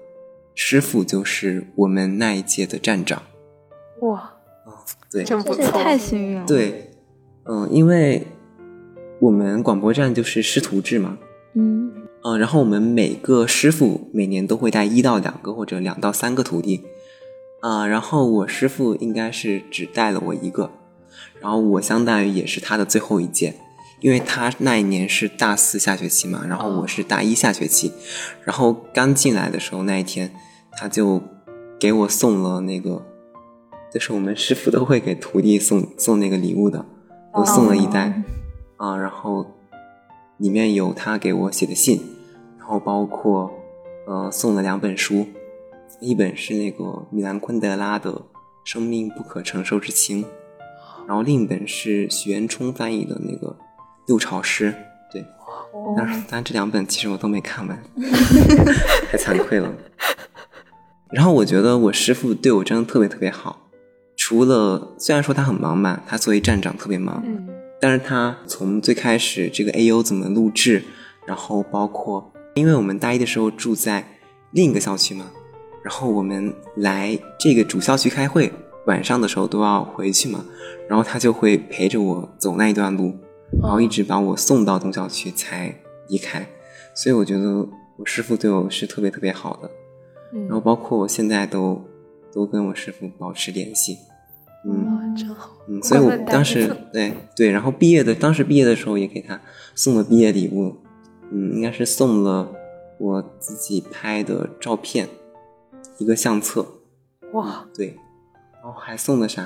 [0.62, 3.22] 师傅就是我们那一届的站长。
[4.02, 4.34] 哇，
[5.10, 5.56] 对，真不错。
[5.56, 6.90] 这也太幸运了。，对，
[7.44, 8.26] 嗯、因为
[9.20, 11.16] 我们广播站就是师徒制嘛，
[11.54, 11.90] 嗯
[12.22, 16.82] 嗯、然后我们每个师傅每年都会带一到两个或者两到三个徒弟，
[17.62, 20.70] 啊、然后我师傅应该是只带了我一个，
[21.40, 23.54] 然后我相当于也是他的最后一届，
[24.00, 27.90] 因为他那一年是大四下学期嘛，然后我是大一下学期，
[28.44, 30.30] 然后刚进来的时候那一天，
[30.72, 31.20] 他就
[31.78, 33.04] 给我送了那个，
[33.92, 36.84] 就是我们师傅都会给徒弟送送那个礼物的，
[37.34, 38.22] 都送了一袋。
[38.76, 39.46] 啊，然后
[40.38, 42.00] 里面有他给我写的信，
[42.58, 43.52] 然后包括
[44.06, 45.26] 呃送了两本书，
[46.00, 48.10] 一本是那个米兰昆德拉的
[48.64, 50.24] 《生命不可承受之轻》，
[51.06, 53.48] 然后另一本是许渊冲翻译的那个
[54.06, 54.72] 《六朝诗》。
[55.12, 55.22] 对，
[55.96, 57.82] 当然，当然这两本其实我都没看完，
[59.12, 59.70] 太惭愧了。
[61.12, 63.70] 然后我觉得我师傅对我真的特别特别好，
[64.16, 67.48] 除了虽然说他很忙嘛，他作为站长特别忙，嗯。
[67.80, 70.82] 但是他从最开始这个 AU 怎么录制，
[71.26, 74.06] 然后包括，因为我们大一的时候住在
[74.50, 75.30] 另一个校区嘛，
[75.82, 78.52] 然后我们来这个主校区开会，
[78.86, 80.44] 晚上的时候都要回去嘛，
[80.88, 83.16] 然后他就会陪着我走那一段路，
[83.62, 85.74] 然后一直把我送到东校区才
[86.08, 86.46] 离开，
[86.94, 89.70] 所以我觉得我师傅对我是特别特别好的，
[90.32, 91.82] 然后嗯，包括我现在都
[92.32, 93.98] 都跟我师傅保持联系，
[94.64, 95.14] 嗯。
[95.16, 95.50] 真好。
[95.68, 99.40] 嗯，所以我当时对对，然后毕业的当时毕业的时候也给他
[99.74, 100.76] 送了毕业礼物，
[101.32, 102.48] 嗯，应该是送了
[102.98, 105.08] 我自己拍的照片，
[105.98, 106.64] 一个相册，
[107.32, 107.96] 哇，对，
[108.62, 109.42] 然后还送的啥，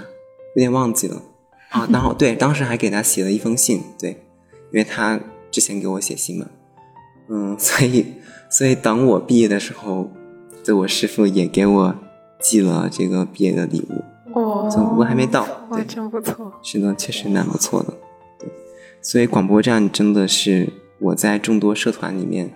[0.55, 1.23] 有点忘记了
[1.71, 1.89] 啊。
[1.91, 4.11] 然后 对，当时还给他写了一封信，对，
[4.71, 5.19] 因为他
[5.51, 6.47] 之前给我写信嘛，
[7.29, 8.05] 嗯， 所以
[8.51, 10.11] 所以等我毕业的时候，
[10.65, 11.95] 对我师傅也给我
[12.41, 15.85] 寄了这个毕业的礼物，哇，就不过还没到，哇，对。
[15.85, 16.53] 真不错。
[16.63, 17.93] 是的，确实蛮不错的。
[18.39, 18.49] 对，
[19.03, 22.51] 所以广播站真的是我在众多社团里面，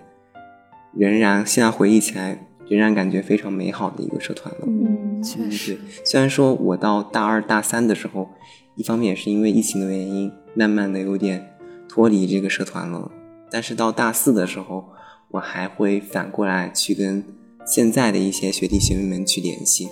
[0.95, 4.61] 仍然现在回忆起来，仍然感觉非常美好的一个社团了。
[4.65, 8.29] 嗯，嗯确实对，虽然说我到大二大三的时候，
[8.75, 11.55] 一方面也是因为疫情的原因，慢慢的有点
[11.87, 13.11] 脱离这个社团了，
[13.51, 14.89] 但是到大四的时候，
[15.29, 17.23] 我还会反过来去跟
[17.65, 19.89] 现在的一些学弟学妹们去联系。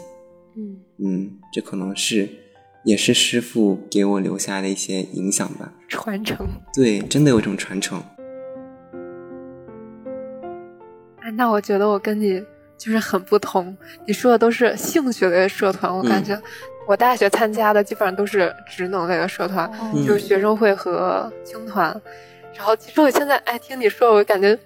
[0.55, 2.27] 嗯，嗯，这可能是
[2.83, 5.73] 也是师傅给我留下的一些影响吧。
[5.87, 6.47] 传承。
[6.73, 8.01] 对，真的有一种传承。
[11.21, 12.43] 哎，那我觉得我跟你
[12.77, 13.75] 就是很不同。
[14.05, 16.41] 你说的都是兴趣类的社团，我感觉
[16.87, 21.89] 我大学参加的基本上都是职能类的社团，嗯就是学生会和青团。
[22.55, 24.57] 然后其实我现在哎听你说，我感觉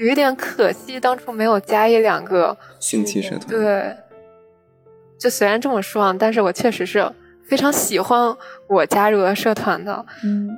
[0.00, 2.56] 有一点可惜，当初没有加一两个。
[2.78, 3.94] 兴趣社团，对，
[5.18, 7.06] 就虽然这么说啊，但是我确实是
[7.46, 8.34] 非常喜欢
[8.66, 10.04] 我加入的社团的。
[10.24, 10.50] 嗯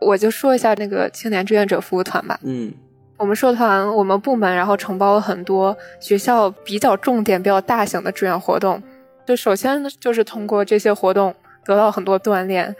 [0.00, 2.38] 我就说一下那个青年志愿者服务团吧。
[2.42, 2.72] 嗯
[3.16, 8.82] 我们社团，我们部门然后承包了很多学校比较重点、比较大型的志愿活动。
[9.24, 11.32] 就首先呢，就是通过这些活动
[11.64, 12.74] 得到很多锻炼。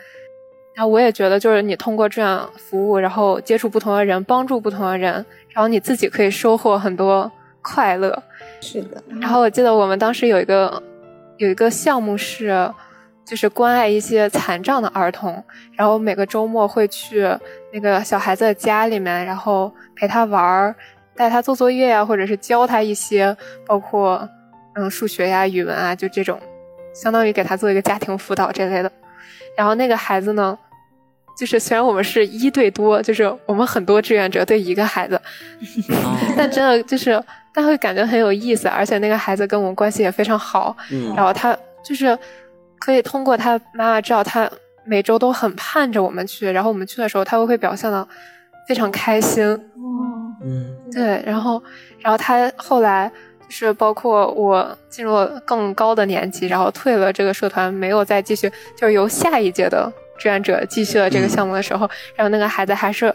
[0.77, 5.13] 然后我也觉得，就是你通过这样服务，然后接触不同的人，帮助不同的人，
[5.49, 8.23] 然后你自己可以收获很多快乐。
[8.61, 10.83] 是的，然后我记得我们当时有一个
[11.39, 12.71] 有一个项目是，
[13.25, 17.27] 就是关爱一些残障的儿童，然后每个周末会去
[17.73, 20.77] 那个小孩子的家里面，然后陪他玩儿，
[21.15, 23.35] 带他做作业呀、或者是教他一些
[23.67, 24.29] 包括
[24.75, 26.39] 嗯数学呀、语文啊，就这种，
[26.95, 28.93] 相当于给他做一个家庭辅导这类的。
[29.57, 30.59] 然后那个孩子呢，
[31.37, 35.21] 就是虽然我们是一对多，就是我们很多志愿者对一个孩子，
[36.37, 37.23] 但真的就是
[37.53, 41.15] 但会感觉很有意思，而且那个孩子跟我们关系也非常好，嗯。
[41.15, 42.19] 然后他就是
[42.79, 44.51] 可以通过他妈妈知道他
[44.85, 48.07] 每周都很盼着我们去，然后我们去的时候，他会会表现的
[48.67, 49.45] 非常开心，
[50.43, 50.77] 嗯。
[50.91, 51.63] 对，然后
[52.01, 53.11] 然后他后来。
[53.49, 63.15] 就是包括我进入了更高的年级，然后退了这个社团，没有再继续，就是由下一届的志愿者继续了这个项目的时候，然后那个孩子还是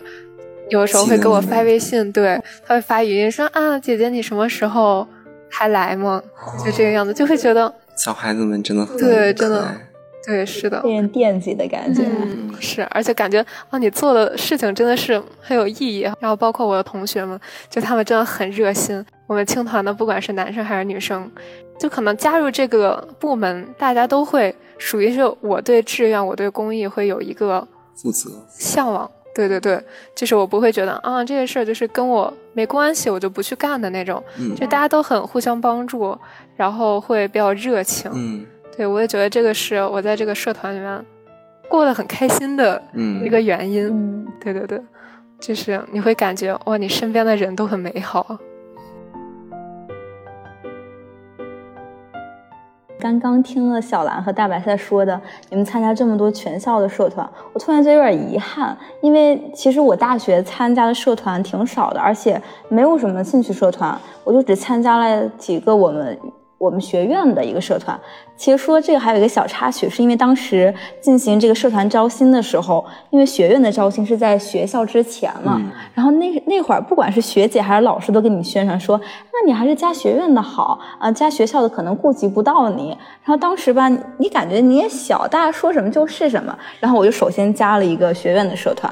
[0.70, 5.08] 有的时候会给我发微信，对，他会发语音说啊，姐姐你什么时候
[5.50, 6.22] 还来吗？
[6.64, 9.76] 就这个样子，就会觉得小孩子们真的很对，真的
[10.26, 12.04] 对，是的，被人惦记的感觉。
[12.04, 16.02] 嗯，是，而且感觉啊，你做的事情真的是很有意义。
[16.20, 17.40] 然后包括我的同学们，
[17.70, 19.04] 就他们真的很热心。
[19.28, 21.30] 我们青团的不管是男生还是女生，
[21.82, 29.10] 就可能加入这个部门，大家都会属于是我对志愿、我对公益会有一个负责，向往。
[29.34, 34.24] 对对对，就是我不会觉得啊，这些事儿就是跟我没关系，我就不去干的那种。
[34.38, 36.16] 嗯就大家都很互相帮助，
[36.56, 38.12] 然后会比较热情。
[38.14, 38.46] 嗯
[38.78, 41.04] 对，我也觉得这个是我在这个社团里面
[41.68, 43.88] 过得很开心的嗯一个原因。
[43.88, 44.80] 嗯，对对对，
[45.40, 48.38] 就是你会感觉哇，你身边的人都很美好。
[53.02, 62.40] 刚刚听了小兰和大白菜说的，你们参加这么多全校的社团，我突然觉得有点遗憾，因为其实我大学参加的社团挺少的，而且
[62.70, 66.16] 没有什么兴趣社团，我就只参加了几个我们
[66.62, 68.00] 我们学院的一个社团。
[68.38, 82.90] 其实说这个还有一个小插曲，是因为当时进行这个社团招新的时候，因为学院的招新是在学校之前嘛，嗯然后那那会儿不管是学姐还是老师都跟你宣传说，那你还是加学院的好啊，加学校的可能顾及不到你。
[83.24, 86.56] 然后当时吧，你你感觉你也小，大家说什么就是什么。
[86.80, 88.92] 然后我就首先加了一个学院的社团，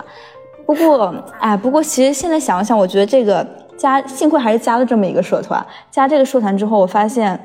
[0.65, 3.45] 不过哎，不过其实现在想想，我觉得这个
[3.75, 5.65] 加幸亏还是加了这么一个社团。
[5.89, 7.39] 加这个社团之后，我发现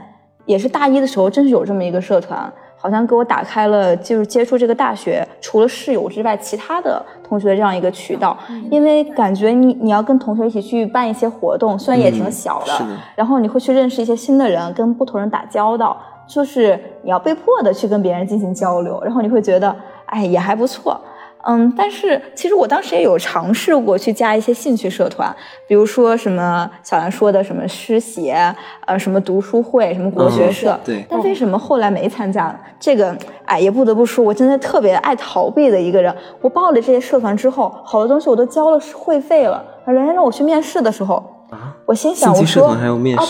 [0.46, 2.52] 也是大一的时候，真是有这么一个社团。
[2.76, 8.36] 好像给我打开了就是接触这个大学除了室友之外其他的同学的这样一个渠道，
[8.70, 19.74] 因为感觉你你要跟同学一起去办一些活动，虽然也挺小的，嗯的然后你会去认识一些新的人，跟不同人打交道，就是你要被迫的去跟别人进行交流，然后你会觉得
[20.04, 21.00] 哎也还不错。
[21.46, 25.34] 嗯，但是其实我当时也有尝试过去加一些兴趣社团，
[25.66, 28.34] 比如说什么小兰说的什么诗协，
[28.86, 32.56] 呃，什么读书会，什么国学社，嗯对但为什么后来没参加呢？
[32.80, 36.14] 这个，哎，也不得不说，我真的特别爱逃避的一个人。
[36.40, 41.16] 我报了这些社团之后，好多东西我都交了会费了，人家让我去面试的时候，
[41.50, 42.78] 啊，我心想，我说啊，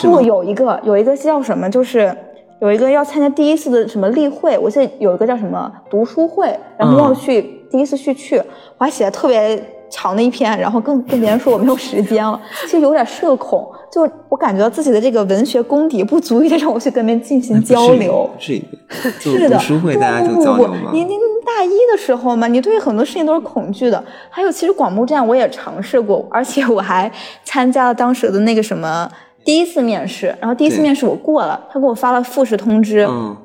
[0.02, 2.16] 不，有一个有一个叫什么，就是
[2.60, 8.36] 有一个要参加第一次的什么例会，我记得有一个叫什么读书会，然后嗯要去、第一次去去，
[8.78, 18.28] 我还写了特别长的一篇，然后跟跟别人说我没有时间了，其实有点社恐，就我感觉到自己的这个文学功底不足以让我去跟别人进行交流。
[18.32, 20.90] 不至于，不至于是的，就读书会不大家交流嘛。
[20.92, 24.02] 你你大一的时候嘛，你对很多事情都是恐惧的。
[24.30, 27.10] 还有，其实广播站我也尝试过，而且我还
[27.44, 29.08] 参加了当时的那个什么
[29.44, 33.06] 第一次面试，然后第一次面试我过了，他给我发了复试通知。
[33.08, 33.36] 嗯，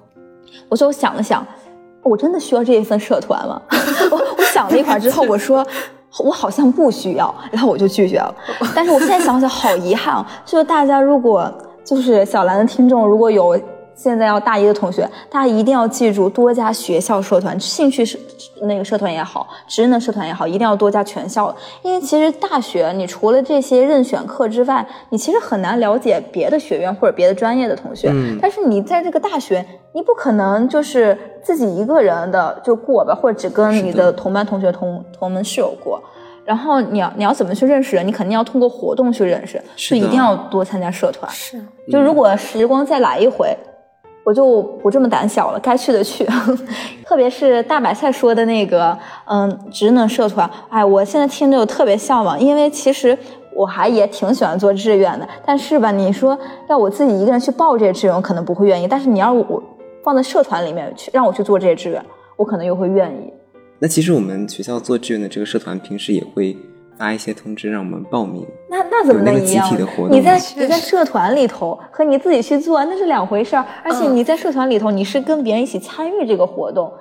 [0.70, 1.46] 我说我想了想，
[2.10, 3.62] 我真的需要这一份社团吗？
[4.12, 5.66] 我我想了一会儿之后，我说。
[6.24, 8.34] 我好像不需要，然后我就拒绝了。
[8.76, 10.26] 但是我现在想想，好遗憾！
[10.44, 11.50] 就是大家如果
[11.86, 13.58] 就是小兰的听众，如果有
[14.02, 18.18] 现在要大一的同学，大家一定要记住多加学校社团、兴趣社
[18.62, 21.58] 那个社团也好，职能社团也好，一定要多加全校的。
[21.82, 28.10] 因为其实大学你除了这些任选课之外，你其实很难了解别的学院或者别的专业的同学。
[28.14, 36.02] 嗯但是你在这个大学，你不可能就是自己一个人的就过吧，或者只跟你的的同班同学、同同门室友过。
[36.46, 38.08] 然后你要你要怎么去认识人？
[38.08, 41.30] 你肯定要通过活动去认识，就一定要多参加社团。
[41.30, 41.62] 是，
[41.92, 43.56] 就如果时光再来一回，
[44.24, 46.28] 我就不这么胆小了，该去的去。
[47.06, 53.18] 特别是大白菜说的那个，嗯，职能社团，哎，我现在听着我特别向往，因为其实
[53.56, 55.28] 我还也挺喜欢做志愿的。
[55.46, 56.38] 但是吧，你说
[56.68, 58.88] 要我自己一个人去报这些志愿，我可能不会愿意。
[58.88, 59.64] 但是你要我
[60.04, 62.04] 放在社团里面去，让我去做这些志愿，
[62.36, 63.34] 我可能又会愿意。
[63.80, 66.56] 那其实我们学校做志愿的这个社团，平时也会
[67.00, 68.46] 发一些通知让我们报名。
[68.70, 74.16] 那那怎么能有那个一样呢集体的活动你在你在社团里头和你自己去做那是两回事儿，而且嗯。
[74.16, 76.94] 你在社团里头你是跟别人一起参与这个活动，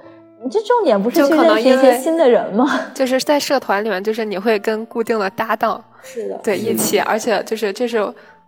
[0.43, 2.81] 你这重点不是去认识一些新的人吗？
[2.95, 8.01] 就是在社团里面，就是你会跟固定的搭档是的，对一起，而且就是这是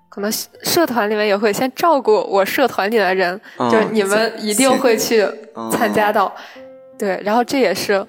[0.09, 0.31] 可能
[0.63, 5.23] 社团里面也会先照顾我社团里的人，哦就是你们一定会去
[5.55, 6.33] 哦参加到，
[6.99, 8.07] 对，然后这也是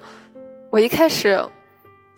[0.70, 1.40] 我一开始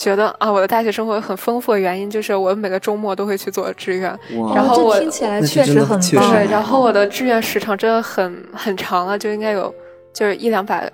[0.05, 6.31] 觉得啊，我的大学生活很丰富的原因就是我每个周末都会去做志愿，哇，然后我听起来确实很棒。
[6.31, 9.75] 对，然后我的志愿时长真的很很长了，就应该有
[10.13, 10.93] 就是一两百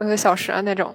[0.00, 0.92] 个小时啊那种。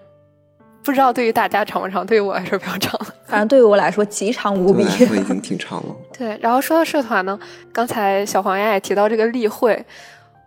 [0.84, 3.00] 不知道对于大家长不长，对于我来说比较长。
[3.26, 5.00] 反正对于我来说极长无比对我。
[5.00, 5.96] 来说已经挺长了。
[6.18, 7.40] 对，然后说到社团呢，
[7.72, 9.86] 刚才小黄鸭也提到这个例会，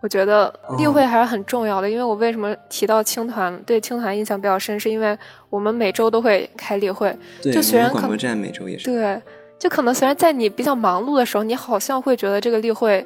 [0.01, 1.89] 我觉得例会还是很重要的。
[1.89, 5.17] 因为我为什么提到青团，对青团印象比较深，是因为
[5.49, 7.15] 我们每周都会开例会。
[7.41, 8.85] 对，就虽然可我们广播站每周也是。
[8.85, 9.21] 对，
[9.57, 13.05] 就可能虽然在你比较忙碌的时候，你好像会觉得这个例会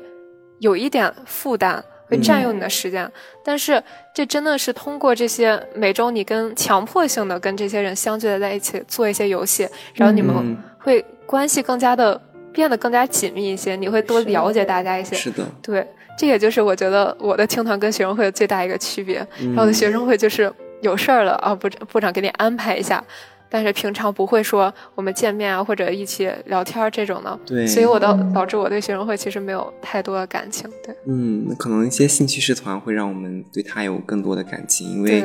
[0.59, 3.11] 有一点负担，会占用你的时间，
[3.43, 12.19] 但是这真的是通过这些每周你跟强迫性的跟这些人相聚在一起做一些游戏，然后你们嗯，会关系更加的
[12.53, 15.13] 变得更加紧密一些，你会多了解大家一些。
[15.15, 15.43] 是的。
[15.61, 15.85] 对，
[16.17, 19.25] 这也就是我觉得我的青团跟学生会的最大一个区别。
[19.55, 20.51] 然后学生会就是
[20.81, 23.03] 有事儿了啊，部部长给你安排一下，
[23.49, 27.39] 但是平常不会说我们见面啊或者一起聊天儿这种的。
[27.45, 30.69] 对，所以我导嗯导致我对学生会其实没有太多的感情。
[30.83, 35.21] 对，嗯，那可能一些兴趣社团会让我们对他有更多的感情，因为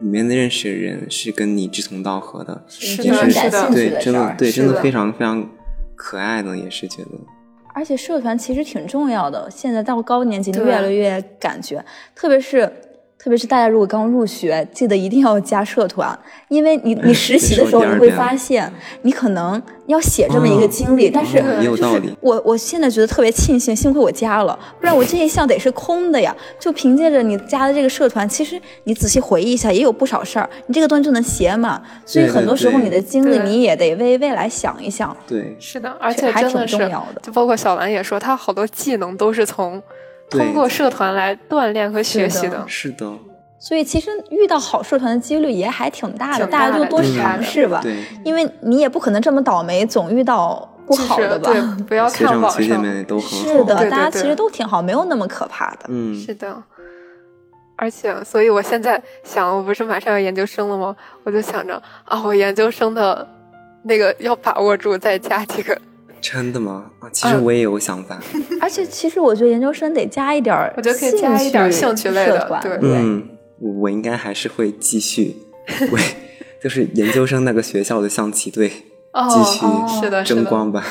[0.00, 5.48] 里面的认识的人是跟你志同道合的，是也是的是的对，真的对，真的非常非常
[5.94, 7.10] 可爱的，也是觉得，
[7.74, 11.84] 而且社团其实挺重要的，现在到高年级对越来越感觉，
[12.14, 12.72] 特别是
[13.24, 16.16] 特别是大家如果刚入学，记得一定要加社团，
[16.48, 18.70] 因为你你实习的时候你会发现，
[19.00, 22.14] 你可能要写这么一个嗯经历，但是哦也有道理。
[22.20, 26.36] 我我现在觉得特别庆幸，幸亏我加了，不然我这一项得是空的呀。
[26.60, 31.82] 就凭借着你加的这个社团，其实你仔细回忆一下，也有不少事儿，你这个东西就能写满。
[32.04, 37.22] 所以很多时候你的经历，你也得为未来想一想，对，是的，而且还挺重要的。
[37.22, 39.86] 就包括小兰也说，她好多技能都是从对
[40.30, 42.64] 通过社团来锻炼和学习是的的。
[42.68, 43.12] 是的，
[43.58, 47.80] 所以其实遇到好社团的几率也还挺大的，大的大家就多尝试吧。
[47.82, 51.52] 对，因为你也不可能这么倒霉，总遇到不好的吧？
[51.52, 52.62] 对，不要看网上。
[52.62, 53.36] 学姐们都很好。
[53.46, 55.86] 是的，大家其实都挺好，没有那么可怕的。
[55.88, 56.62] 嗯，是的，
[57.76, 60.94] 而且，所以我现在想，我不是马上要研究生了吗？
[61.22, 63.26] 我就想着啊，我研究生的
[63.84, 65.76] 那个要把握住，再加几个。
[66.32, 66.86] 真的吗？
[67.00, 68.18] 啊，其实嗯我也有想法。
[68.60, 73.28] 而且其实我觉得研究生得加一点儿，我觉得可以加一点兴趣类的社团对嗯，
[73.60, 75.36] 我我应该还是会继续
[75.92, 76.00] 为，
[76.62, 78.72] 就是研究生那个学校的象棋队
[79.12, 79.66] 哦，继续
[80.00, 80.82] 是的，争光吧。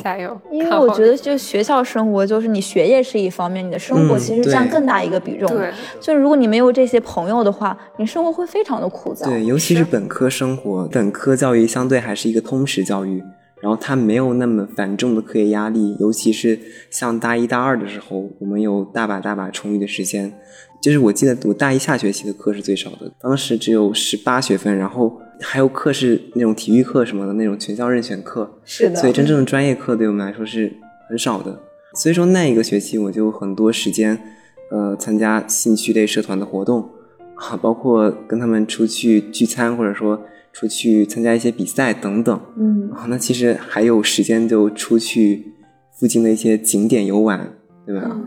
[0.00, 0.40] 加油！
[0.52, 5.48] 因为我觉得，就学校生活，就是你学业是一方面，你的生活嗯其实占更大一个比重。
[5.48, 9.24] 对，就是如果你没有这些朋友的话，你生活会非常的枯燥。
[9.24, 13.20] 对，尤其是本科生活，本科教育相对还是一个通识教育，
[13.60, 16.58] 然后他没有那么繁重的课业压力，尤其是
[16.90, 20.32] 像大一大二的时候，我们有大把大把充裕的时间。
[20.80, 30.72] 就是我记得我大一下学期的课是最少的，当时只有十八学分，然后还有课是那种体育课什么的那种全校任选课，是的所以真正的专业课对我们来说是
[31.08, 31.58] 很少的。
[31.94, 34.16] 所以说那一个学期我就很多时间，
[34.70, 36.88] 呃，参加兴趣类社团的活动
[37.34, 40.22] 啊，包括跟他们出去聚餐，或者说
[40.52, 43.06] 出去参加一些比赛等等嗯，啊。
[43.08, 45.52] 那其实还有时间就出去
[45.92, 47.52] 附近的一些景点游玩，
[47.86, 48.02] 对吧？
[48.12, 48.24] 嗯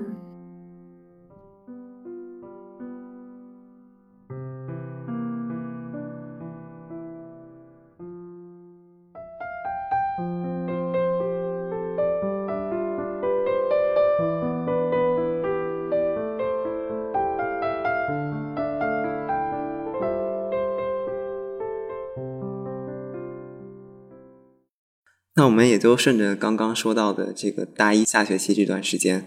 [25.51, 29.25] 我们也就顺着刚刚说到的这个大一下学期这段时间，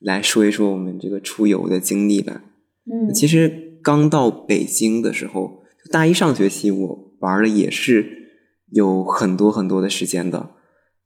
[0.00, 2.40] 来说一说我们这个出游的经历吧。
[2.90, 5.62] 嗯其实刚到北京的时候，
[5.92, 8.06] 大一上学期我玩的也是
[8.72, 10.50] 有很多很多的时间的。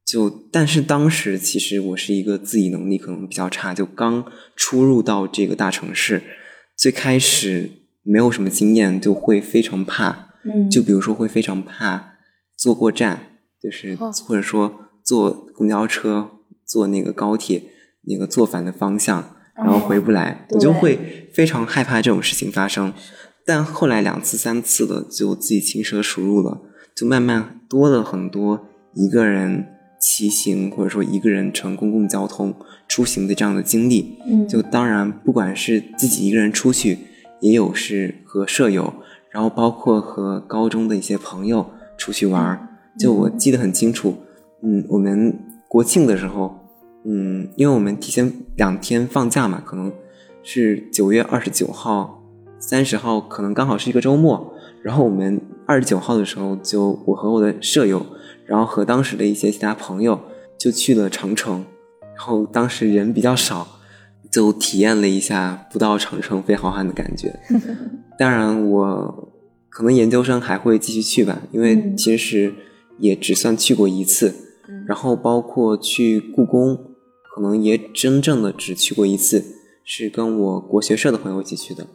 [0.06, 4.24] 就但是当时其实我是一个自理能力可能比较差，就刚
[4.54, 6.22] 出入到这个大城市，
[6.76, 7.70] 最开始
[8.04, 10.28] 没有什么经验，就会非常怕。
[10.44, 12.14] 嗯，就比如说会非常怕
[12.56, 13.29] 坐过站，
[13.60, 14.72] 就是哦或者说
[15.02, 16.30] 坐公交车、
[16.64, 17.62] 坐那个高铁
[18.02, 22.92] 那个坐反的方向，然后回不来，对我就会非常害怕这种事情发生。
[23.44, 26.60] 但后来两次、三次的就自己轻车熟路了，
[26.94, 29.66] 就慢慢多了很多一个人
[30.00, 32.54] 骑行或者说一个人乘公共交通
[32.86, 34.18] 出行的这样的经历。
[34.26, 36.98] 嗯就当然不管是自己一个人出去，
[37.40, 38.94] 也有是和舍友，
[39.30, 42.68] 然后包括和高中的一些朋友出去玩儿。
[43.00, 44.14] 就我记得很清楚，
[44.62, 45.34] 嗯，我们
[45.66, 46.54] 国庆的时候，
[47.04, 49.90] 嗯，因为我们提前两天放假嘛，可能
[50.42, 52.22] 是九月二十九号、
[52.58, 54.52] 三十号，可能刚好是一个周末。
[54.82, 58.04] 然后我们二十九号的时候，就我和我的舍友，
[58.44, 60.20] 然后和当时的一些其他朋友，
[60.58, 61.64] 就去了长城。
[62.14, 63.66] 然后当时人比较少，
[64.30, 67.34] 就体验了一下不到长城非好汉的感觉。
[68.18, 69.32] 当然，我
[69.70, 72.52] 可能研究生还会继续去吧，因为其实
[73.00, 74.34] 也只算去过一次。
[74.86, 76.76] 然后包括去故宫，
[77.34, 79.44] 可能也真正的只去过一次，
[79.84, 81.86] 是跟我国学社的朋友一起去的。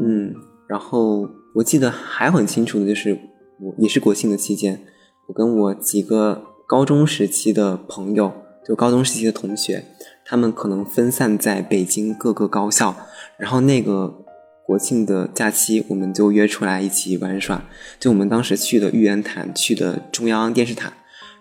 [0.00, 0.34] 嗯，
[0.66, 3.18] 然后我记得还很清楚的就是，
[3.60, 4.80] 我也是国庆的期间，
[5.28, 8.32] 我跟我几个高中时期的朋友。
[8.66, 9.84] 就高中时期的同学，
[10.24, 12.96] 他们可能分散在北京各个高校，
[13.38, 14.24] 然后那个
[14.66, 17.64] 国庆的假期，我们就约出来一起玩耍。
[18.00, 20.92] 就我们当时去的玉渊潭，去的中央电视塔，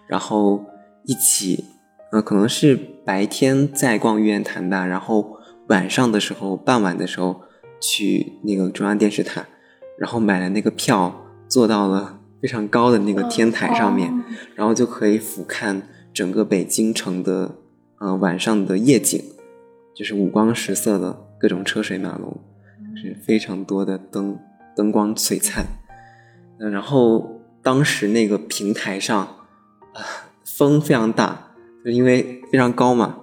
[0.08, 0.64] 然后
[1.06, 1.66] 一起，
[2.12, 5.40] 呃，可能是白天在逛玉渊潭吧，然后
[5.70, 7.42] 晚上的时候，傍晚的时候
[7.82, 9.48] 去那个中央电视塔，
[9.98, 14.14] 然后买了那个票，坐到了非常高的那个天台上面，
[14.54, 15.82] 然后就可以俯瞰。
[16.14, 17.56] 整个北京城的，
[18.00, 19.22] 呃，晚上的夜景，
[19.94, 22.40] 就是五光十色的各种车水马龙，
[23.06, 24.38] 是非常多的灯
[24.76, 25.65] 灯光璀璨。
[26.60, 29.19] 嗯，然后当时那个平台上，
[29.94, 31.52] 啊，风非常大，
[31.84, 33.22] 就因为非常高嘛。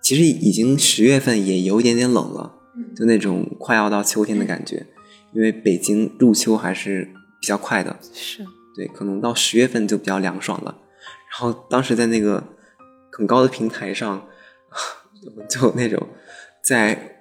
[0.00, 2.54] 其实已经十月份，也有一点点冷了，
[2.96, 4.86] 就那种快要到秋天的感觉。
[5.34, 8.44] 因为北京入秋还是比较快的，是
[8.74, 10.78] 对，可能到十月份就比较凉爽了。
[11.30, 12.42] 然后当时在那个
[13.12, 14.26] 很高的平台上，
[15.50, 16.08] 就那种
[16.64, 17.17] 在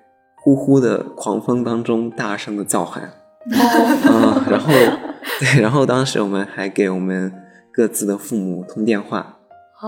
[0.47, 3.11] 呼呼的狂风当中大声的叫喊，
[3.49, 4.71] 嗯， 然后
[5.41, 7.33] 对，然后当时我们还给我们
[7.69, 9.39] 各自的父母通电话，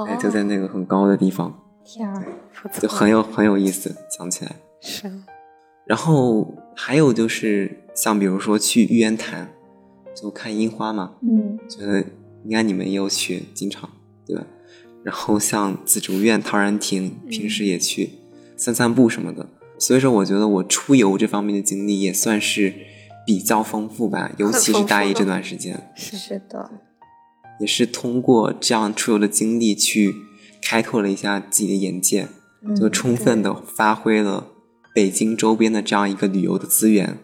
[0.06, 2.22] 哎，就在那个很高的地方，天啊，
[2.81, 5.10] 就很有很有意思，想起来是。
[5.86, 9.48] 然后还有就是像比如说去玉渊潭，
[10.14, 12.02] 就看樱花嘛，嗯，觉得
[12.44, 13.90] 应该你们也有去，经常。
[14.27, 14.45] 对吧？
[15.06, 18.10] 然后像紫竹院、陶然亭，平时也去
[18.57, 19.48] 散散步什么的。
[19.80, 22.73] 所以说，我觉得我出游这方面的经历也算是
[23.26, 25.89] 比较丰富吧，尤其是大一这段时间。
[25.95, 26.69] 是的，
[27.60, 30.14] 也是通过这样出游的经历去
[30.61, 32.27] 开拓了一下自己的眼界，
[32.77, 34.47] 就充分的发挥了
[34.93, 37.18] 北京周边的这样一个旅游的资源。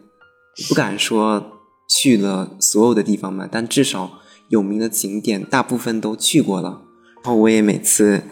[0.70, 1.60] 不敢说
[1.90, 6.84] 去了所有的地方嘛，但至少有名的景点大部分都去过了。
[7.18, 8.24] 然后我也每次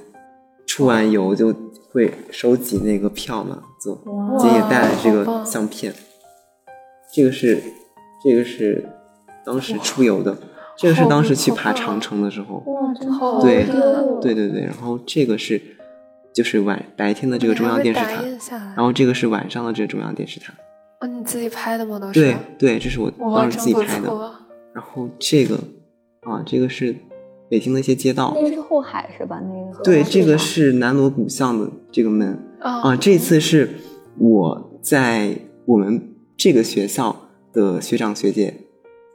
[0.66, 1.54] 出完游就
[1.92, 4.02] 会收集那个票嘛，就
[4.40, 5.94] 今天也带了这个相片。
[7.14, 7.62] 这个是
[8.24, 8.88] 这个是
[9.46, 10.38] 当时出游的，
[10.78, 12.64] 这个是当时去爬长城的时候。
[12.66, 13.42] 哇，真好！
[13.42, 13.66] 对
[14.22, 15.62] 对对对，然后这个是
[16.34, 18.24] 就是晚白天的这个中央电视塔，
[18.76, 20.54] 然后这个是晚上的这个中央电视塔。
[21.02, 22.00] 哦，你自己拍的吗？
[22.00, 22.14] 都是。
[22.14, 24.10] 对对，这是我当时自己拍的。
[24.74, 25.56] 然后这个
[26.22, 26.96] 啊，这个是。
[27.50, 29.40] 北京的一些街道，那个是后海是吧？
[29.40, 32.96] 那个对，这个是南锣鼓巷的这个门啊。
[32.96, 33.76] 这次是
[34.18, 38.62] 我在我们这个学校的学长学姐，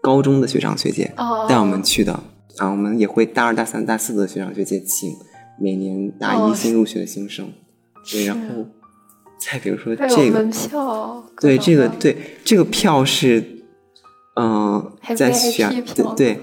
[0.00, 1.12] 高中的学长学姐
[1.48, 2.12] 带我们去的
[2.58, 2.70] 啊。
[2.70, 5.16] 我们也会大二、大三、大四的学长学姐请
[5.60, 7.52] 每年大一新入学的新生，
[8.10, 8.66] 对，然后
[9.38, 13.64] 再比如说这个门票，对，这个对这个票是
[14.36, 16.40] 嗯，在学对 对。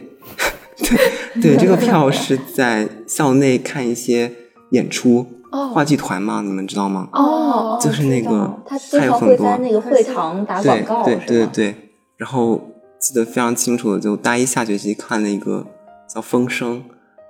[0.78, 4.30] 对对，这个票是在校内看一些
[4.72, 5.26] 演出，
[5.74, 7.10] 话剧团嘛，你们知道吗？
[7.14, 11.76] 哦，就是那个，他有很多在那个会堂打广告，对对对对。
[12.18, 12.62] 然后
[13.00, 15.66] 记得非常清楚的，就大一下学期看了一个
[16.08, 16.80] 叫《风声》，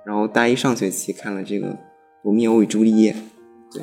[0.04, 1.68] 然后大一上学期看了这个
[2.22, 3.12] 《罗密欧与朱丽叶》。
[3.72, 3.82] 对，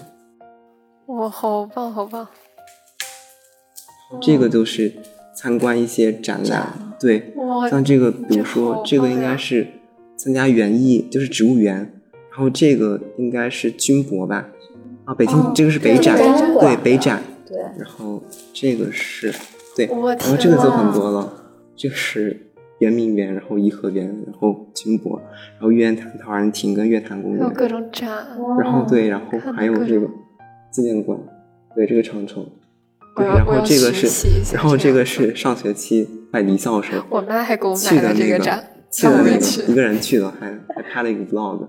[1.07, 2.28] 哇，好棒，好棒！
[4.22, 4.95] 这个就是
[5.36, 6.95] 参观一些展览。
[6.99, 7.34] 对，
[7.70, 9.68] 像这个，比如说这个应该是
[10.15, 11.93] 参加园艺，就是植物园。
[12.35, 14.49] 然后这个应该是军博吧？
[15.05, 16.18] 啊，北京这个是北展，
[16.60, 17.22] 对北展。
[17.45, 17.60] 对。
[17.77, 19.31] 然后这个是，
[19.76, 21.31] 对，然后这个就很多了，
[21.76, 22.47] 就是
[22.80, 25.22] 圆明园，然后颐和园，然后军博，
[25.53, 28.10] 然后玉渊潭、陶然亭跟月坛公园，各种展。
[28.60, 30.07] 然后对，然后还有这个
[30.72, 31.19] 纪念馆，
[31.76, 32.43] 对这个长城。
[33.15, 41.68] 对，然后这个是，然后这个是上学期快离校的时候，我妈还给我买了这个展，去的那个一个人去的，还还拍了一个 vlog。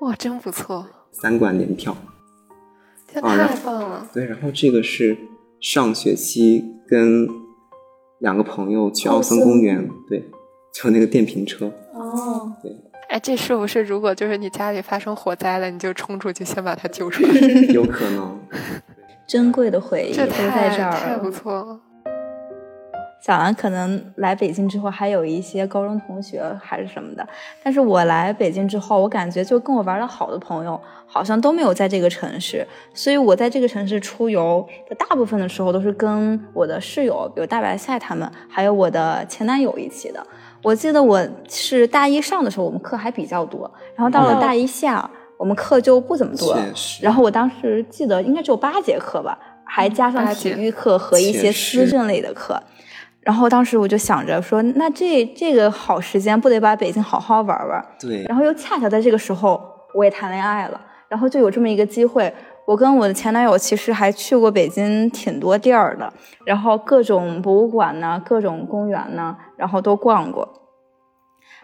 [0.00, 0.86] 哇，真不错！
[1.10, 1.96] 三馆联票，
[3.12, 4.08] 这太棒了。
[4.12, 5.16] 对，然后这个是
[5.60, 7.28] 上学期跟
[8.18, 10.30] 两个朋友去奥森公园，对，
[10.72, 11.72] 就那个电瓶车。
[11.94, 12.72] 哦，对。
[13.08, 17.30] 哎，这是不是如果就是你家里发生火灾了，你就冲出去先把它救出来？
[17.72, 18.38] 有可能。
[19.26, 21.80] 珍贵的回忆都在这儿，太不错了。
[23.28, 27.28] 讲完可能来北京之后还有一些高中同学还是什么的，
[27.62, 40.26] 但是我来北京之后，我感觉就跟我玩的好的朋友好像都没有在这个城市，所以我在这个城市出游的大部分的时候都是跟我的室友，比如大白菜他们，还有我的前男友一起的。
[40.62, 46.64] 我记得我是大一上的时候，我们课还比较多，然后到了大一下，我们课就不怎么多了。
[47.02, 52.58] 然后我当时记得应该只有八节课吧，还加上体育课和一些思政类的课。
[53.28, 57.86] 然后当时我就想着说，那这这个好时间不得把北京好好玩玩？
[58.00, 58.24] 对。
[58.26, 59.60] 然后又恰巧在这个时候，
[59.92, 62.32] 我也谈恋爱了，然后就有这么一个机会。
[62.64, 66.10] 我跟我的前男友其实还去过北京挺多地儿的，
[66.46, 70.48] 然后各种博物馆呢，各种公园呢，然后都逛过。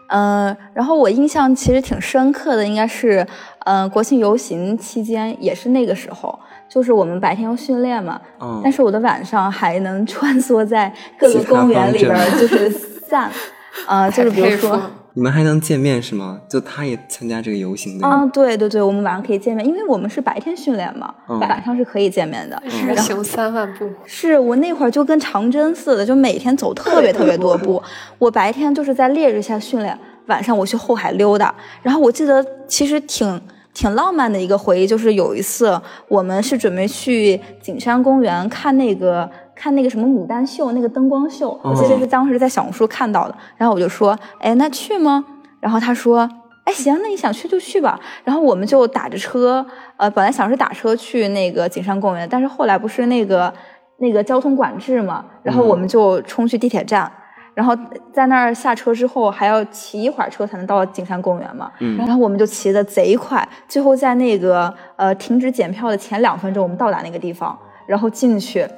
[0.09, 3.27] 嗯，然后我印象其实挺深刻的，应该是，
[3.65, 13.31] 嗯，国庆游行期间，也是那个时候，就是我们白天要训练嘛，嗯，但是我的晚上还能穿梭在各个公园里边，就是散，
[13.89, 14.81] 呃，就是比如说。
[15.17, 16.41] 你们还能见面是吗？
[16.49, 18.27] 就他也参加这个游行的啊？
[18.33, 22.61] 对对对，我们晚上可以见面，因为我们是白天训练嘛，晚上是可以见面的。
[22.69, 23.89] 是行三万步。
[24.05, 27.81] 是我那会儿就跟长征似的，就每天走特别特别多步。
[28.19, 29.97] 我白天就是在烈日下训练，
[30.27, 31.55] 晚上我去后海溜达。
[31.81, 33.41] 然后我记得其实挺
[33.73, 39.31] 挺浪漫的一个回忆，就是有一次我们是准备去景山公园看那个。
[39.65, 43.35] 看那个什么牡丹秀，那个灯光秀，我记得是当时在小红书看到的。
[43.57, 45.25] 然后我就说，哎，那去吗？
[45.59, 46.29] 然后他说，
[46.65, 47.99] 哎，行，那你想去就去吧。
[48.25, 49.65] 然后我们就打着车，
[49.97, 53.51] 呃，本来想是打车去那个景山公园，但是后来不是那个
[53.97, 57.11] 那个交通管制嘛，然后我们就冲去地铁站，
[57.55, 57.75] 然后
[58.13, 61.73] 在那儿下车之后还要骑一会儿车才能到景山公园嘛。
[61.81, 61.97] 嗯。
[61.97, 68.69] 然后我们就骑的贼快，最后在那个呃停止检票的前两分钟，我们到达那个地方，然后进去。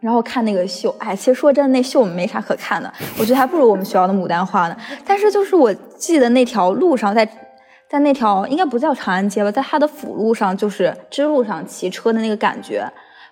[0.00, 4.76] 然后看那个秀，哎，其实说真的，那秀没啥可看的，我觉得还不如我们学校的牡丹花呢。
[5.04, 7.28] 但是就是我记得那条路上，在
[7.88, 12.86] 在那条应该不叫长安街吧，在它的辅路上，就是支路上骑车的那个感觉，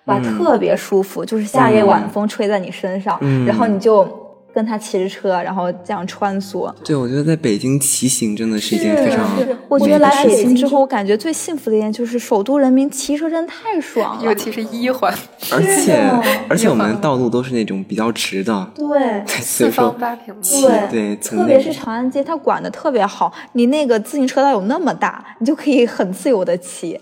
[0.05, 4.24] 哇，特别舒服，就是夏夜晚风吹在你身上，然后你就。
[4.55, 6.73] 跟他骑着车，然后这样穿梭。
[6.85, 9.29] 对，我觉得在北京骑行真的是一件非常……
[9.67, 15.13] 我觉得来北京之后，我感觉最幸福的一件就是首都人民骑车真的太爽了，尤其是一环，
[15.51, 16.09] 而且
[16.47, 26.97] 而且我们道路都是那种比较直的，对，四方八平，对对，特别是长安街，它管的特别好，你那个自行车道有那么大，你就可以很自由的骑。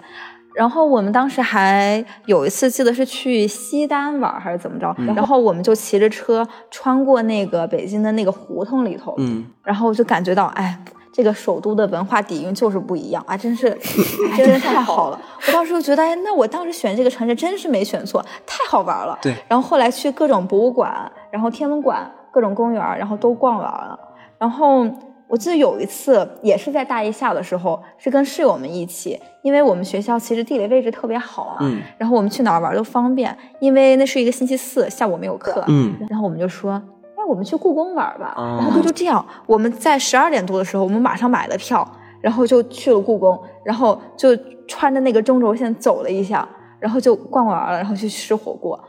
[0.55, 10.77] 然后我们当时还有一次，记得是去西单玩还是怎么着，然后我们就骑着车穿过那个北京的那个胡同里头，嗯，然后就感觉到，哎，
[11.11, 13.69] 这个首都的文化底蕴就是不一样啊，真是，
[14.38, 15.19] 真是太好了。
[15.47, 19.17] 我当时就觉得，哎，那我当时选这个城市真是没选错，太好玩了。
[19.21, 19.35] 对。
[19.47, 23.99] 然后后来去各种博物馆，然后天文馆、各种公园，然后都逛完了，
[24.38, 24.88] 然后。
[25.27, 36.79] 我记得有一次也是在大一下的时候，是跟室友们一起，因为我们学校其实地理位置特别好啊，嗯，然后我们去哪儿玩都方便，因为那是一个星期四下午没有课，嗯，然后我们就说，
[37.17, 41.87] 那我们去故宫玩吧，然后就这样，我们在十二点多的时候，我们马上买了票，
[42.21, 44.37] 然后就去了故宫，然后就
[44.67, 46.47] 穿着那个中轴线走了一下，
[46.79, 48.79] 然后就逛完了，然后去吃火锅。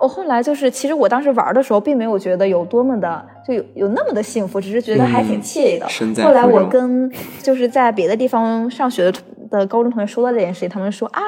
[0.00, 5.86] 我后来就是，其实我当时玩的时候，并没有觉得有多么的，就有有那么的幸福，只是觉得还挺惬意的。
[6.24, 7.12] 后来我跟
[7.42, 9.20] 就是在别的地方上学的
[9.50, 11.20] 的高中同学说到这件事情，他们说啊，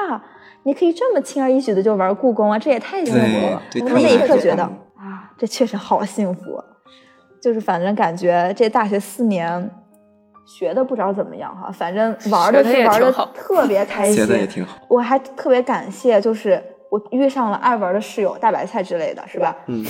[0.63, 3.19] 你可以这么轻而易举的就玩故宫啊，这也太幸福
[3.51, 3.61] 了。
[3.81, 6.41] 我那一刻觉得啊，这确实好幸福。
[7.39, 9.69] 就是反正感觉这大学四年
[10.47, 14.77] 学的不知道怎么样哈，反正玩的是玩的特别开心，的也挺好。
[14.87, 16.59] 我还特别感谢就是。
[16.93, 19.57] 我遇上了爱玩的室友大白菜之类的是吧？
[19.65, 19.83] 嗯，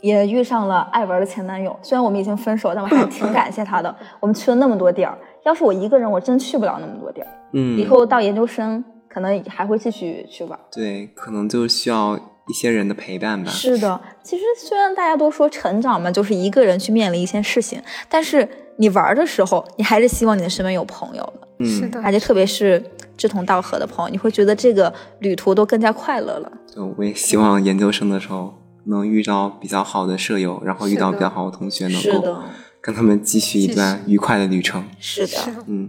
[0.00, 1.76] 也遇上了爱玩的前男友。
[1.82, 3.92] 虽然我们已经分手，但我还挺感谢他的。
[4.20, 7.26] 我们去了那么多地儿，要是我一个人，我真去不了那么多地儿。
[7.52, 10.56] 嗯，以后到研究生，可能还会继续去玩。
[10.70, 12.16] 对，可能就需要
[12.46, 13.50] 一些人的陪伴吧。
[13.50, 18.48] 是的，其实虽然大家都说成长嘛，就是一个人去面临一些事情，但是
[18.78, 21.64] 你玩的时候，你还是希望你的身边有朋友的。
[21.64, 22.82] 是的，而且特别是
[23.16, 26.52] 志同道合的朋友，你会觉得这个旅途都更加快乐了。
[26.66, 28.54] 就我也希望研究生的时候
[28.84, 32.36] 能遇到比较好的舍友，然后遇到比较好的同学，能够
[32.82, 34.84] 跟他们继续一段愉快的旅程。
[35.00, 35.88] 是的，嗯。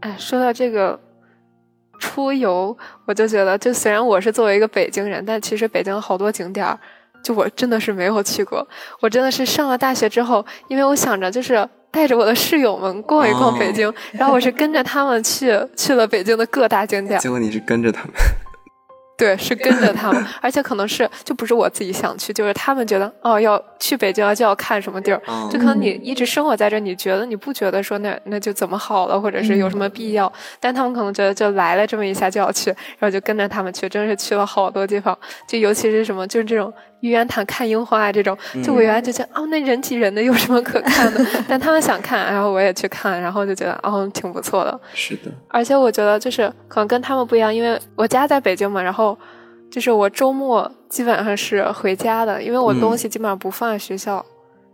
[0.00, 0.98] 哎，说到这个
[1.98, 2.74] 出游，
[3.04, 6.80] 我就觉得，就虽然我是作为一个北京人，但其实北京好多景点儿。
[7.22, 8.66] 就我真的是没有去过，
[9.00, 17.20] 我真的是上了大学之后，因为我想着就是带着我的室友们逛一逛北京，然后我是跟着他们去去了北京的各大景点。
[17.20, 18.12] 结果你是跟着他们？
[19.14, 35.16] 对，是跟着他们，而且可能是就不是我自己想去，就是他们觉得哦要去北京就要看什么地儿，就可能你一直生活在这，你觉得你不觉得说那那就怎么好了，或者是有什么必要，但他们可能觉得就来了这么一下就要去，然后就跟着他们去，真是去了好多地方，
[35.46, 36.72] 就尤其是什么就是这种
[37.02, 49.16] 玉渊潭看樱花啊这种，就我原来就觉得哦那人挤人的有什么可看的， 但他们想看，然后我也去看，然后就觉得哦挺不错的，是的，而且我觉得就是可能跟他们不一样，因为我家在北京嘛，然后。
[49.70, 54.22] 就是我周末基本上是回家的，因为我东西基本上不放在学校，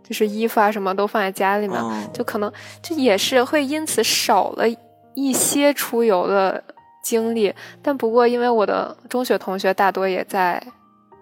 [0.05, 1.81] 就是衣服啊什么都放在家里面，
[2.11, 2.51] 就可能
[2.83, 4.65] 就也是会因此少了
[5.13, 6.61] 一些出游的
[7.01, 7.53] 经历。
[7.81, 10.61] 但不过因为我的中学同学大多也在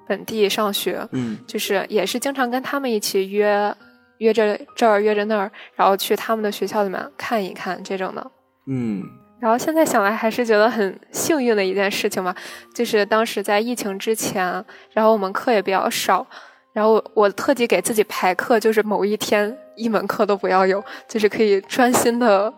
[0.07, 3.73] 本地上学，嗯，就是也是经常跟他们一起约
[4.19, 8.31] 约着这儿约着那儿，然后去他们的学校里面看一看这种的，
[8.67, 9.03] 嗯。
[9.39, 12.35] 然后现在想来还是觉得很幸运的一件事情吧，
[12.73, 14.43] 就是当时在疫情之前，
[14.91, 16.25] 然后我们课也比较少，
[16.73, 22.51] 然后我特地给自己排课，就是某一天一门课都不要有，就是可以专心的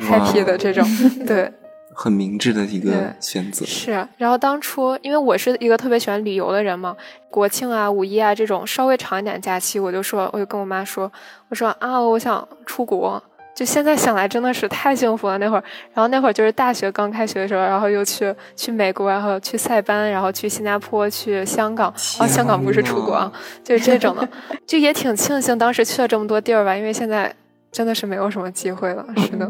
[0.00, 0.84] happy 的这种，
[1.24, 1.48] 对，
[1.94, 3.64] 很明智的一个选择。
[3.64, 6.96] 是，然后当初因为我是一个特别喜欢旅游的人嘛，
[7.30, 11.10] 国庆啊、五一啊这种稍微长一点假期，我就说，我就跟我妈说，
[11.48, 13.22] 我说啊，我想出国。
[13.54, 15.62] 就现在想来真的是太幸福了那会儿，
[15.92, 21.88] 然后那会儿就是大学刚开学的时候，然后又去去美国，然后去塞班，然后去新加坡，去香港。
[22.18, 24.28] 哦，香港不是出国啊，就是这种的，
[24.66, 27.32] 就也挺庆幸当时去了这么多地儿吧，因为现在
[27.70, 29.06] 真的是没有什么机会了。
[29.16, 29.48] 是的，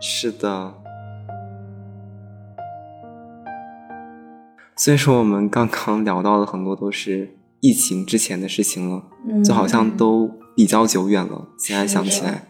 [0.00, 0.72] 是的。
[4.78, 9.02] 所以说，我们刚刚聊到的很多都是疫情之前的事情了，
[9.44, 11.48] 就好像都比较久远了。
[11.58, 12.44] 现在想起来。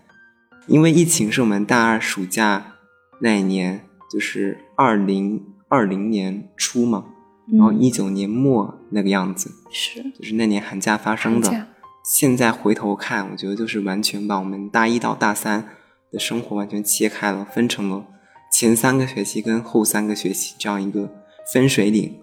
[0.66, 2.74] 因为疫情是我们大二暑假
[3.22, 7.06] 那一年，就是二零二零年初嘛，
[7.50, 11.68] 然后一九年末那个样子，是，就是那年寒假发生的。
[12.04, 15.66] 现在回头看，我觉得就是完全把我们大一到大三
[16.12, 18.04] 的生活完全切开了，分成了
[18.52, 21.10] 前三个学期跟后三个学期这样一个
[21.52, 22.18] 分水岭。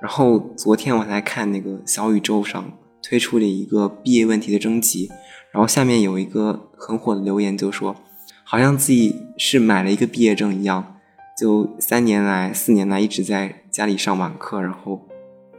[0.00, 2.72] 然后昨天我才看那个小宇宙上
[3.02, 5.10] 推出了一个毕业问题的征集。
[5.50, 7.96] 然后下面有一个很火的留言，就说
[8.44, 10.96] 好像自己是买了一个毕业证一样，
[11.38, 15.08] 就三年来、四年来一直在家里上网课，然后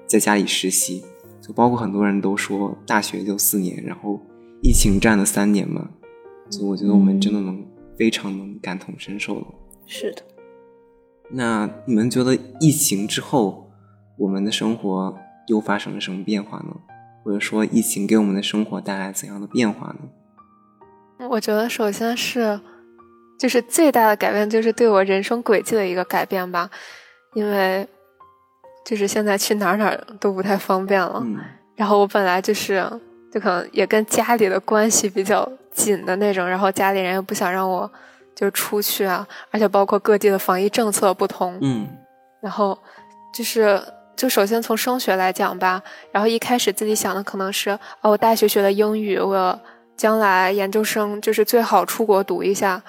[0.06, 1.04] 在家里实习，
[1.42, 4.22] 就包括很多人都说大学就四年，然后
[4.62, 5.90] 疫情占了三年嘛，
[6.52, 7.66] 所以我觉得我们真的能
[7.98, 9.48] 非常能感同身受了。
[9.88, 10.22] 是的。
[11.30, 13.70] 那你们觉得疫情之后，
[14.18, 15.18] 我们的生活
[15.48, 16.76] 又发生了什么变化呢？
[17.24, 21.28] 或者说，疫情给我们的生活带来怎样的变化呢？
[21.30, 22.60] 我觉得，首先是，
[23.38, 26.70] 就是最大的改变，就是对我人生轨迹的一个改变吧。
[27.34, 27.86] 因为，
[28.86, 31.22] 就是现在去哪儿哪儿都不太方便了。
[31.76, 32.82] 然后我本来就是，
[33.32, 36.48] 就可能也跟家里的关系比较紧的那种。
[36.48, 37.92] 然后家里人又不想让我
[38.38, 41.58] 就出去啊，而且包括各地的防疫政策不同。
[41.62, 41.88] 嗯。
[42.40, 42.78] 然后
[43.34, 43.82] 就是。
[44.18, 45.80] 就首先从升学来讲吧，
[46.12, 47.70] 然后一开始自己想的可能是，
[48.02, 49.60] 哦，我大学学的英语，我
[49.96, 52.82] 将来研究生就是最好出国读一下，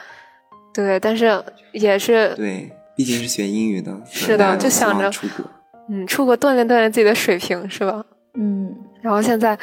[0.73, 1.39] 对，但是
[1.73, 5.45] 也是对，毕竟是学英语的，是的，就想着出国，
[5.91, 8.03] 嗯，出国锻炼锻炼自己的水平，是吧？
[8.33, 9.59] 嗯，然后现在，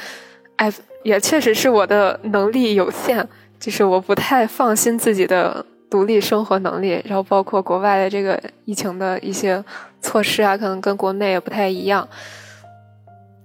[0.57, 0.71] 哎，
[1.03, 3.25] 也确实是我的能力有限，
[3.59, 5.65] 就是我不太放心自己的。
[5.95, 9.63] 独立生活能力，然后包括国外的这个疫情的一些
[10.01, 12.05] 措施啊，可能跟国内也不太一样，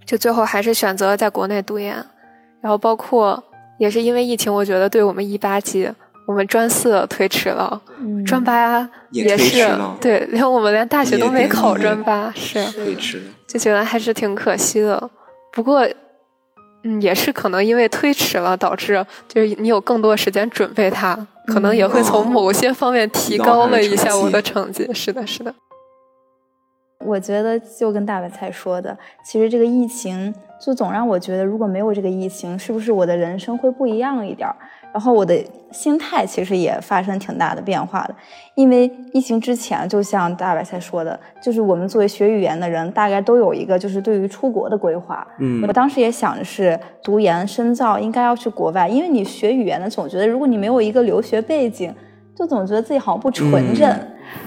[0.04, 1.94] 就最后还是选择在国内读研。
[2.60, 3.40] 然后包括
[3.78, 5.88] 也是因为疫情，我觉得对我们一八级，
[6.26, 7.80] 我们专四推迟了，
[8.26, 9.64] 专八也是
[10.00, 15.08] 对，连我们连大学都没考专八，是推迟，就觉得还是挺可惜的。
[15.52, 15.86] 不过。
[16.82, 21.14] 嗯，也是可能因为推迟了，导致就是你有更多时间准备它，
[21.50, 24.88] 可能也会从某些方面提高了一下我的成绩。
[24.94, 25.54] 是的，是的。
[27.04, 34.54] 我觉得就跟大白菜说的，其实这个疫情就总让我觉得，如果没有这个疫情，是不是我的人生会不一样一点儿？
[34.92, 35.40] 然后我的
[35.70, 38.14] 心态其实也发生挺大的变化的，
[38.56, 45.24] 因为疫情之前，就像大白菜说的，就是我们作为学语言的人，大概都有一个就是对于出国的规划。
[45.38, 51.94] 嗯，我当时也想的是读研深造应该要去国外，因为你学语言的总觉得如果你没有一个留学背景，
[52.34, 53.96] 就总觉得自己好像不纯正。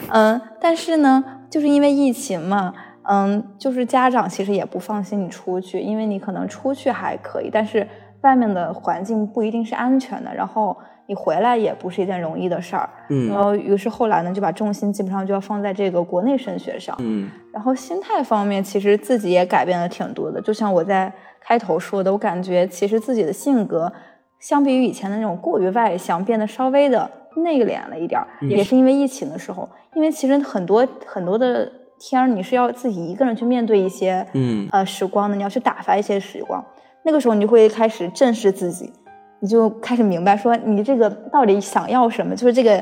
[0.09, 7.87] 嗯，但是呢，就是因为疫情嘛，嗯，就是家长其实也不放心你出去，因为你可能出去还可以，但是。
[8.23, 10.75] 外面的环境不一定是安全的，然后
[11.05, 12.89] 你回来也不是一件容易的事儿。
[13.09, 16.95] 嗯然后于是后来呢，就把重心基本上就要放在这个国内升学上。
[16.99, 20.41] 嗯然后心态方面，其实自己也改变了挺多的。
[20.41, 23.91] 就像我在开头说的，我感觉其实自己的性格，
[24.39, 29.69] 相比于以前的那种过于外向，变得稍微的内敛了一点儿，也是因为疫情的时候。
[29.93, 36.63] 因为其实很多很多的天儿，你是要自己一个人去面对一些嗯呃时光的，你要去打发一些时光。
[37.03, 38.91] 那个时候，你就会开始正视自己。
[39.39, 42.81] 你就开始明白说你这个到底想要什么，就是这个，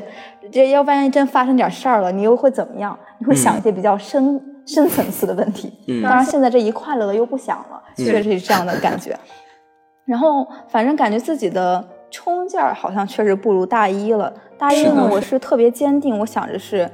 [0.52, 2.96] 这要万一真发生点事儿了，你又会怎么样？
[3.18, 5.72] 你会想一些比较深、深层次的问题。
[5.88, 9.18] 嗯当然，现在这一快乐了又不想了，确实是这样的感觉。
[10.06, 14.32] 然后，反正感觉自己的冲劲儿好像确实不如大一了。
[14.56, 16.88] 大一呢，我是特别坚定，我想着是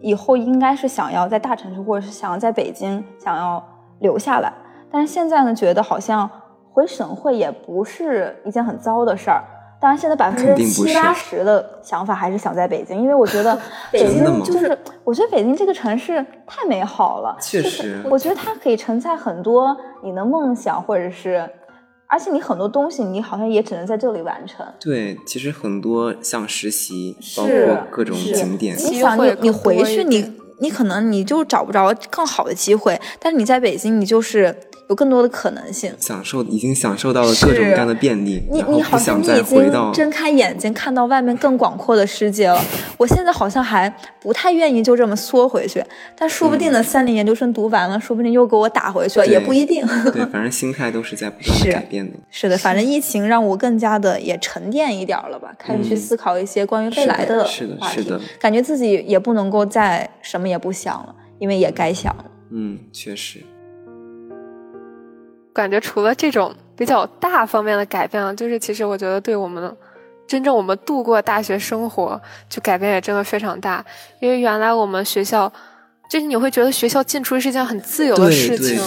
[0.00, 3.60] 以后应该是想要在大城市，或者是想要在北京，想要
[3.98, 4.52] 留下来。
[4.92, 6.30] 但是现在呢，觉得好像
[6.72, 9.42] 回省会也不是一件很糟的事儿。
[9.80, 13.58] 当然，现在百分之七八十的想法还是想在北京，因为我觉得
[13.90, 21.50] 北京就是，我觉得北京这个城市太美好了，确就是实我觉得它可以承载很多你的梦想，或者是，
[22.06, 24.64] 而且你很多东西你好像也只能在这里完成。
[24.78, 34.56] 对，其实很多像实习，包括各种景点，你想你你回去你点你可能你就找不着更好的机会，但是你在北京你就是
[34.88, 35.94] 有更多的可能性。
[35.98, 42.60] 享受已经享受到了各种各样的便利，你你好你已经睁开眼睛看到外面更广阔的世界了。
[42.98, 43.88] 我现在好像还
[44.20, 45.82] 不太愿意就这么缩回去，
[46.16, 49.86] 但说不定呢，三年研究生读完了，说不定又给我打回去了，也不一定。
[50.12, 52.18] 对，反正心态都是在不断的改变的。
[52.30, 62.24] 是的， 反正疫情让我更加的也沉淀一点了吧，开始去思考一些关于未来的嗯是的是的感觉自己也不能够再什么也不想了，因为也该想了。
[62.50, 63.40] 嗯，确实，
[65.52, 69.76] 感觉除了这种比较大方面的改变啊，就是其实我觉得对我们
[70.26, 73.84] 真正我们度过大学生活，就改变也真的非常大。
[74.20, 75.52] 因为原来我们学校，
[76.08, 78.78] 就是你会觉得学校进出是一件很自由的事情，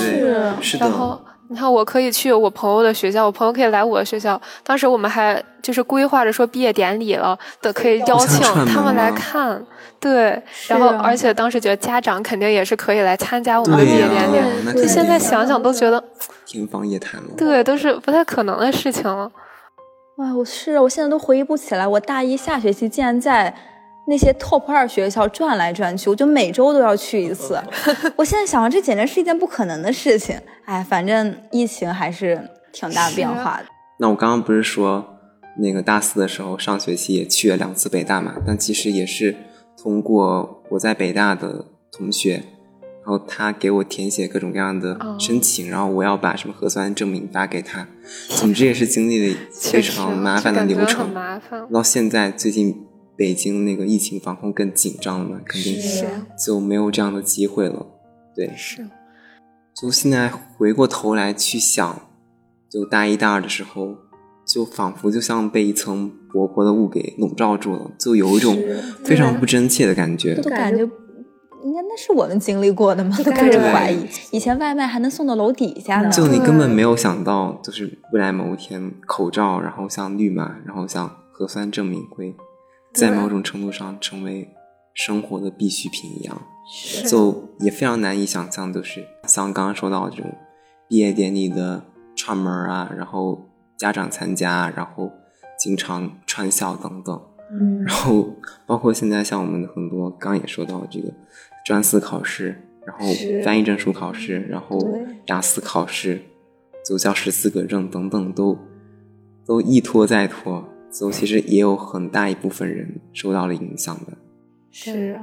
[0.62, 1.20] 是的，然后
[1.50, 4.42] 你看，我可以去我朋友的学校，我朋友可以来我的学校。
[4.64, 9.64] 当时我们还就是规划着说毕业典礼了的，可以邀请他们来吗看。
[10.06, 14.80] 对，然后啊而且当时觉得家长肯定也是可以来参加我们的毕业典礼。
[14.80, 16.04] 就现在想想都觉得，
[16.46, 17.30] 天方夜谭了。
[17.36, 19.32] 对，都是不太可能的事情了。
[20.18, 23.52] 哇，我是我现在都回忆不起来，我大一下学期竟然在
[24.08, 27.60] 那些 top 二学校转来转去，我就每周都要去一次。
[28.16, 30.40] 我现在想，这简直是一件不可能的事情。
[30.66, 32.40] 哎，反正疫情还是
[32.72, 33.66] 挺大变化的。
[33.98, 35.04] 那我刚刚不是说
[35.60, 38.36] 那个大四的时候，上学期也去了两次北大嘛？
[38.46, 39.36] 但其实也是
[39.86, 42.44] 通过我在北大的同学，
[42.82, 47.88] 然后他给我填写各种各样的哦申请，然后我要把什么核酸证明发给他。
[48.30, 51.14] 总之也是经历了非常麻烦的流程。
[51.14, 51.72] 麻烦。
[51.72, 52.84] 到现在，最近
[53.16, 56.04] 北京那个疫情防控更紧张了嘛，肯定是
[56.44, 57.86] 就没有这样的机会了。
[58.36, 58.90] 对，是，
[59.80, 62.10] 就现在回过头来去想，
[62.68, 63.96] 就大一大二的时候，
[64.46, 68.56] 就仿佛就像被一层薄薄的雾给笼罩住了，就有一种
[69.04, 70.36] 非常不真切的感觉。
[70.36, 70.84] 都感觉，
[71.64, 73.18] 应该那是我们经历过的吗？
[73.24, 76.10] 都开始怀疑，以前外卖还能送到楼底下呢。
[76.10, 82.36] 就你根本没有想到，就是未来某一天，口罩，然后像绿码，然后像核酸证明会，
[82.94, 84.50] 在某种程度上成为
[84.94, 86.40] 生活的必需品一样。
[86.68, 90.32] 是就也非常难以想象，就是像刚刚说到这种
[90.88, 91.84] 毕业典礼的
[92.16, 93.45] 串门啊，然后
[93.78, 95.12] 家长参加，然后
[95.60, 97.22] 经常串校等等，
[97.52, 97.84] 嗯。
[97.84, 98.30] 然后
[98.66, 101.12] 包括现在像我们的很多，刚刚也说到这个
[101.66, 103.06] 专四考试，然后
[103.44, 106.22] 翻译证书考试，然后对雅思考试，
[106.88, 108.58] 就教师资格证等等，都
[109.46, 114.14] 都一拖再拖，所以其实也有很大一部分人受到了影响的。
[114.72, 115.22] 是啊，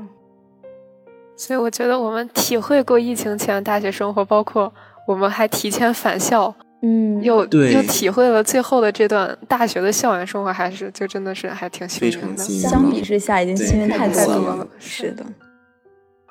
[1.36, 4.72] 所以我觉得我们体会过疫情前的大学生活，包括
[5.06, 12.36] 我们还提前返校，嗯，又对又体会了最后的这段大学的校园生活，还是就真的是还挺幸非运的。
[12.36, 14.66] 常幸运相比之下已经对幸运太太多了。
[14.80, 15.24] 是的，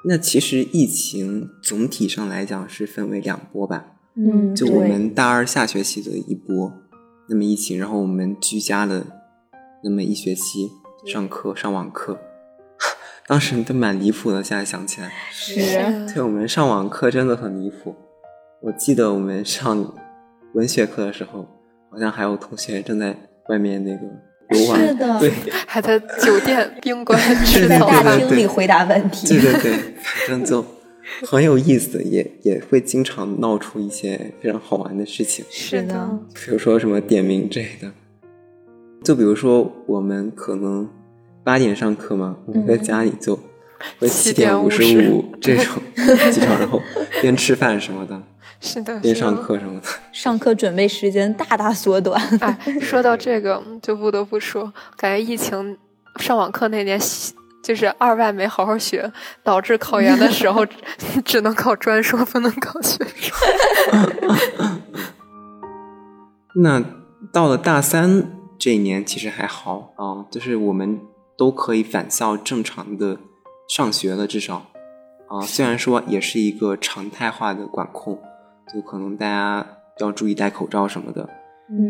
[0.05, 6.73] 那其实疫情总体上来讲是分为两波吧，嗯，就我们大二下学期的一波，
[7.29, 9.05] 那么疫情，然后我们居家的
[9.83, 10.69] 那么一学期
[11.05, 12.19] 上课上网课，
[13.25, 17.95] 当时都蛮离谱的，现在想起来，是对我们上网课真的很离谱。
[18.63, 19.95] 我记得我们上
[20.53, 21.47] 文学课的时候，
[21.91, 23.15] 好像还有同学正在
[23.49, 24.01] 外面那个
[24.49, 25.19] 游玩，是的。
[25.19, 25.31] 对。
[25.65, 29.27] 还在酒店宾馆 是在大厅里回答问题。
[29.27, 29.71] 对对对，
[30.27, 30.65] 反正就
[31.25, 35.45] 很有意思，也也会经常闹出一些非常好玩的事情。
[35.49, 37.91] 是的，比如说什么点名之类的，
[39.03, 40.89] 就比如说我们可能
[41.43, 43.39] 八点上课嘛，我们在家里就
[43.99, 45.81] 会七点五十五这种
[46.31, 46.81] 起床，然后
[47.21, 48.21] 边吃饭什么的，
[48.61, 52.21] 是的，别上课什么的， 上课准备时间大大缩短。
[52.39, 55.77] 哎， 说到这个，就不得不说，感觉疫情
[56.17, 56.97] 上网课那年。
[57.63, 59.13] 就是二外没好好学，
[59.43, 60.65] 导致考研的时候
[61.23, 63.37] 只能考专硕，不能考学硕。
[66.55, 66.83] 那
[67.31, 70.99] 到了大三这一年，其实还好啊，就是我们
[71.37, 73.19] 都可以返校正常的
[73.69, 74.65] 上学了，至少
[75.27, 78.19] 啊，虽然说也是一个常态化的管控，
[78.73, 79.65] 就可能大家
[79.99, 81.29] 要注意戴口罩什么的，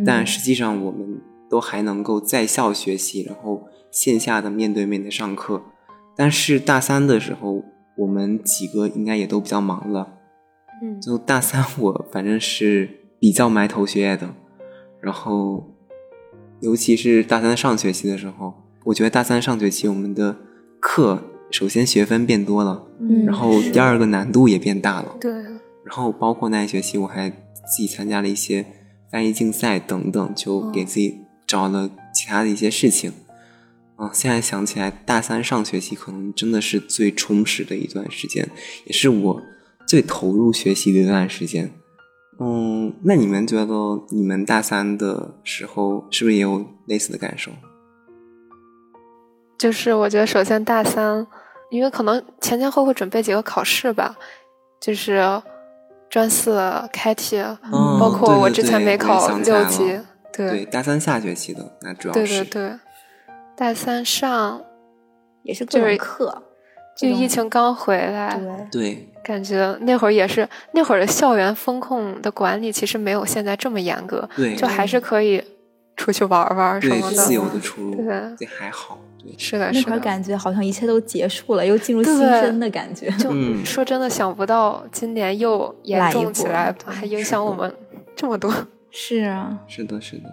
[0.06, 3.68] 但实际上我们都还能够在校学习，然后。
[3.92, 5.62] 线下的面对面的上课，
[6.16, 7.62] 但是大三的时候，
[7.98, 10.14] 我们几个应该也都比较忙了。
[10.82, 12.90] 嗯，就大三我反正是
[13.20, 14.30] 比较埋头学业的，
[15.02, 15.76] 然后
[16.62, 18.54] 尤其是大三上学期的时候，
[18.86, 20.38] 我觉得大三上学期我们的
[20.80, 21.22] 课
[21.52, 25.34] 首先学分变多了，嗯，然后第二个难度也变大了，对，
[25.92, 28.66] 然后包括那一学期我还自己参加了一些
[29.12, 33.12] 翻译竞赛等等，就给自己找了其他的一些事情。
[33.98, 38.50] 啊，现在想起来，大三上学期可能真的是最充实的一段时间，
[38.86, 39.42] 也是我
[39.86, 41.70] 最投入学习的一段时间。
[42.40, 47.52] 嗯，那你们觉得你们大三的时候是不是也有类似的感受？
[49.60, 51.28] 就是我觉得，首先大三，
[51.70, 54.18] 因为可能前前后后准备几个考试吧，
[54.80, 55.22] 就是
[56.12, 56.62] 专四、
[56.92, 59.98] 开题，包括我之前没考六级，
[60.34, 62.80] 对，大三下学期的那主要是对对对。
[63.56, 64.62] 大三上
[65.44, 66.44] 也是各种课，
[66.98, 68.40] 就疫情刚回来，
[68.70, 75.42] 对，感觉那会儿也是那会儿的校园风控的管理其实没有现在这么严格，对，就还是可以
[75.96, 77.96] 出去玩玩什么的，自由的出入，
[78.38, 83.08] 对，还好，对，是的，那会儿感觉好像一切都结束了，又进入新生的感觉。
[83.12, 83.32] 就
[83.64, 87.72] 说真的，想不到今年又严重起来，还影响我们
[88.16, 88.52] 这么多。
[88.90, 90.24] 是啊，是的，是的。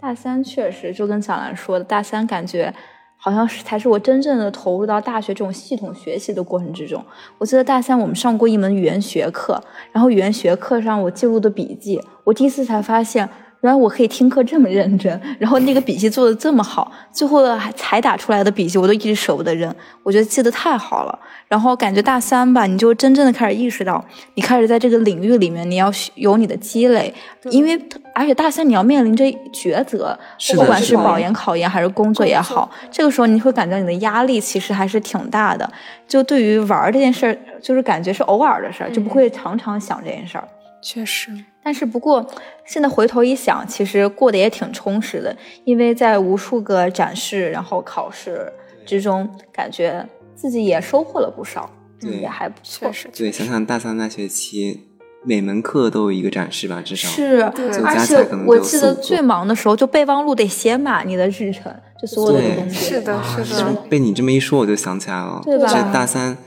[0.00, 2.72] 大三确实就跟小兰说的，大三感觉
[3.16, 7.02] 好像是才是我真正的投入到大学这种系统学习的过程之中。
[7.38, 9.58] 我记得大三我们上过一门语言学课，
[9.92, 13.28] 然后语言学课上我记录的笔记，我第一次才发现。
[13.60, 19.74] 原来我可以听课这么认真，然后那个笔记做的这么好，最后还才打出来的笔记我都一直舍不得扔，
[20.04, 21.18] 我觉得记得太好了。
[21.48, 24.04] 然后感觉大三吧，你就真正的开始意识到，
[24.34, 27.12] 你开始在这个领域里面你要有你的积累，
[27.50, 27.80] 因为
[28.14, 30.16] 而且大三你要面临着抉择，
[30.54, 35.68] 不管是保研、考研还是工作也好，这个时候你会感觉你的压力其实还是挺大的。
[36.06, 40.46] 就对于玩这件事儿，就是感觉是偶尔的事儿，就不会常常想这件事儿。
[40.82, 41.32] 确实。
[41.62, 42.26] 但是不过，
[42.64, 48.50] 现在回头一想，其实过得也挺充实的，因为在无数个展示然后考试
[48.86, 51.70] 之中，感觉自己也收获了不少，
[52.00, 52.90] 也还不错。
[53.14, 54.88] 对，想想大三那学期，
[55.24, 57.42] 每门课都有一个展示吧，至少是。
[57.84, 58.16] 而且
[58.46, 62.94] 我记得最忙的时候，就备忘录得写满你的日程，就所有的东西。
[62.94, 63.74] 是的，是的。
[63.90, 65.90] 被你这么一说，我就想起来了，对吧？
[65.92, 66.38] 大三。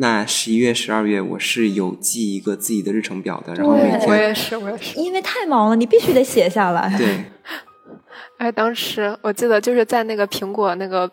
[0.00, 6.96] 那十一月、十二月，我是有记一个自己的日程表的，然后每天我也是，我也是，因为太忙了，你必须得写下来。
[6.96, 7.24] 对，
[8.38, 11.10] 哎，当时我记得就是在那个苹果那个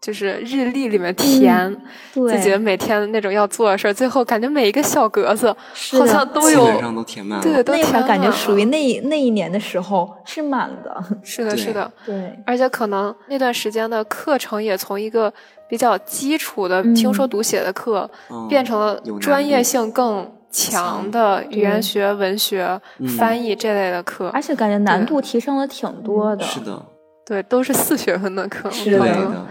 [0.00, 1.76] 就是日历里面填
[2.10, 5.54] 自己每天那种要做的事儿，最后感觉每一个小格子
[5.98, 7.44] 好像都有，基本上都填满了。
[7.44, 11.04] 对，都填感觉属于那那一年的时候是满的。
[11.22, 15.30] 是的，是的，对，而且可能那段时间的课程也从一个。
[15.72, 18.06] 比较基础的听说读写的课，
[18.46, 22.78] 变成了专业性更强的语言学、文学、
[23.16, 26.44] 翻译这类的课，而且感觉难度提升了挺多的。
[26.44, 26.84] 是的，
[27.24, 28.70] 对，都是四学分的课。
[28.70, 29.46] 是的。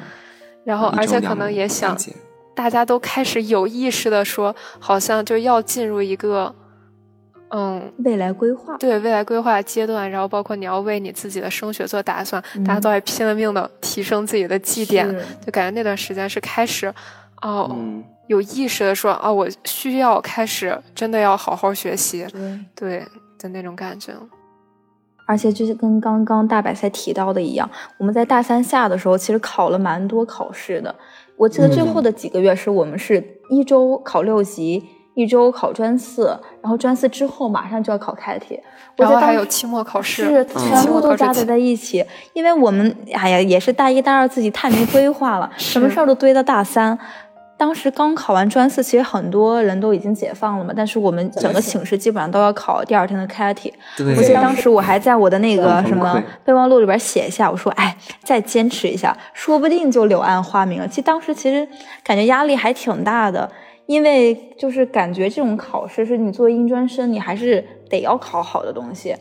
[0.63, 1.97] 然后，而且可能也想，
[2.53, 6.53] 大家都开始有意识的说，好像就要进入一个。
[7.53, 15.05] 嗯，未来规划对未来规划阶段，然后包括你要为你自己的升学做打算，大家都在拼了命的提升自己的绩点，
[15.45, 16.93] 就感觉那段时间是开始
[17.41, 17.75] 哦，
[18.27, 22.25] 有意识的说哦，我需要开始真的要好好学习，
[22.73, 23.05] 对
[23.37, 24.13] 的那种感觉。
[25.27, 30.95] 而且就是跟刚刚大白菜提到的一样，我们在大三下的时候其实考了蛮多考试的。
[31.35, 34.81] 我记得最后的几个月是我们是一周考六级。
[35.13, 36.27] 一周考专四，
[36.61, 38.59] 然后专四之后马上就要考开题，
[38.95, 42.05] 然后还有期末考试，是全部都夹杂在一起。
[42.33, 46.97] 因为我们哎呀，也是大一大二自己太没规划了，什么事儿都堆到大三。
[47.57, 53.71] 当时刚考完专四，其实很多人都已经解放了嘛，但是我们整个寝室基本上都要考第二天的 CAT。
[53.95, 60.87] 对，我记得当时我还在我的那个什么备忘录里边写一下，我说，哎，再坚持一下，说不定就柳暗花明了。
[60.87, 61.67] 其实当时其实
[62.03, 63.47] 感觉压力还挺大的，
[63.85, 69.15] 因为就是感觉这种考试是你作为应专生，你还是得要考好的东西。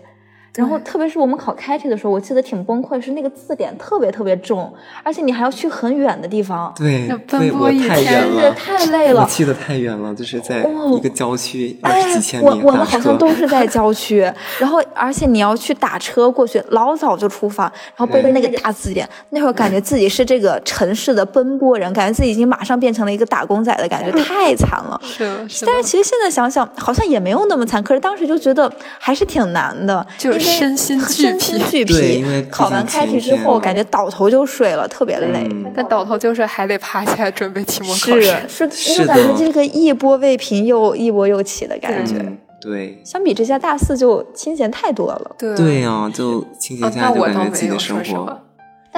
[0.54, 4.72] 然后，特别是我们考 CAT 的时候，我记得挺崩溃，是那个字典特别特别重，
[5.02, 9.28] 而且你还要去很远的地方，对要，奔波一天太远真是了，太累了我。
[9.28, 13.16] 去的太远了，就是在哦一个郊区二哎十几千我米打我们好像。
[13.20, 14.20] 都是在郊区，
[14.58, 24.98] 然后而且你要去打车过去，老早就出发，然后背着那个大字典，那会儿感觉自己是这个城市的奔波人，感觉自己已经马上变成了一个打工仔的感觉，太惨了。
[25.04, 32.48] 是，是，但是其实现在想想，好像也没有那么惨，可是当时就觉得还是挺难的，就是身心俱身心疲俱对因为疲。
[32.50, 35.46] 考完开题之后，感觉倒头就睡了，特别累。
[35.50, 38.48] 嗯但倒头就睡还得爬起来准备期末考是试。
[38.48, 42.16] 是，是就感觉这个一波未平又一波又起的感觉。
[42.18, 45.36] 嗯，对，相比之下，大四就清闲太多了。
[45.38, 48.40] 对对呀、就清闲啊，下来就那我倒感觉自己的生活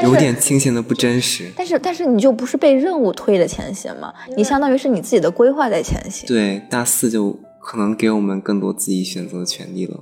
[0.02, 1.52] 有点清闲的不真实。
[1.54, 4.12] 但是但是你就不是被任务推着前行嘛？
[4.36, 6.26] 你相当于是你自己的规划在前行。
[6.26, 10.00] 对，大四就可能给我们更多自己选择的权利了。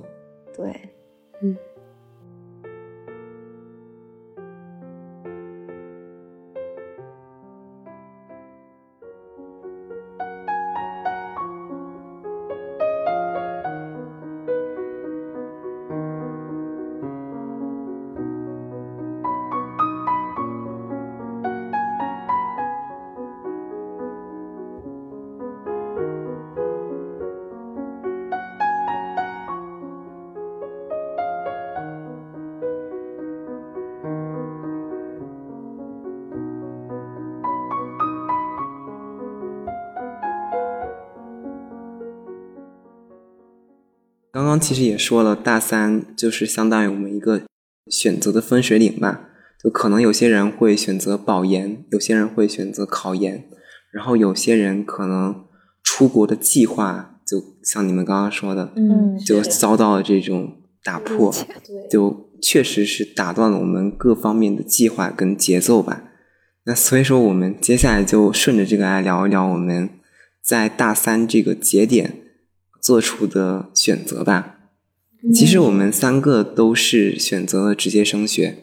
[0.55, 0.90] 对，
[1.41, 1.70] 刚
[44.51, 47.41] 刚其实也说了，大三就是相当于我们一个
[47.89, 49.29] 选择的分水岭吧。
[49.63, 53.45] 就可能有些人会选择保研，有些人会选择考研，
[53.91, 55.45] 然后有些人可能
[55.81, 66.03] 出国的计划，就像你们刚刚说的，嗯就遭到了这种打破，对就确实是打断了我们各方面的计划跟节奏吧。
[66.65, 69.89] 那所以说，我们接下来就顺着这个来聊一聊我们
[70.43, 72.15] 在大三这个节点
[72.81, 74.57] 做出的选择吧。
[75.33, 78.57] 其实我们三个都是选择了直接升学，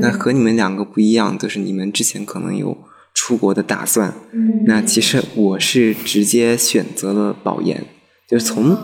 [0.00, 2.78] 那和你们两个不一样，就是你们之前可能有
[3.12, 4.62] 出国的打算，嗯。
[4.66, 7.84] 那其实我是直接选择了保研，
[8.28, 8.78] 就是从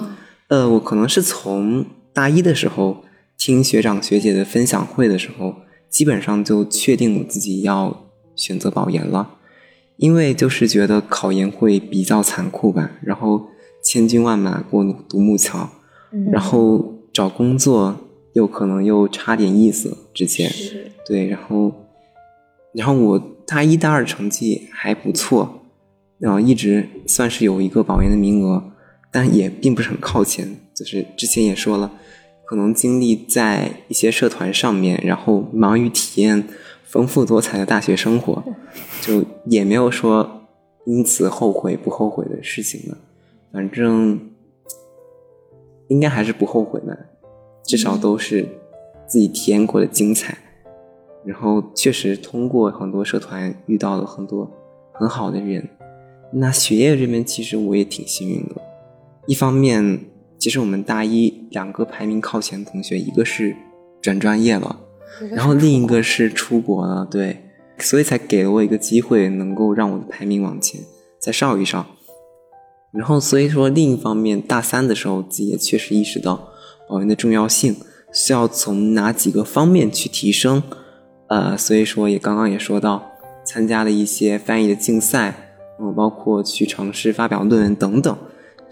[0.49, 3.05] 呃，我可能是从大一的时候
[3.39, 5.55] 听学长学姐的分享会的时候，
[5.89, 9.37] 基本上就确定我自己要选择保研了，
[9.99, 13.47] 因为就是觉得考研会比较残酷吧，然后
[13.83, 15.69] 千军万马过独木桥，
[16.33, 17.97] 然后找工作
[18.35, 20.51] 又可能又差点意思，之前
[21.07, 21.73] 对，然后，
[22.73, 25.63] 然后我大一、大二成绩还不错，
[26.19, 28.63] 然后一直算是有一个保研的名额，
[29.11, 30.57] 但也并不是很靠前。
[30.75, 31.93] 就是之前也说了，
[32.45, 36.47] 可能精力在一些社团上面，然后忙于体验
[36.85, 38.43] 丰富多彩的大学生活，
[39.01, 40.47] 就也没有说
[40.87, 42.97] 因此后悔不后悔的事情了。
[43.53, 44.21] 反正
[45.89, 47.07] 应该还是不后悔的，
[47.65, 48.47] 至少都是
[49.07, 50.39] 自己体验过的精彩。
[51.25, 54.51] 然后确实通过很多社团遇到了很多
[54.93, 55.69] 很好的人。
[56.33, 58.55] 那学业这边其实我也挺幸运的，
[59.27, 60.01] 一方面，
[60.39, 63.55] 其实我们大一两个排名靠前的同学，一个是
[64.01, 64.81] 转专业了，
[65.33, 67.37] 然后另一个是出国了，对，
[67.79, 70.81] 所以才给了我一个机会，能够让我的排名往前
[71.19, 71.85] 再上一上。
[72.93, 76.49] 然后所以说，另一方面，大三的时候自己也确实意识到
[76.89, 77.77] 保研的重要性，
[78.13, 80.63] 需要从哪几个方面去提升。
[81.29, 83.13] 呃，所以说也刚刚也说到，
[83.45, 88.17] 参加了一些翻译的竞赛，嗯，包括去尝试发表论文等等。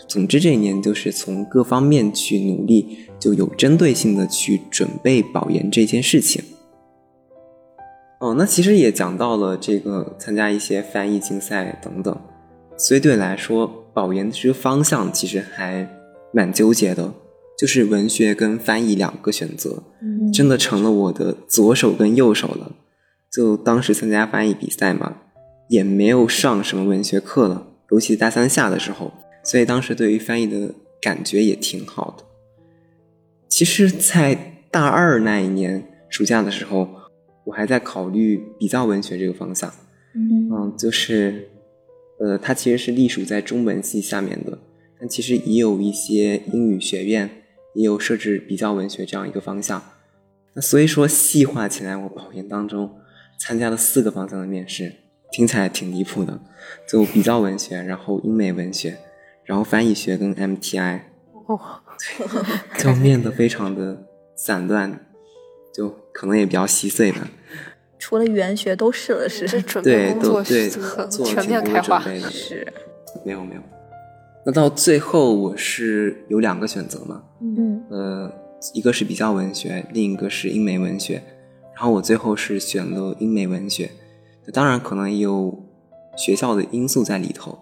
[0.08, 6.42] 总之，这一年就是从各方面去努力，就有针对性的去准备保研这件事情。
[8.18, 12.16] 哦，那其实也讲到了这个参加一些翻译竞赛等等，
[12.76, 15.88] 所以对来说，保研的这个方向其实还
[16.32, 17.12] 蛮纠结的，
[17.58, 19.82] 就是文学跟翻译两个选择，
[20.32, 22.70] 真的成了我的左手跟右手了。
[23.28, 25.16] 就当时参加翻译比赛嘛，
[25.68, 29.12] 也没有上什么文学课了，尤其大三下的时候，
[29.42, 30.72] 所以当时对于翻译的
[31.02, 32.24] 感觉也挺好的。
[33.48, 36.88] 其实，在大二那一年暑假的时候，
[37.46, 39.68] 我还在考虑比较文学这个方向。
[40.14, 41.50] 嗯嗯，就是
[42.20, 44.58] 呃，它其实是隶属在中文系下面的，
[44.98, 47.30] 但其实也有一些英语学院
[47.74, 49.82] 也有设置比较文学这样一个方向。
[50.54, 52.96] 那所以说细化起来，我保研当中
[53.38, 54.92] 参加了四个方向的面试，
[55.30, 56.40] 听起来挺离谱的，
[56.88, 58.98] 就比较文学，然后英美文学，
[59.44, 61.02] 然后翻译学跟 MTI，
[61.46, 61.60] 哦，
[62.78, 64.04] 就面的非常的
[64.34, 65.06] 散乱，
[65.72, 67.28] 就可能也比较稀碎吧。
[67.98, 71.98] 除了语言学都试了试，是准对，备工作都对，是做全挺多准面开花。
[72.00, 72.30] 备的。
[72.30, 72.72] 是，
[73.24, 73.60] 没有没有。
[74.46, 78.32] 那到最后我是有两个选择嘛，嗯呃，
[78.72, 81.22] 一个是比较文学，另一个是英美文学。
[81.74, 83.90] 然后我最后是选了英美文学，
[84.52, 85.64] 当然可能也有
[86.16, 87.58] 学校的因素在里头，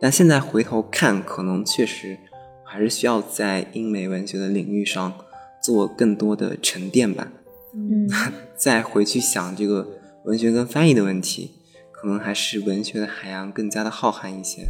[0.00, 2.16] 但现在回头看，可能确实
[2.64, 5.12] 还是需要在英美文学的领域上
[5.60, 7.28] 做更多的沉淀吧。
[7.74, 8.08] 嗯
[8.56, 9.86] 再回去想这个
[10.24, 11.52] 文学跟翻译的问题，
[11.92, 14.68] 可能还是文学的海洋更加的浩瀚一些。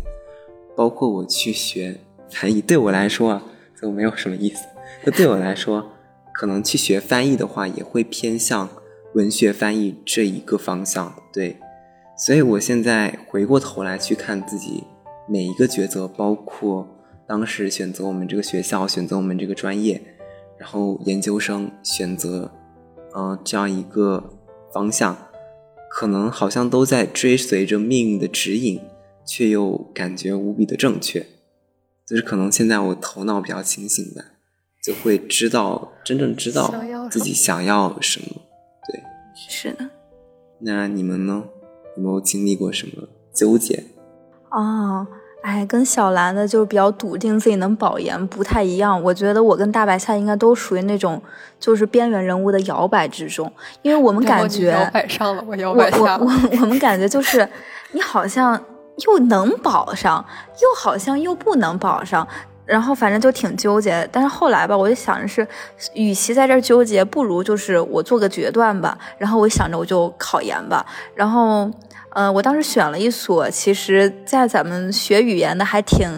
[0.76, 2.00] 包括我去学
[2.30, 3.42] 翻译， 对我来说啊，
[3.80, 4.66] 就没有什么意思。
[5.04, 5.90] 就对我来说，
[6.32, 8.68] 可能去学翻译的话，也会偏向
[9.14, 11.14] 文学翻译这一个方向。
[11.32, 11.56] 对，
[12.16, 14.84] 所以我现在回过头来去看自己
[15.28, 16.86] 每一个抉择，包括
[17.26, 20.00] 当时选择我们这个学校，选择我们这个专业，
[20.58, 22.50] 然后研究生选择，
[23.18, 24.30] 呃，这样一个
[24.72, 25.16] 方向，
[25.90, 28.80] 可能好像都在追随着命运的指引，
[29.26, 31.26] 却又感觉无比的正确。
[32.06, 34.22] 就是可能现在我头脑比较清醒吧，
[34.84, 36.72] 就会知道真正知道
[37.10, 38.40] 自己想要什么。
[38.86, 39.02] 对，
[39.34, 39.90] 是的。
[40.60, 41.42] 那你们呢？
[41.96, 43.82] 有没有经历过什么纠结？
[44.52, 45.04] 哦，
[45.42, 49.00] 哎，跟小兰的就是比较笃定自己能保研不太一样。
[49.02, 51.20] 我觉得我跟大白菜应该都属于那种
[51.60, 53.50] 就是边缘人物的摇摆之中，
[53.82, 56.48] 因为我们感觉摇摆上了，我摇我摆下我我了。
[56.60, 57.48] 我们感觉就是
[57.92, 58.60] 你好像
[59.06, 60.24] 又能保上，
[60.60, 62.26] 又好像又不能保上。
[62.66, 65.48] 然后反正就挺纠结，但是后来吧，我就想着是，
[65.94, 68.98] 与其在这儿纠结，不如就是我做个决断吧。
[69.16, 70.84] 然后我想着我就考研吧。
[71.14, 71.70] 然后，
[72.18, 76.10] 呃，我当时选了一所，其实在咱们学语言的还挺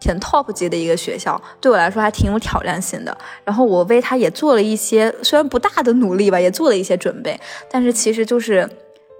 [0.00, 3.14] 挺 top 级的一个学校，对我来说还挺有挑战性的。
[3.44, 7.38] 然后我为它也做了一些虽然不大的努力吧，也做了一些准备。
[7.70, 8.66] 但是其实就是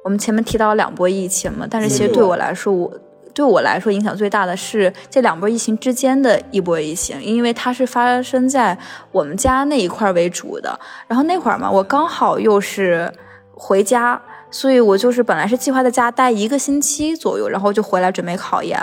[0.02, 2.90] 我们前面提到两波疫情嘛，但是其实对我来说，我
[3.34, 8.78] 对我来说影响最大的是这两波疫情之间的一波疫情，因为它是发生在
[9.10, 10.80] 我们家那一块为主的。
[11.06, 13.12] 然后那会儿嘛，我刚好又是
[13.52, 14.18] 回家，
[14.52, 18.78] 所以我就是本来是计划在家待一个星期左右，然后就回来准备考研。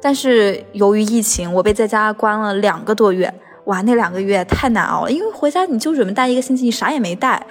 [0.00, 3.34] 但是由于疫情，我被在家关了两个多月。
[3.64, 7.44] 哇，那两个月太难熬了，因为回家你就准备待一个星期，你啥也没带。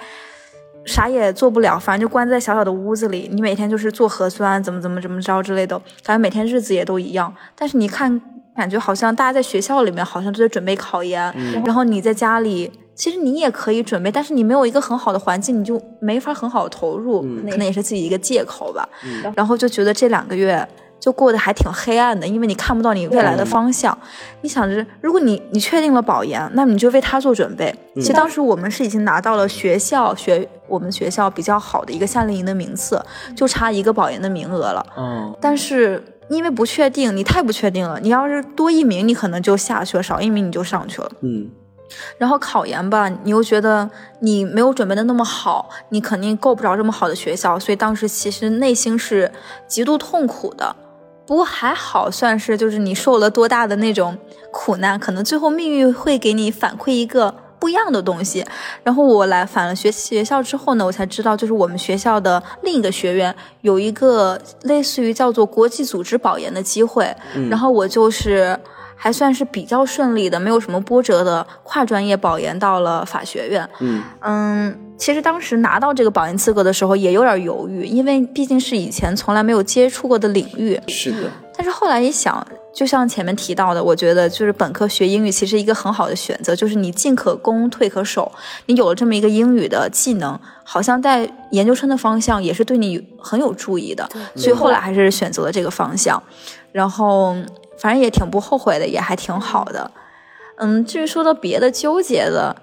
[0.86, 3.28] 啥也做不了，反正就关在小小的屋子里。
[3.30, 7.32] 你每天就是做核酸，怎么怎么怎么着之类的，感觉每天日子也都一样。
[7.54, 8.20] 但是你看，
[8.56, 11.32] 感觉好像大家在学校里面好像都在准备考研，
[11.64, 12.70] 然后你在家里，
[13.00, 18.86] 其实你也可以准备，但是你没有一个很好的环境，你就没法很好的投入，可能也是自己一个借口吧。
[19.34, 20.68] 然后就觉得这两个月。
[21.00, 23.96] 就过得还挺黑暗的，因为你看不到你未来的方向。
[24.42, 27.74] 你想着，如果你你确定了保研，那你就为他做准备。
[27.94, 33.02] 其实当时我们是已经拿到了学校学我们学校比较好的一个夏令营的名次，
[33.34, 34.86] 就差一个保研的名额了。
[34.98, 37.98] 嗯，但是因为不确定，你太不确定了。
[38.00, 41.10] 你要是多一名，你可能就下去了；少一名，你就上去了。
[41.22, 41.48] 嗯，
[42.18, 43.88] 然后考研吧，你又觉得
[44.20, 49.30] 你没有准备的那么好，你肯定够不着这么好的学校，所以当时其实内心是
[49.66, 50.74] 极度痛苦的。
[51.26, 54.16] 不过还好，算是就是你受了多大的那种
[54.50, 58.44] 苦难，可能最后命运会给你反馈一个不一样的东西。
[58.82, 67.14] 然后我来返了学学校之后呢，我才知道，就是我们学校的另一个学院有一个类似于叫做国际组织保研的机会，
[67.48, 68.58] 然后我就是。
[69.02, 73.66] 还算是比较顺利的，没有什么波折的跨专业保研到了法学院。
[73.78, 80.78] 嗯嗯，其实当时拿到这个保研资格的时候也有点犹豫，因为毕竟是以前从来没有接触过的领域。
[80.86, 88.30] 是的，但是后来一想，就像前面提到的，我觉得就是本科学英语其实一个很好的选择，就是你进可攻，退可守。
[88.66, 94.06] 你有了这么一个英语的技能，好像在研究生的方向也是对你很有注意的。
[94.36, 96.22] 所以后来还是选择了这个方向，
[96.70, 97.34] 然后。
[97.80, 99.90] 反正也挺不后悔的，也还挺好的。
[100.56, 102.54] 嗯，至于说到别的纠结的，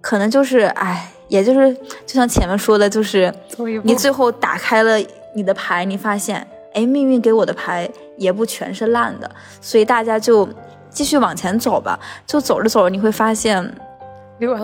[0.00, 1.74] 可能就是，哎，也就是
[2.06, 3.34] 就像前面说的，就是
[3.82, 4.96] 你最后打开了
[5.34, 9.28] 你的牌，你发现，哎，命运给我的牌也不全是烂的，
[9.60, 10.48] 所以大家就
[10.88, 11.98] 继续往前走吧。
[12.24, 13.74] 就走着走着，你会发现，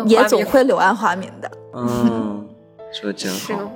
[0.07, 1.51] 也总会柳暗花明的。
[1.75, 2.47] 嗯，
[2.93, 3.71] 说的真好。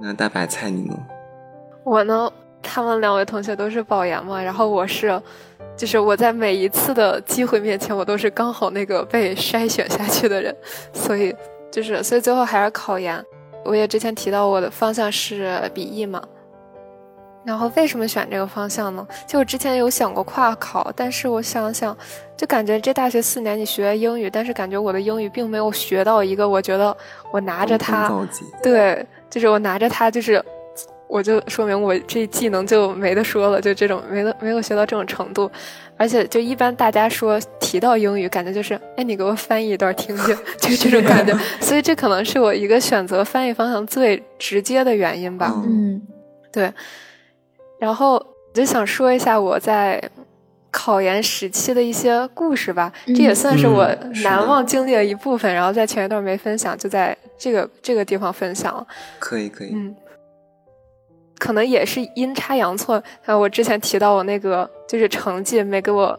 [0.00, 0.96] 那大白菜你呢？
[1.84, 2.30] 我呢，
[2.70, 5.20] 他们两位同学都是保研嘛，然后我是，
[5.74, 10.54] 就是我在每一次的机会面前，我都是刚好那个被筛选下去的人，
[10.92, 11.34] 所以
[11.70, 13.24] 就是所以最后还是考研。
[13.64, 16.22] 我也之前提到我的方向是笔译嘛。
[17.44, 19.06] 然后为什么选这个方向呢？
[19.26, 21.96] 就我之前有想过跨考，但是我想想，
[22.36, 26.94] 就感觉这大学四年你学英语，但是感觉我的英语并没有学到一个我觉得
[27.32, 28.10] 我拿着它，
[28.62, 30.44] 对，就是我拿着它，就是
[31.08, 35.50] 我就说明我这技能就没得说了，就这种没得没有学到这种程度。
[35.96, 41.36] 而且就一般大家说提到英语，感觉就是哎，你给我翻译一段听听， 就这种感觉。
[41.60, 45.52] 所以这可能是我一个选择翻译方向最直接的原因吧。
[45.66, 46.00] 嗯，
[46.52, 46.72] 对。
[47.80, 50.00] 然后我就想说一下我在
[50.70, 53.88] 考研时期的一些故事吧，这也算是我
[54.22, 55.52] 难忘经历的一部分。
[55.52, 58.86] 然后在前一段没分享，就在这个这个地方分享了。
[59.18, 59.96] 可以可以，嗯，
[61.38, 63.02] 可能也是阴差阳错。
[63.24, 66.18] 像我之前提到我那个就是成绩没给我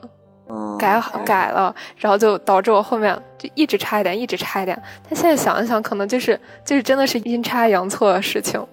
[0.77, 4.81] 改好改了，然后就导致我后面就一直差一点，一直差一点。
[5.03, 8.65] 但现在想一想，可能就是就是真的是阴差阳错的事情。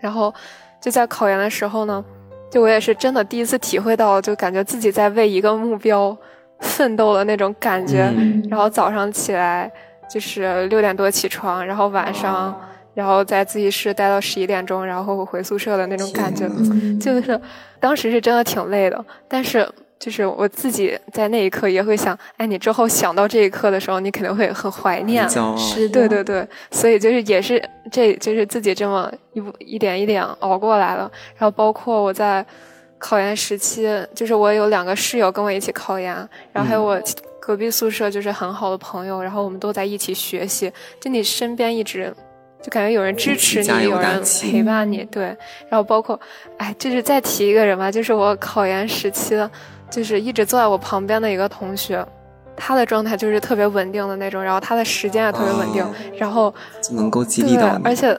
[0.00, 0.32] 然后。
[0.78, 2.04] 就在考研的时候呢，
[2.48, 6.16] 就我也是真的第一次体会到，就感觉自己在为一个目标
[6.60, 8.08] 奋斗的那种感觉。
[8.48, 9.68] 然后早上起来
[10.08, 12.54] 就是六点多起床，然后晚上
[12.96, 16.48] 然后在自习室待到十一点钟，然后回宿舍的那种感觉，
[16.98, 17.40] 就是
[17.78, 19.68] 当时是真的挺累的，但是。
[19.98, 27.60] 就是我自己在那一刻也会想，哎，你之后想到这一刻的时候，你肯定会很怀念，是，对对对，所以就是也是
[27.90, 31.10] 这就是自己这么一步一点一点熬过来了。
[31.38, 32.44] 然后包括我在
[32.98, 36.14] 考研时期，就是我有两个室友跟我一起考研，
[36.52, 37.00] 然后还有我
[37.40, 40.70] 隔壁宿舍就是很好的朋友，然后我们都在一起学习。
[41.00, 42.14] 就你身边一直
[42.66, 45.26] 就感觉有人支持你，有人陪伴你，对。
[45.68, 46.18] 然后包括，
[46.58, 49.48] 哎，就是再提一个人吧，就是我考研时期的。
[49.88, 52.04] 就是一直坐在我旁边的一个同学，
[52.56, 55.86] 他的状态就是特别稳定的那种，然后他的时间也特别稳定，
[56.18, 56.52] 然后
[56.90, 58.18] 能够激励到而且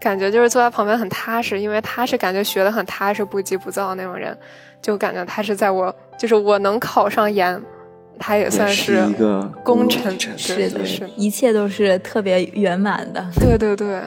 [0.00, 4.38] 感觉就是坐在旁边很踏实，因为他是感觉学的很踏实，不急不躁那种人，
[4.80, 7.60] 就感觉他是在我就是我能考上研，
[8.20, 14.02] 他也算是一个功臣，是的，是一切都是特别圆满的，对对对。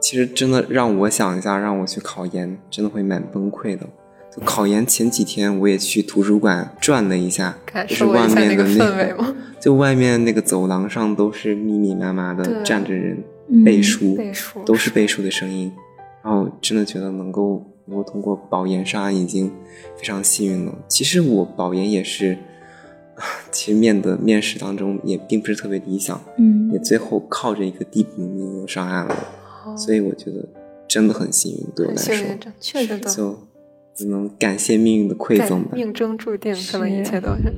[0.00, 3.86] 其实真的让我想一下，让我去考研，真的会蛮崩溃的。
[4.44, 7.56] 考研前几天，我也去图书馆转了一下，
[7.88, 13.22] 就是外面的那个，就外面那个走廊上都是密密麻麻的站着人
[13.64, 14.16] 背书，
[14.64, 15.72] 都是背书的声音。
[16.22, 19.50] 然后真的觉得能够能够通过保研上岸已经
[19.96, 20.74] 非常幸运了。
[20.86, 22.36] 其实我保研也是，
[23.50, 29.16] 其实面的面试当中也并不是特别理想，嗯，也最后靠着一个递补名额上岸了。
[29.76, 30.46] 所以我觉得
[30.86, 32.14] 真的很幸运，对我来说，
[32.60, 33.38] 确实就。
[33.98, 35.70] 只能感谢命运的馈赠吧。
[35.72, 37.52] 命中注定，可能一切都是。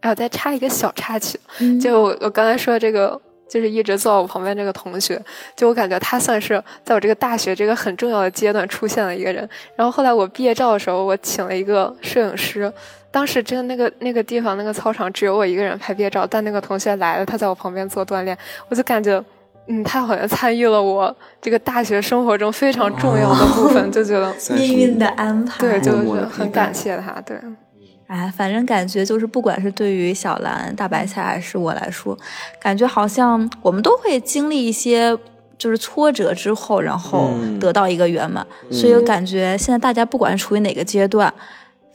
[0.00, 1.40] 哎，我再插一个小插曲，
[1.80, 3.18] 就我我刚才说这个，
[3.50, 5.20] 就是一直坐我旁边这个同学，
[5.56, 9.46] 就我感觉他算是在我这个大学这个很重要的阶段出现了一个人。
[9.74, 12.72] 然后后来我毕业照的时候，我请了一个摄影师，
[13.10, 19.22] 当时真的那个那个地方那个操场只有我一个人拍毕业照，但那个同学来了，他在我旁边做锻炼，我就感觉。
[19.66, 27.20] 嗯，他好像参与了我这个大学生活中非常重要的部分，就觉得命运的安排，对，就是很感谢他。
[27.20, 27.36] 对，
[28.10, 32.18] 哎，反正感觉就是，不管是对于小兰、大白菜还是我来说，
[32.60, 35.16] 感觉好像我们都会经历一些
[35.56, 37.30] 就是挫折之后，然后
[37.60, 38.44] 得到一个圆满。
[38.72, 41.32] 所以我感觉现在大家不管是处于哪个阶段，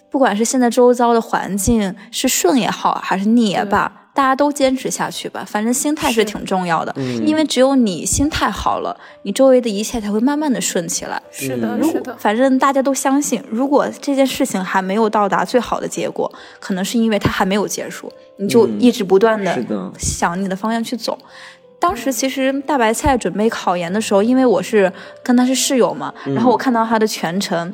[0.09, 3.91] 不管是现在周遭的环境是顺也好，还是逆也罢。
[4.15, 11.21] 大家都坚持下去吧，反正心态是挺重要的，因为只有你心态好了，你周围的一切才会慢慢的顺起来。
[11.31, 12.15] 是的，是的。
[12.17, 16.31] 反正大家都相信，如果这件事情还没有到达最好的结果，
[16.61, 19.61] 可能是因为它还没有结束，你就一直不断的
[19.99, 21.19] 想你的方向去走。
[21.77, 24.89] 当时其实大白菜准备考研的时候，因为我是
[25.21, 27.73] 跟他是室友嘛，然后我看到他的全程，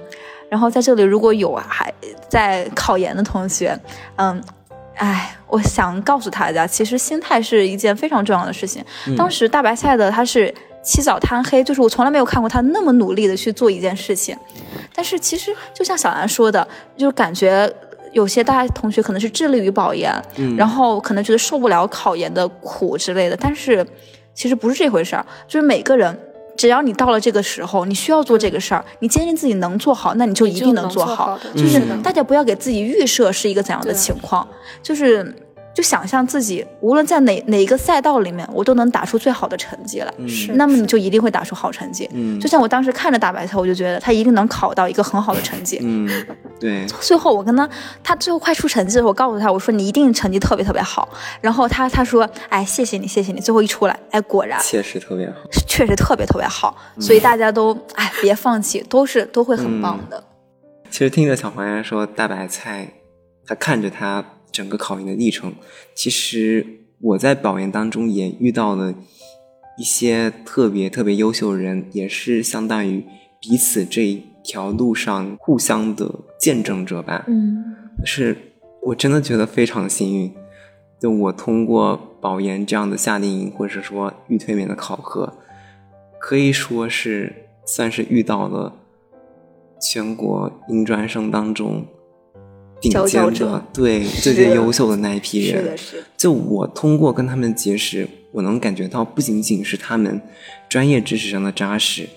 [0.49, 1.93] 然后在这里如果有还
[2.27, 3.80] 在考研的同学，
[4.15, 4.41] 嗯。
[5.02, 8.86] 哎，我想告诉大家，其实心态是一件非常重要的事情。
[9.18, 10.53] 当时大白菜的他是
[10.84, 14.38] 起早贪黑，就是我从来没有看过他那么努力的去做一件事情。
[14.94, 17.68] 但是其实就像小兰说的，就感觉
[18.11, 20.14] 有些大家同学可能是致力于保研，
[20.56, 23.36] 然后可能觉得受不了考研的苦之类的。
[23.36, 23.84] 但是
[24.36, 26.15] 其实不是这回事儿，就是每个人。
[26.62, 31.36] 只要你到了这个时候，你需要做这个事儿，你坚信自己能做好，那你就一定能做好。
[31.56, 34.48] 就是大家不要给自己预设是一个怎样的情况，
[34.84, 35.36] 就是
[35.73, 42.10] 就想象自己无论在哪哪一个赛道里面，我都能打出最好的成绩来，是那么你就一定会打出好成绩。
[42.14, 45.80] 嗯，就像我当时看着大白菜，我就觉得他一定能考到一个很好的成绩。
[45.81, 46.10] 嗯，
[46.60, 47.69] 对，最后我跟他，
[48.03, 51.07] 他最后快出成绩的时候，我告诉他，我说你一定成绩特别特别好。
[51.39, 53.39] 然后他他说，哎，谢谢你，谢谢你。
[53.39, 55.35] 最后一出来，哎，果然确实特别好。
[55.68, 56.76] 确实特别特别好。
[56.99, 60.22] 所以大家都哎别放弃，都是都会很棒的。
[60.89, 62.88] 其实听着小黄鸭说大白菜，
[63.45, 65.53] 他看着他整个考研的历程，
[65.95, 66.65] 其实
[66.99, 68.94] 我在保研当中也遇到了
[69.78, 73.06] 一些特别特别优秀的人，也是相当于
[73.40, 77.26] 彼此这一条路上互相的见证者吧。
[77.28, 77.64] 嗯，
[78.06, 78.38] 是
[78.84, 80.34] 我真的觉得非常幸运，
[80.99, 85.34] 就我通过保研这样的夏令营，或者说预推免的考核，
[86.19, 88.76] 可以说是算是遇到了
[89.80, 91.86] 全国应专生当中
[92.82, 95.64] 顶尖的对最最优秀的那一批人。
[95.64, 96.03] 是的，是的。
[96.18, 100.20] 就我通过跟他们结识，我能感觉到不仅仅是他们
[100.68, 102.08] 专业知识上的扎实，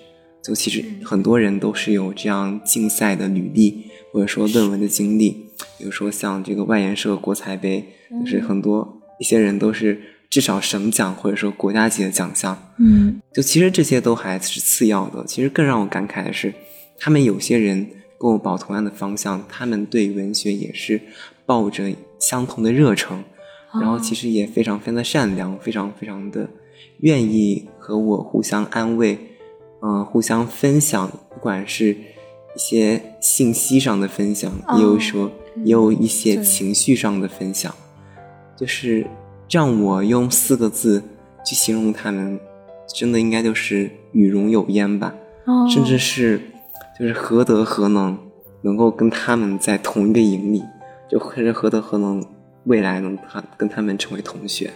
[0.43, 5.51] 就其实很多人都是有这样竞赛的履历，或者说论文的经历。
[5.79, 7.85] 比如说像这个外研社国才杯，
[8.25, 10.01] 就是很多一些人都是
[10.31, 12.71] 至少省奖或者说国家级的奖项。
[12.79, 16.53] 嗯就其实这些都还是次要的，其实更让我感慨的是，
[16.99, 17.87] 他们有些人
[18.25, 20.99] 跟我保同样的方向，他们对文学也是
[21.45, 23.23] 抱着相同的热忱，
[23.75, 26.49] 然后其实也非常非常的善良，非常非常的
[27.01, 29.19] 愿意和我互相安慰，
[29.83, 35.31] 嗯、互相分享，不管是一些信息上的分享，也有说
[35.63, 37.75] 也有一些情绪上的分享，
[38.57, 39.07] 就是
[39.51, 41.03] 让我用四个字
[41.45, 42.41] 去形容他们，
[42.95, 45.15] 真的应该就是与荣有焉吧，
[45.45, 45.69] 哦。
[45.69, 46.41] 甚至是
[46.99, 48.17] 就是何德何能
[48.63, 50.63] 能够跟他们在同一个营里，
[51.09, 52.25] 就或者何德何能
[52.65, 54.71] 未来能他跟他们成为同学。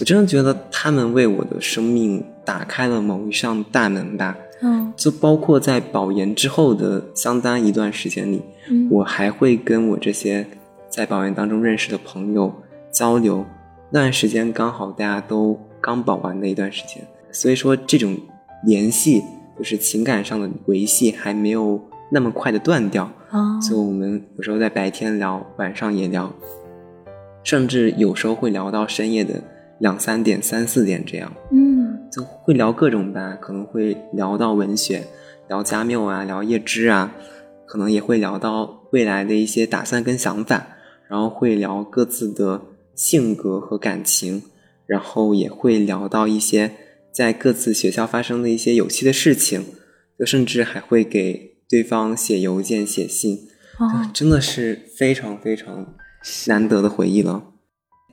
[0.00, 10.46] 我真的觉得他们为我的生命打开了某一扇大门吧，嗯就包括在保研之后的相当一段时间里，嗯我还会跟我这些
[10.88, 12.52] 在保研当中认识的朋友
[12.90, 13.44] 交流。
[13.90, 18.16] 那段时间刚好大家都刚保完的一段时间，所以说这种
[18.64, 19.22] 联系
[19.58, 21.80] 就是情感上的维系还没有
[22.10, 23.10] 那么快的断掉。
[23.30, 26.32] 哦所以我们有时候在白天聊，晚上也聊，
[27.42, 29.42] 甚至有时候会聊到深夜的
[29.80, 31.32] 两三点、三四点这样。
[31.50, 35.02] 嗯就会聊各种吧，可能会聊到文学，
[35.48, 37.12] 聊加缪啊，聊叶芝啊，
[37.66, 40.66] 可能也会聊到未来的一些打算跟想法，
[41.08, 42.62] 然后会聊各自的
[42.94, 44.42] 性格和感情，
[44.86, 46.70] 然后也会聊到一些
[47.16, 49.64] 在各自学校发生的一些有趣的事情，
[50.18, 53.48] 就甚至还会给对方写邮件、写信，
[53.78, 55.94] 哦真的是非常非常
[56.48, 57.54] 难得的回忆了。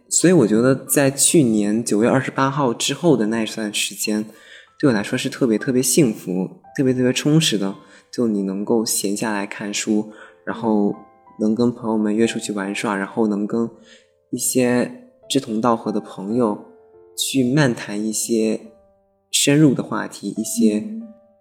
[0.07, 4.23] 所以我觉得，在去年九月二十八号之后的那一段时间，
[4.79, 7.75] 对我来说是特别特别幸福、特别特别充实的。
[8.09, 10.13] 就你能够闲下来看书，
[10.45, 10.95] 然后
[11.41, 13.69] 能跟朋友们约出去玩耍，然后能跟
[14.29, 16.63] 一些志同道合的朋友
[17.17, 18.61] 去漫谈一些
[19.43, 20.81] 深入的话题，一些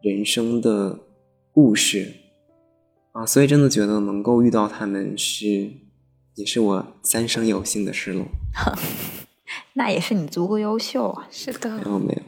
[0.00, 0.98] 人生的
[1.52, 2.14] 故事
[3.12, 3.24] 啊。
[3.24, 5.70] 所以真的觉得能够遇到他们是，
[6.34, 8.24] 也是我三生有幸的事了。
[9.74, 11.28] 那也是你足够优秀啊。
[11.30, 12.22] 是的没，有没有。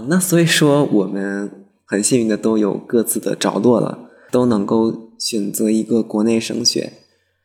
[0.00, 1.50] 啊，那所以说我们
[1.84, 6.94] 很幸运的都有各自的着落了，都能够选择一个国内升学，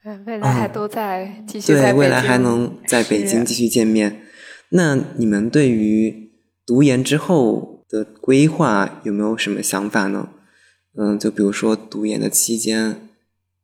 [0.06, 4.22] 嗯未来还都在继续在对，未来还能在北京继续见面。
[4.70, 6.32] 那你们对于
[6.66, 10.30] 读研之后的规划有没有什么想法呢？
[10.98, 13.10] 嗯，就比如说读研的期间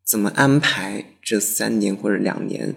[0.06, 2.76] 怎么安排这三年或者两年？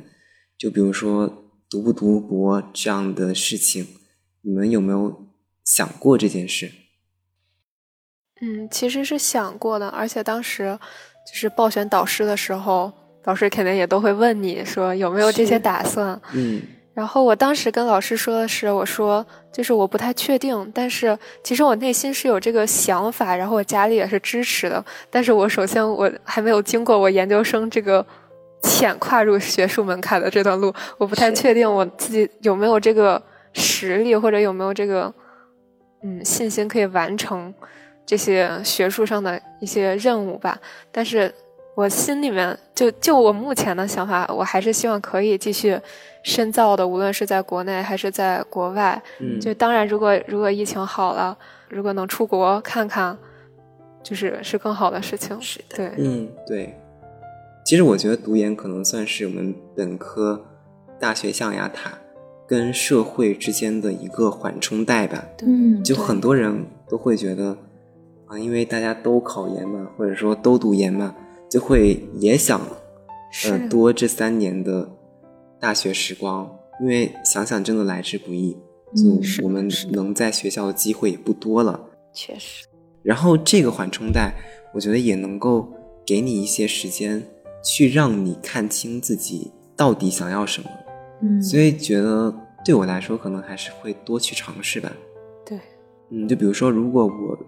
[0.56, 3.86] 就比如说读不读博这样的事情，
[4.42, 5.23] 你们有没有
[5.64, 6.70] 想过这件事？
[8.40, 10.78] 嗯，其实是想过的，而且当时
[11.26, 12.92] 就是报选导师的时候，
[13.22, 16.20] 导师肯定也都会问你说有没有这些打算。
[16.32, 16.62] 嗯
[16.94, 24.84] 然后我当时跟老师说的是，我说就是我不太确定，但是其实我内心是有这个想法，然后我家里也是支持的。
[25.10, 28.06] 但是我首先我还没有经过我研究生这个
[28.62, 33.20] 浅跨入学术门槛的这段路，我不太确定我自己有没有这个
[33.54, 35.12] 实力，或者有没有这个
[36.04, 37.52] 嗯信心可以完成
[38.06, 40.60] 这些学术上的一些任务吧。
[40.92, 41.32] 但是
[41.74, 45.80] 我心里面就就我目前的想法，我还是希望可以继续
[46.22, 49.02] 深造的，无论是在国内还是在国外。
[49.18, 51.36] 嗯，就当然，如果如果疫情好了，
[51.68, 53.18] 如果能出国看看，
[54.02, 55.40] 就是是更好的事情。
[55.40, 56.78] 是的，对，嗯，对。
[57.64, 60.44] 其实我觉得读研可能算是我们本科
[61.00, 61.98] 大学象牙塔
[62.46, 65.26] 跟社会之间的一个缓冲带吧。
[65.46, 67.56] 嗯，就很多人都会觉得
[68.26, 71.14] 啊，因为大家都考研嘛，或者说都读研嘛，
[71.50, 72.60] 就会也想
[73.46, 74.90] 呃多这三年的
[75.58, 76.50] 大学时光，
[76.80, 78.56] 因为想想真的来之不易，
[78.94, 81.80] 就我们能在学校的机会也不多了。
[82.12, 82.66] 确实，
[83.02, 84.34] 然后这个缓冲带，
[84.72, 85.68] 我觉得也能够
[86.06, 87.22] 给你一些时间，
[87.64, 90.68] 去让你看清自己到底想要什么。
[91.20, 92.34] 嗯，所以觉得
[92.64, 94.90] 对我来说，可能还是会多去尝试吧。
[95.44, 95.58] 对，
[96.10, 97.38] 嗯，就比如说，如果我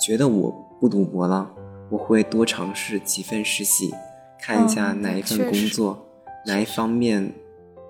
[0.00, 0.50] 觉得我
[0.80, 1.50] 不赌博了，
[1.90, 3.92] 我会多尝试几份实习，
[4.40, 6.06] 看一下嗯哪一份工作，
[6.46, 7.32] 哪一方面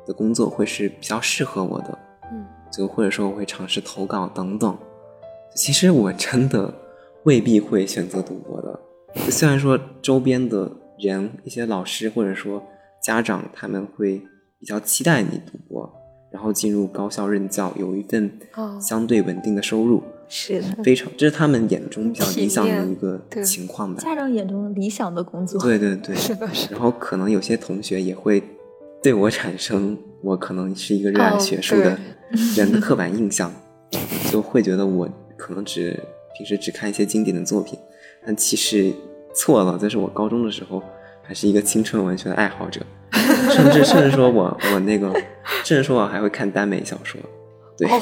[0.06, 1.98] 的工作会是比较适合我的。
[2.32, 4.76] 嗯，就或者说我会尝试投稿等等。
[5.54, 6.72] 其实我真的
[7.24, 8.80] 未必会选择赌博的。
[9.30, 12.62] 虽然说周边的人、一些老师或者说
[13.02, 14.22] 家长他们会
[14.66, 15.88] 比较期待你读博，
[16.28, 24.02] 然后进入高校任教，有一份哦相对稳定的收入，是的，非常这是他们眼中比较理想的一个情况吧。
[24.02, 26.48] 家长眼中理想的工作，对对对，是的。
[26.72, 28.42] 然后可能有些同学也会
[29.00, 31.96] 对我产生我可能是一个热爱哦学术的
[32.56, 33.54] 人的刻板印象，
[34.32, 35.96] 就会觉得我可能只
[36.36, 37.78] 平时只看一些经典的作品，
[38.26, 38.92] 但其实
[39.32, 40.82] 错了，这是我高中的时候
[41.26, 42.80] 还是一个青春文学的爱好者，
[43.50, 45.12] 甚至甚至说我我那个，
[45.64, 47.20] 甚至说我还会看耽美小说，
[47.76, 48.00] 对、哦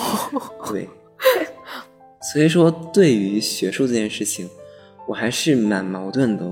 [0.70, 0.88] 对，
[2.32, 4.48] 所以说对于学术这件事情，
[5.09, 6.44] 我还是蛮矛盾的。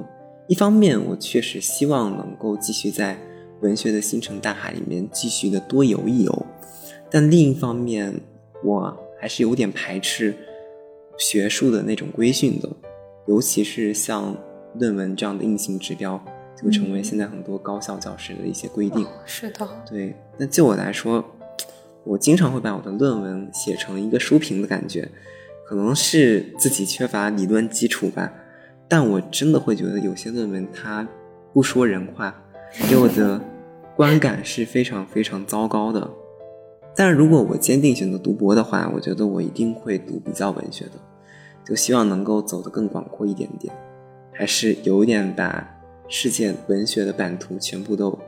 [0.49, 3.17] 一方面，我确实希望能够继续在
[3.61, 6.47] 文学的星辰大海里面继续的多游一游，
[7.11, 8.21] 但另一方面，
[8.65, 10.35] 我还是有点排斥
[11.17, 12.69] 学术的那种规训的，
[13.27, 14.37] 尤其是像
[14.79, 16.23] 论文这样的硬性指标，
[16.63, 19.07] 就成为现在很多高校教师的一些规定。
[19.25, 21.25] 是的，对，那就我来说，
[22.05, 25.09] 我经常会把我的论文写成一个书评的感觉，
[25.67, 28.33] 可能是自己缺乏理论基础吧，
[28.89, 31.07] 但我真的会觉得有些论文它
[31.53, 32.35] 不说人话，
[32.89, 33.41] 给我的
[33.97, 36.09] 观感是非常非常糟糕的。
[36.95, 40.93] 但是如果我坚定选择读博的话，我觉得我一定会读比较文学的，
[41.65, 43.75] 就希望能够走得更广阔一点点，
[44.31, 45.67] 还是有点把
[46.15, 48.19] 世界文学的版图全部都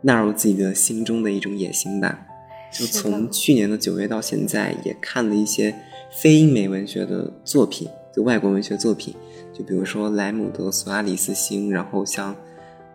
[0.00, 2.26] 纳入自己的心中的一种野心吧。
[2.72, 5.76] 就从去年的九月到现在，也看了一些
[6.10, 9.14] 非英美文学的作品，就外国文学作品，
[9.52, 12.34] 就比如说莱姆的《索亚里斯星》，然后像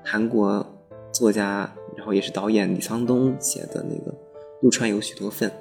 [0.03, 0.65] 韩国
[1.13, 4.11] 作家，然后也是导演李沧东写的那个
[4.61, 5.51] 《陆川有许多份》，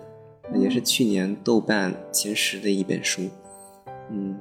[0.58, 3.20] 也是去年豆瓣前十的一本书。
[4.10, 4.38] 嗯，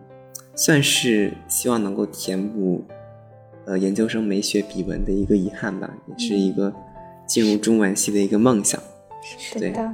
[0.56, 2.86] 算是希望能够填补
[3.68, 6.74] 呃研究生没学笔文的一个遗憾吧，也是一个
[7.26, 8.82] 进入中文系的一个梦想。
[9.22, 9.94] 是的。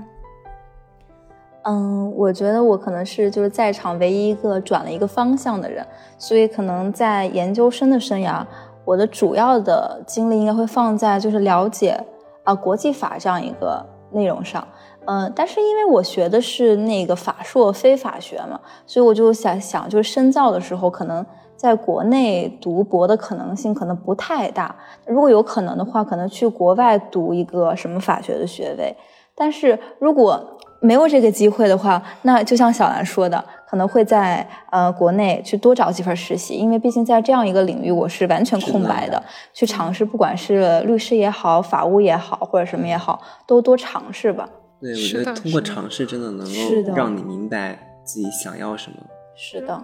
[1.63, 5.85] 嗯，我觉得我可能是就是在场唯一一个转了一个方向的人，
[6.17, 8.45] 所以可能在研究生的生涯，
[8.83, 11.97] 我的主要的精力应该会放在就是了解
[12.43, 14.67] 啊、国际法这样一个内容上。
[15.05, 21.25] 嗯，但是因为我学的是那个法硕非法学嘛，所以我就想想，就是深造的时候，可能
[21.63, 24.75] 在国内读博的可能性可能不太大。
[25.07, 28.93] 如果有可能的话，可能去国外读一个什么法学的学位。
[29.33, 39.23] 但是如果没有这个机会的话，那就像小兰说的，可能会在呃国内去多找几份实习，因为毕竟在这样一个领域，我是完全空白的，
[39.53, 44.49] 去尝试，不管是律师也好，法务也好，或者什么也好，都多尝试吧。
[44.81, 48.97] 对，我觉得通过尝试真的能够让你明白自己想要什么。
[49.35, 49.81] 是的，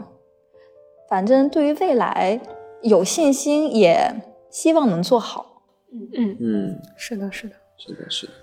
[1.09, 2.39] 反正对于未来
[2.83, 5.63] 有信心，也希望能做好。
[5.91, 7.55] 嗯，嗯嗯，是的，是的。
[7.77, 8.33] 是的，是的。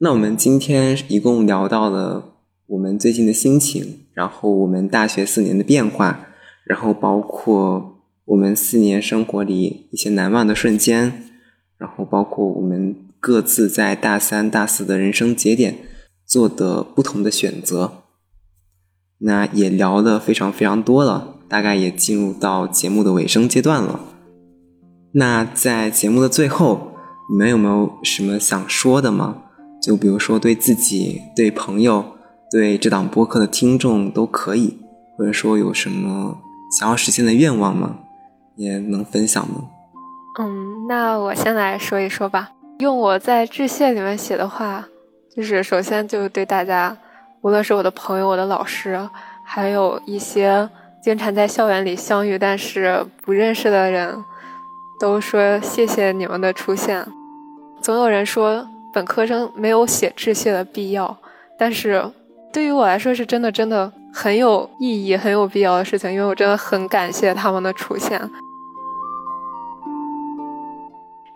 [0.00, 6.28] 那我们今天一共聊到了我们最近的心情，然后我们大学四年的变化，
[6.64, 11.24] 然后包括我们四年生活里一些难忘的瞬间，
[11.78, 15.78] 然后包括我们各自在大三、大四的人生节点
[16.24, 18.04] 做的不同的选择。
[19.18, 23.98] 那也聊的非常非常多了，大概也进入到节目的尾声阶段了。
[25.14, 26.92] 那在节目的最后，
[27.32, 29.42] 你们有没有什么想说的吗？
[29.88, 32.04] 就比如说对自己、对朋友、
[32.50, 34.76] 对这档播客的听众都可以，
[35.16, 36.36] 或者说有什么
[36.78, 37.96] 想要实现的愿望吗？
[38.56, 39.64] 也能分享吗？
[40.40, 42.50] 嗯，那我先来说一说吧。
[42.80, 44.86] 用我在致谢里面写的话，
[45.34, 46.94] 就是首先就是对大家，
[47.40, 49.00] 无论是我的朋友、我的老师，
[49.42, 50.68] 还有一些
[51.02, 54.22] 经常在校园里相遇但是不认识的人，
[55.00, 57.06] 都说谢谢你们的出现。
[57.80, 58.68] 总有人说。
[58.92, 61.16] 本科生没有写致谢的必要，
[61.58, 62.04] 但是
[62.52, 68.18] 对于我来说是真的真的很有意义、很有必要的事情，因为我真的很感谢他们的出现。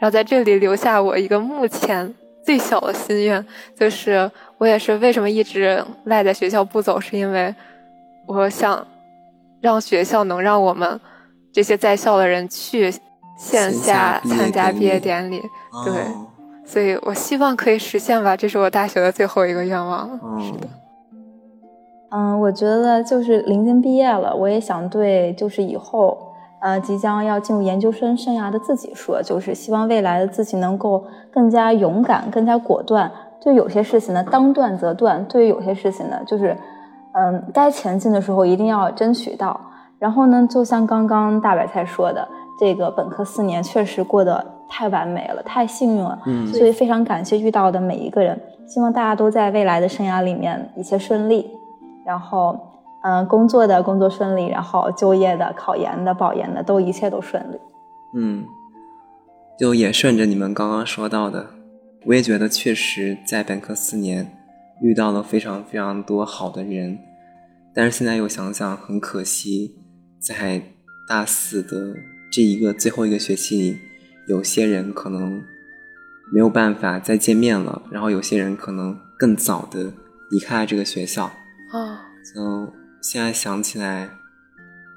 [0.01, 2.13] 然后在这里留下我一个目前
[2.45, 3.47] 最小的心愿，
[3.79, 7.55] 就是我也是为什么一直赖在学校不走，是因为
[8.27, 8.85] 我想
[9.61, 11.01] 让学校能让我们
[11.53, 12.93] 这些在校的人去
[13.39, 15.41] 线下参加毕业典礼，
[15.85, 15.93] 对。
[16.73, 20.09] 所以我希望可以实现吧，这是我大学的最后一个愿望。
[20.41, 20.67] 是的，
[22.13, 26.17] 嗯，我觉得就是临近毕业了，我也想对就是以后
[26.63, 33.13] 呃即将要进入研究生生涯的自己说，就是希望未来的自己能够更加勇敢、更加果断。
[33.39, 36.57] 对有些事情呢，当断则断；对于有些事情呢，就是
[37.13, 39.61] 嗯，该前进的时候一定要争取到。
[39.99, 42.27] 然后呢，就像刚刚大白菜说的，
[42.59, 44.43] 这个本科四年确实过得。
[44.73, 48.41] 太完美了，太幸运了，嗯，所以非常感谢遇到的每一个人。
[48.67, 51.51] 希望大家都在未来的生涯里面一切顺利，
[52.07, 52.59] 然后，
[53.03, 57.59] 嗯，工作的工作顺利，然后就业的、考研的、保研的都一切都顺利。
[58.17, 58.47] 嗯，
[59.59, 61.49] 就也顺着你们刚刚说到的，
[62.07, 64.33] 我也觉得确实在本科四年
[64.81, 66.99] 遇到了非常非常多好的人，
[67.75, 69.75] 但是现在又想想很可惜，
[70.19, 70.63] 在
[71.07, 71.95] 大四的
[72.33, 73.92] 这一个最后一个学期里。
[74.33, 75.45] 有些人可能
[76.33, 79.93] 没有办法再见面了，然后有些人可能更早的
[80.31, 81.27] 离开了这个学校。
[81.71, 81.99] 哦，
[82.35, 82.73] 就
[83.03, 84.09] 现在想起来，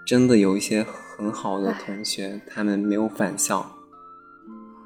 [0.06, 3.70] 真的有一些很好的同学，他们没有返校，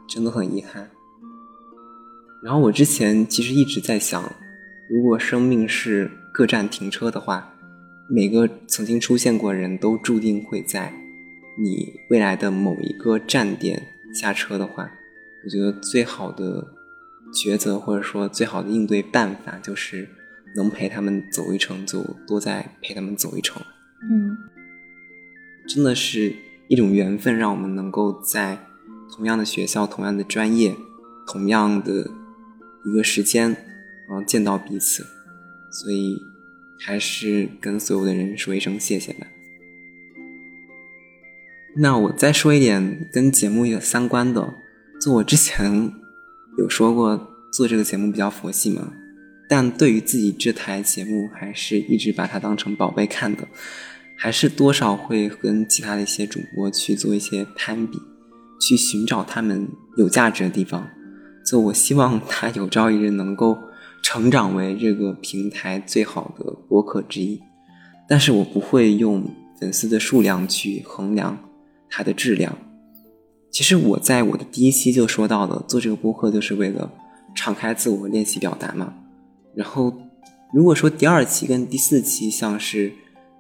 [0.07, 0.89] 真的很遗憾。
[2.41, 4.23] 然后我之前其实一直在想，
[4.89, 7.53] 如果生命是各站停车的话，
[8.09, 10.91] 每个曾经出现过人都注定会在
[11.61, 13.79] 你未来的某一个站点。
[14.13, 14.89] 下车的话，
[15.43, 16.67] 我觉得最好的
[17.33, 20.09] 抉择或者说最好的应对办法就是
[20.55, 23.61] 能陪他们走一程就多再陪他们走一程。
[24.01, 24.37] 嗯，
[25.67, 26.35] 真的是
[26.67, 28.59] 一种缘分，让我们能够在
[29.11, 30.75] 同样的学校、同样的专业、
[31.27, 32.09] 同样的
[32.85, 33.51] 一个时间，
[34.07, 35.05] 然后，见到彼此。
[35.71, 36.17] 所以
[36.79, 39.27] 还是跟所有的人说一声谢谢吧。
[41.75, 44.53] 那我再说一点跟节目有相关的，
[44.99, 45.91] 就我之前
[46.57, 48.91] 有说过做这个节目比较佛系嘛，
[49.47, 53.47] 但对于自己这台节目还是一直把它当成宝贝看的，
[54.17, 57.99] 还是多少会跟其他的一些主播去做一些攀比，
[58.59, 59.67] 去寻找他们
[59.97, 60.89] 有价值的地方。
[61.45, 63.57] 就我希望他有朝一日能够
[64.03, 67.39] 成长为这个平台最好的播客之一，
[68.07, 69.23] 但是我不会用
[69.59, 71.37] 粉丝的数量去衡量。
[71.89, 72.57] 它的质量，
[73.51, 76.91] 其实我在我的第一期就说到了，做这个播客就是为了
[77.35, 78.93] 敞开自我、练习表达嘛。
[79.55, 79.93] 然后，
[80.53, 82.93] 如果说第二期跟第四期像是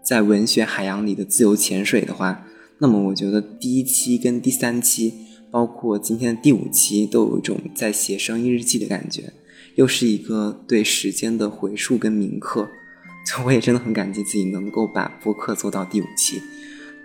[0.03, 2.45] 在文学海洋里的自由潜水的话，
[2.79, 5.13] 那么我觉得第一期跟第三期，
[5.51, 9.31] 包括今天的第五期，都有一种在写声音日记的感觉，
[9.75, 12.67] 又是一个对时间的回溯跟铭刻。
[13.27, 16.41] 就我也真的很感激自己能够把播客做到第五期。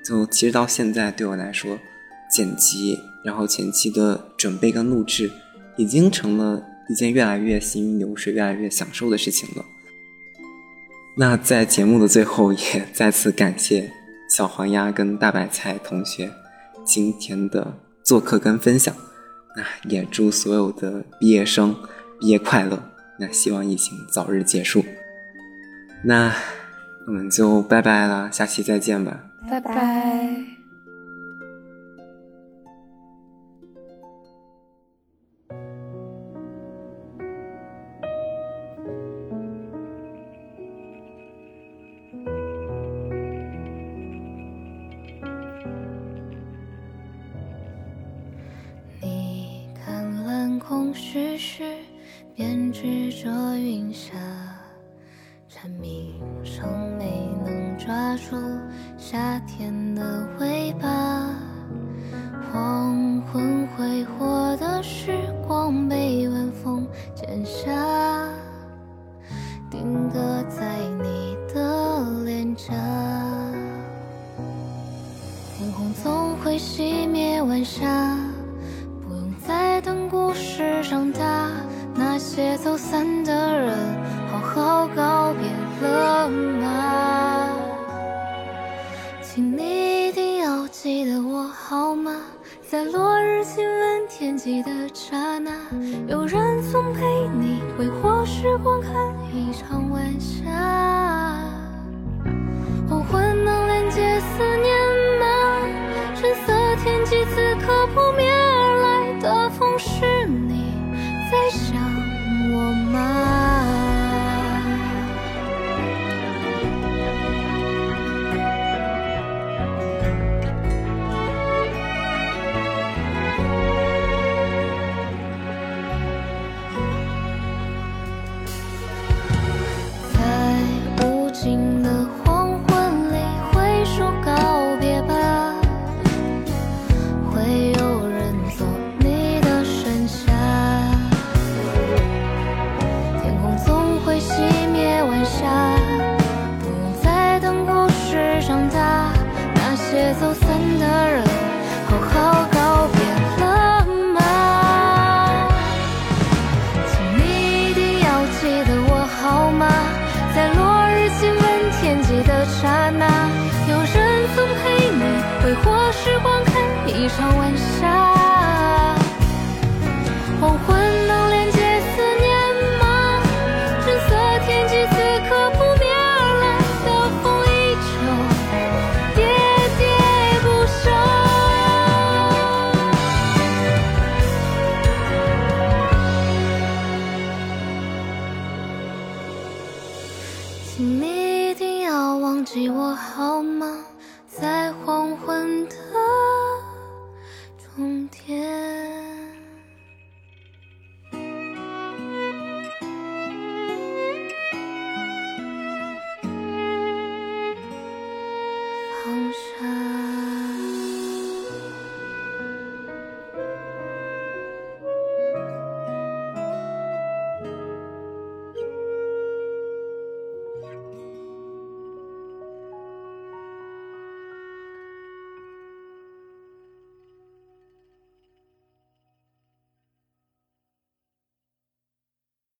[0.04, 1.78] 就其实到现在对我来说，
[2.30, 5.30] 剪辑，然后前期的准备跟录制，
[5.76, 9.64] 已经成了一件越来越行云流水、越来越享受的事情了。
[11.16, 13.90] 那在节目的最后，也 再次感谢
[14.28, 16.30] 小黄鸭跟大白菜同学
[16.84, 18.94] 今天的做客跟分享。
[19.56, 21.74] 那也祝所有的毕业生
[22.18, 22.90] 毕业快乐。
[23.18, 24.84] 那希望疫情早日结束。
[26.02, 26.34] 那
[27.06, 29.33] 我们就拜拜了，下期再见吧。
[29.48, 30.53] 拜拜。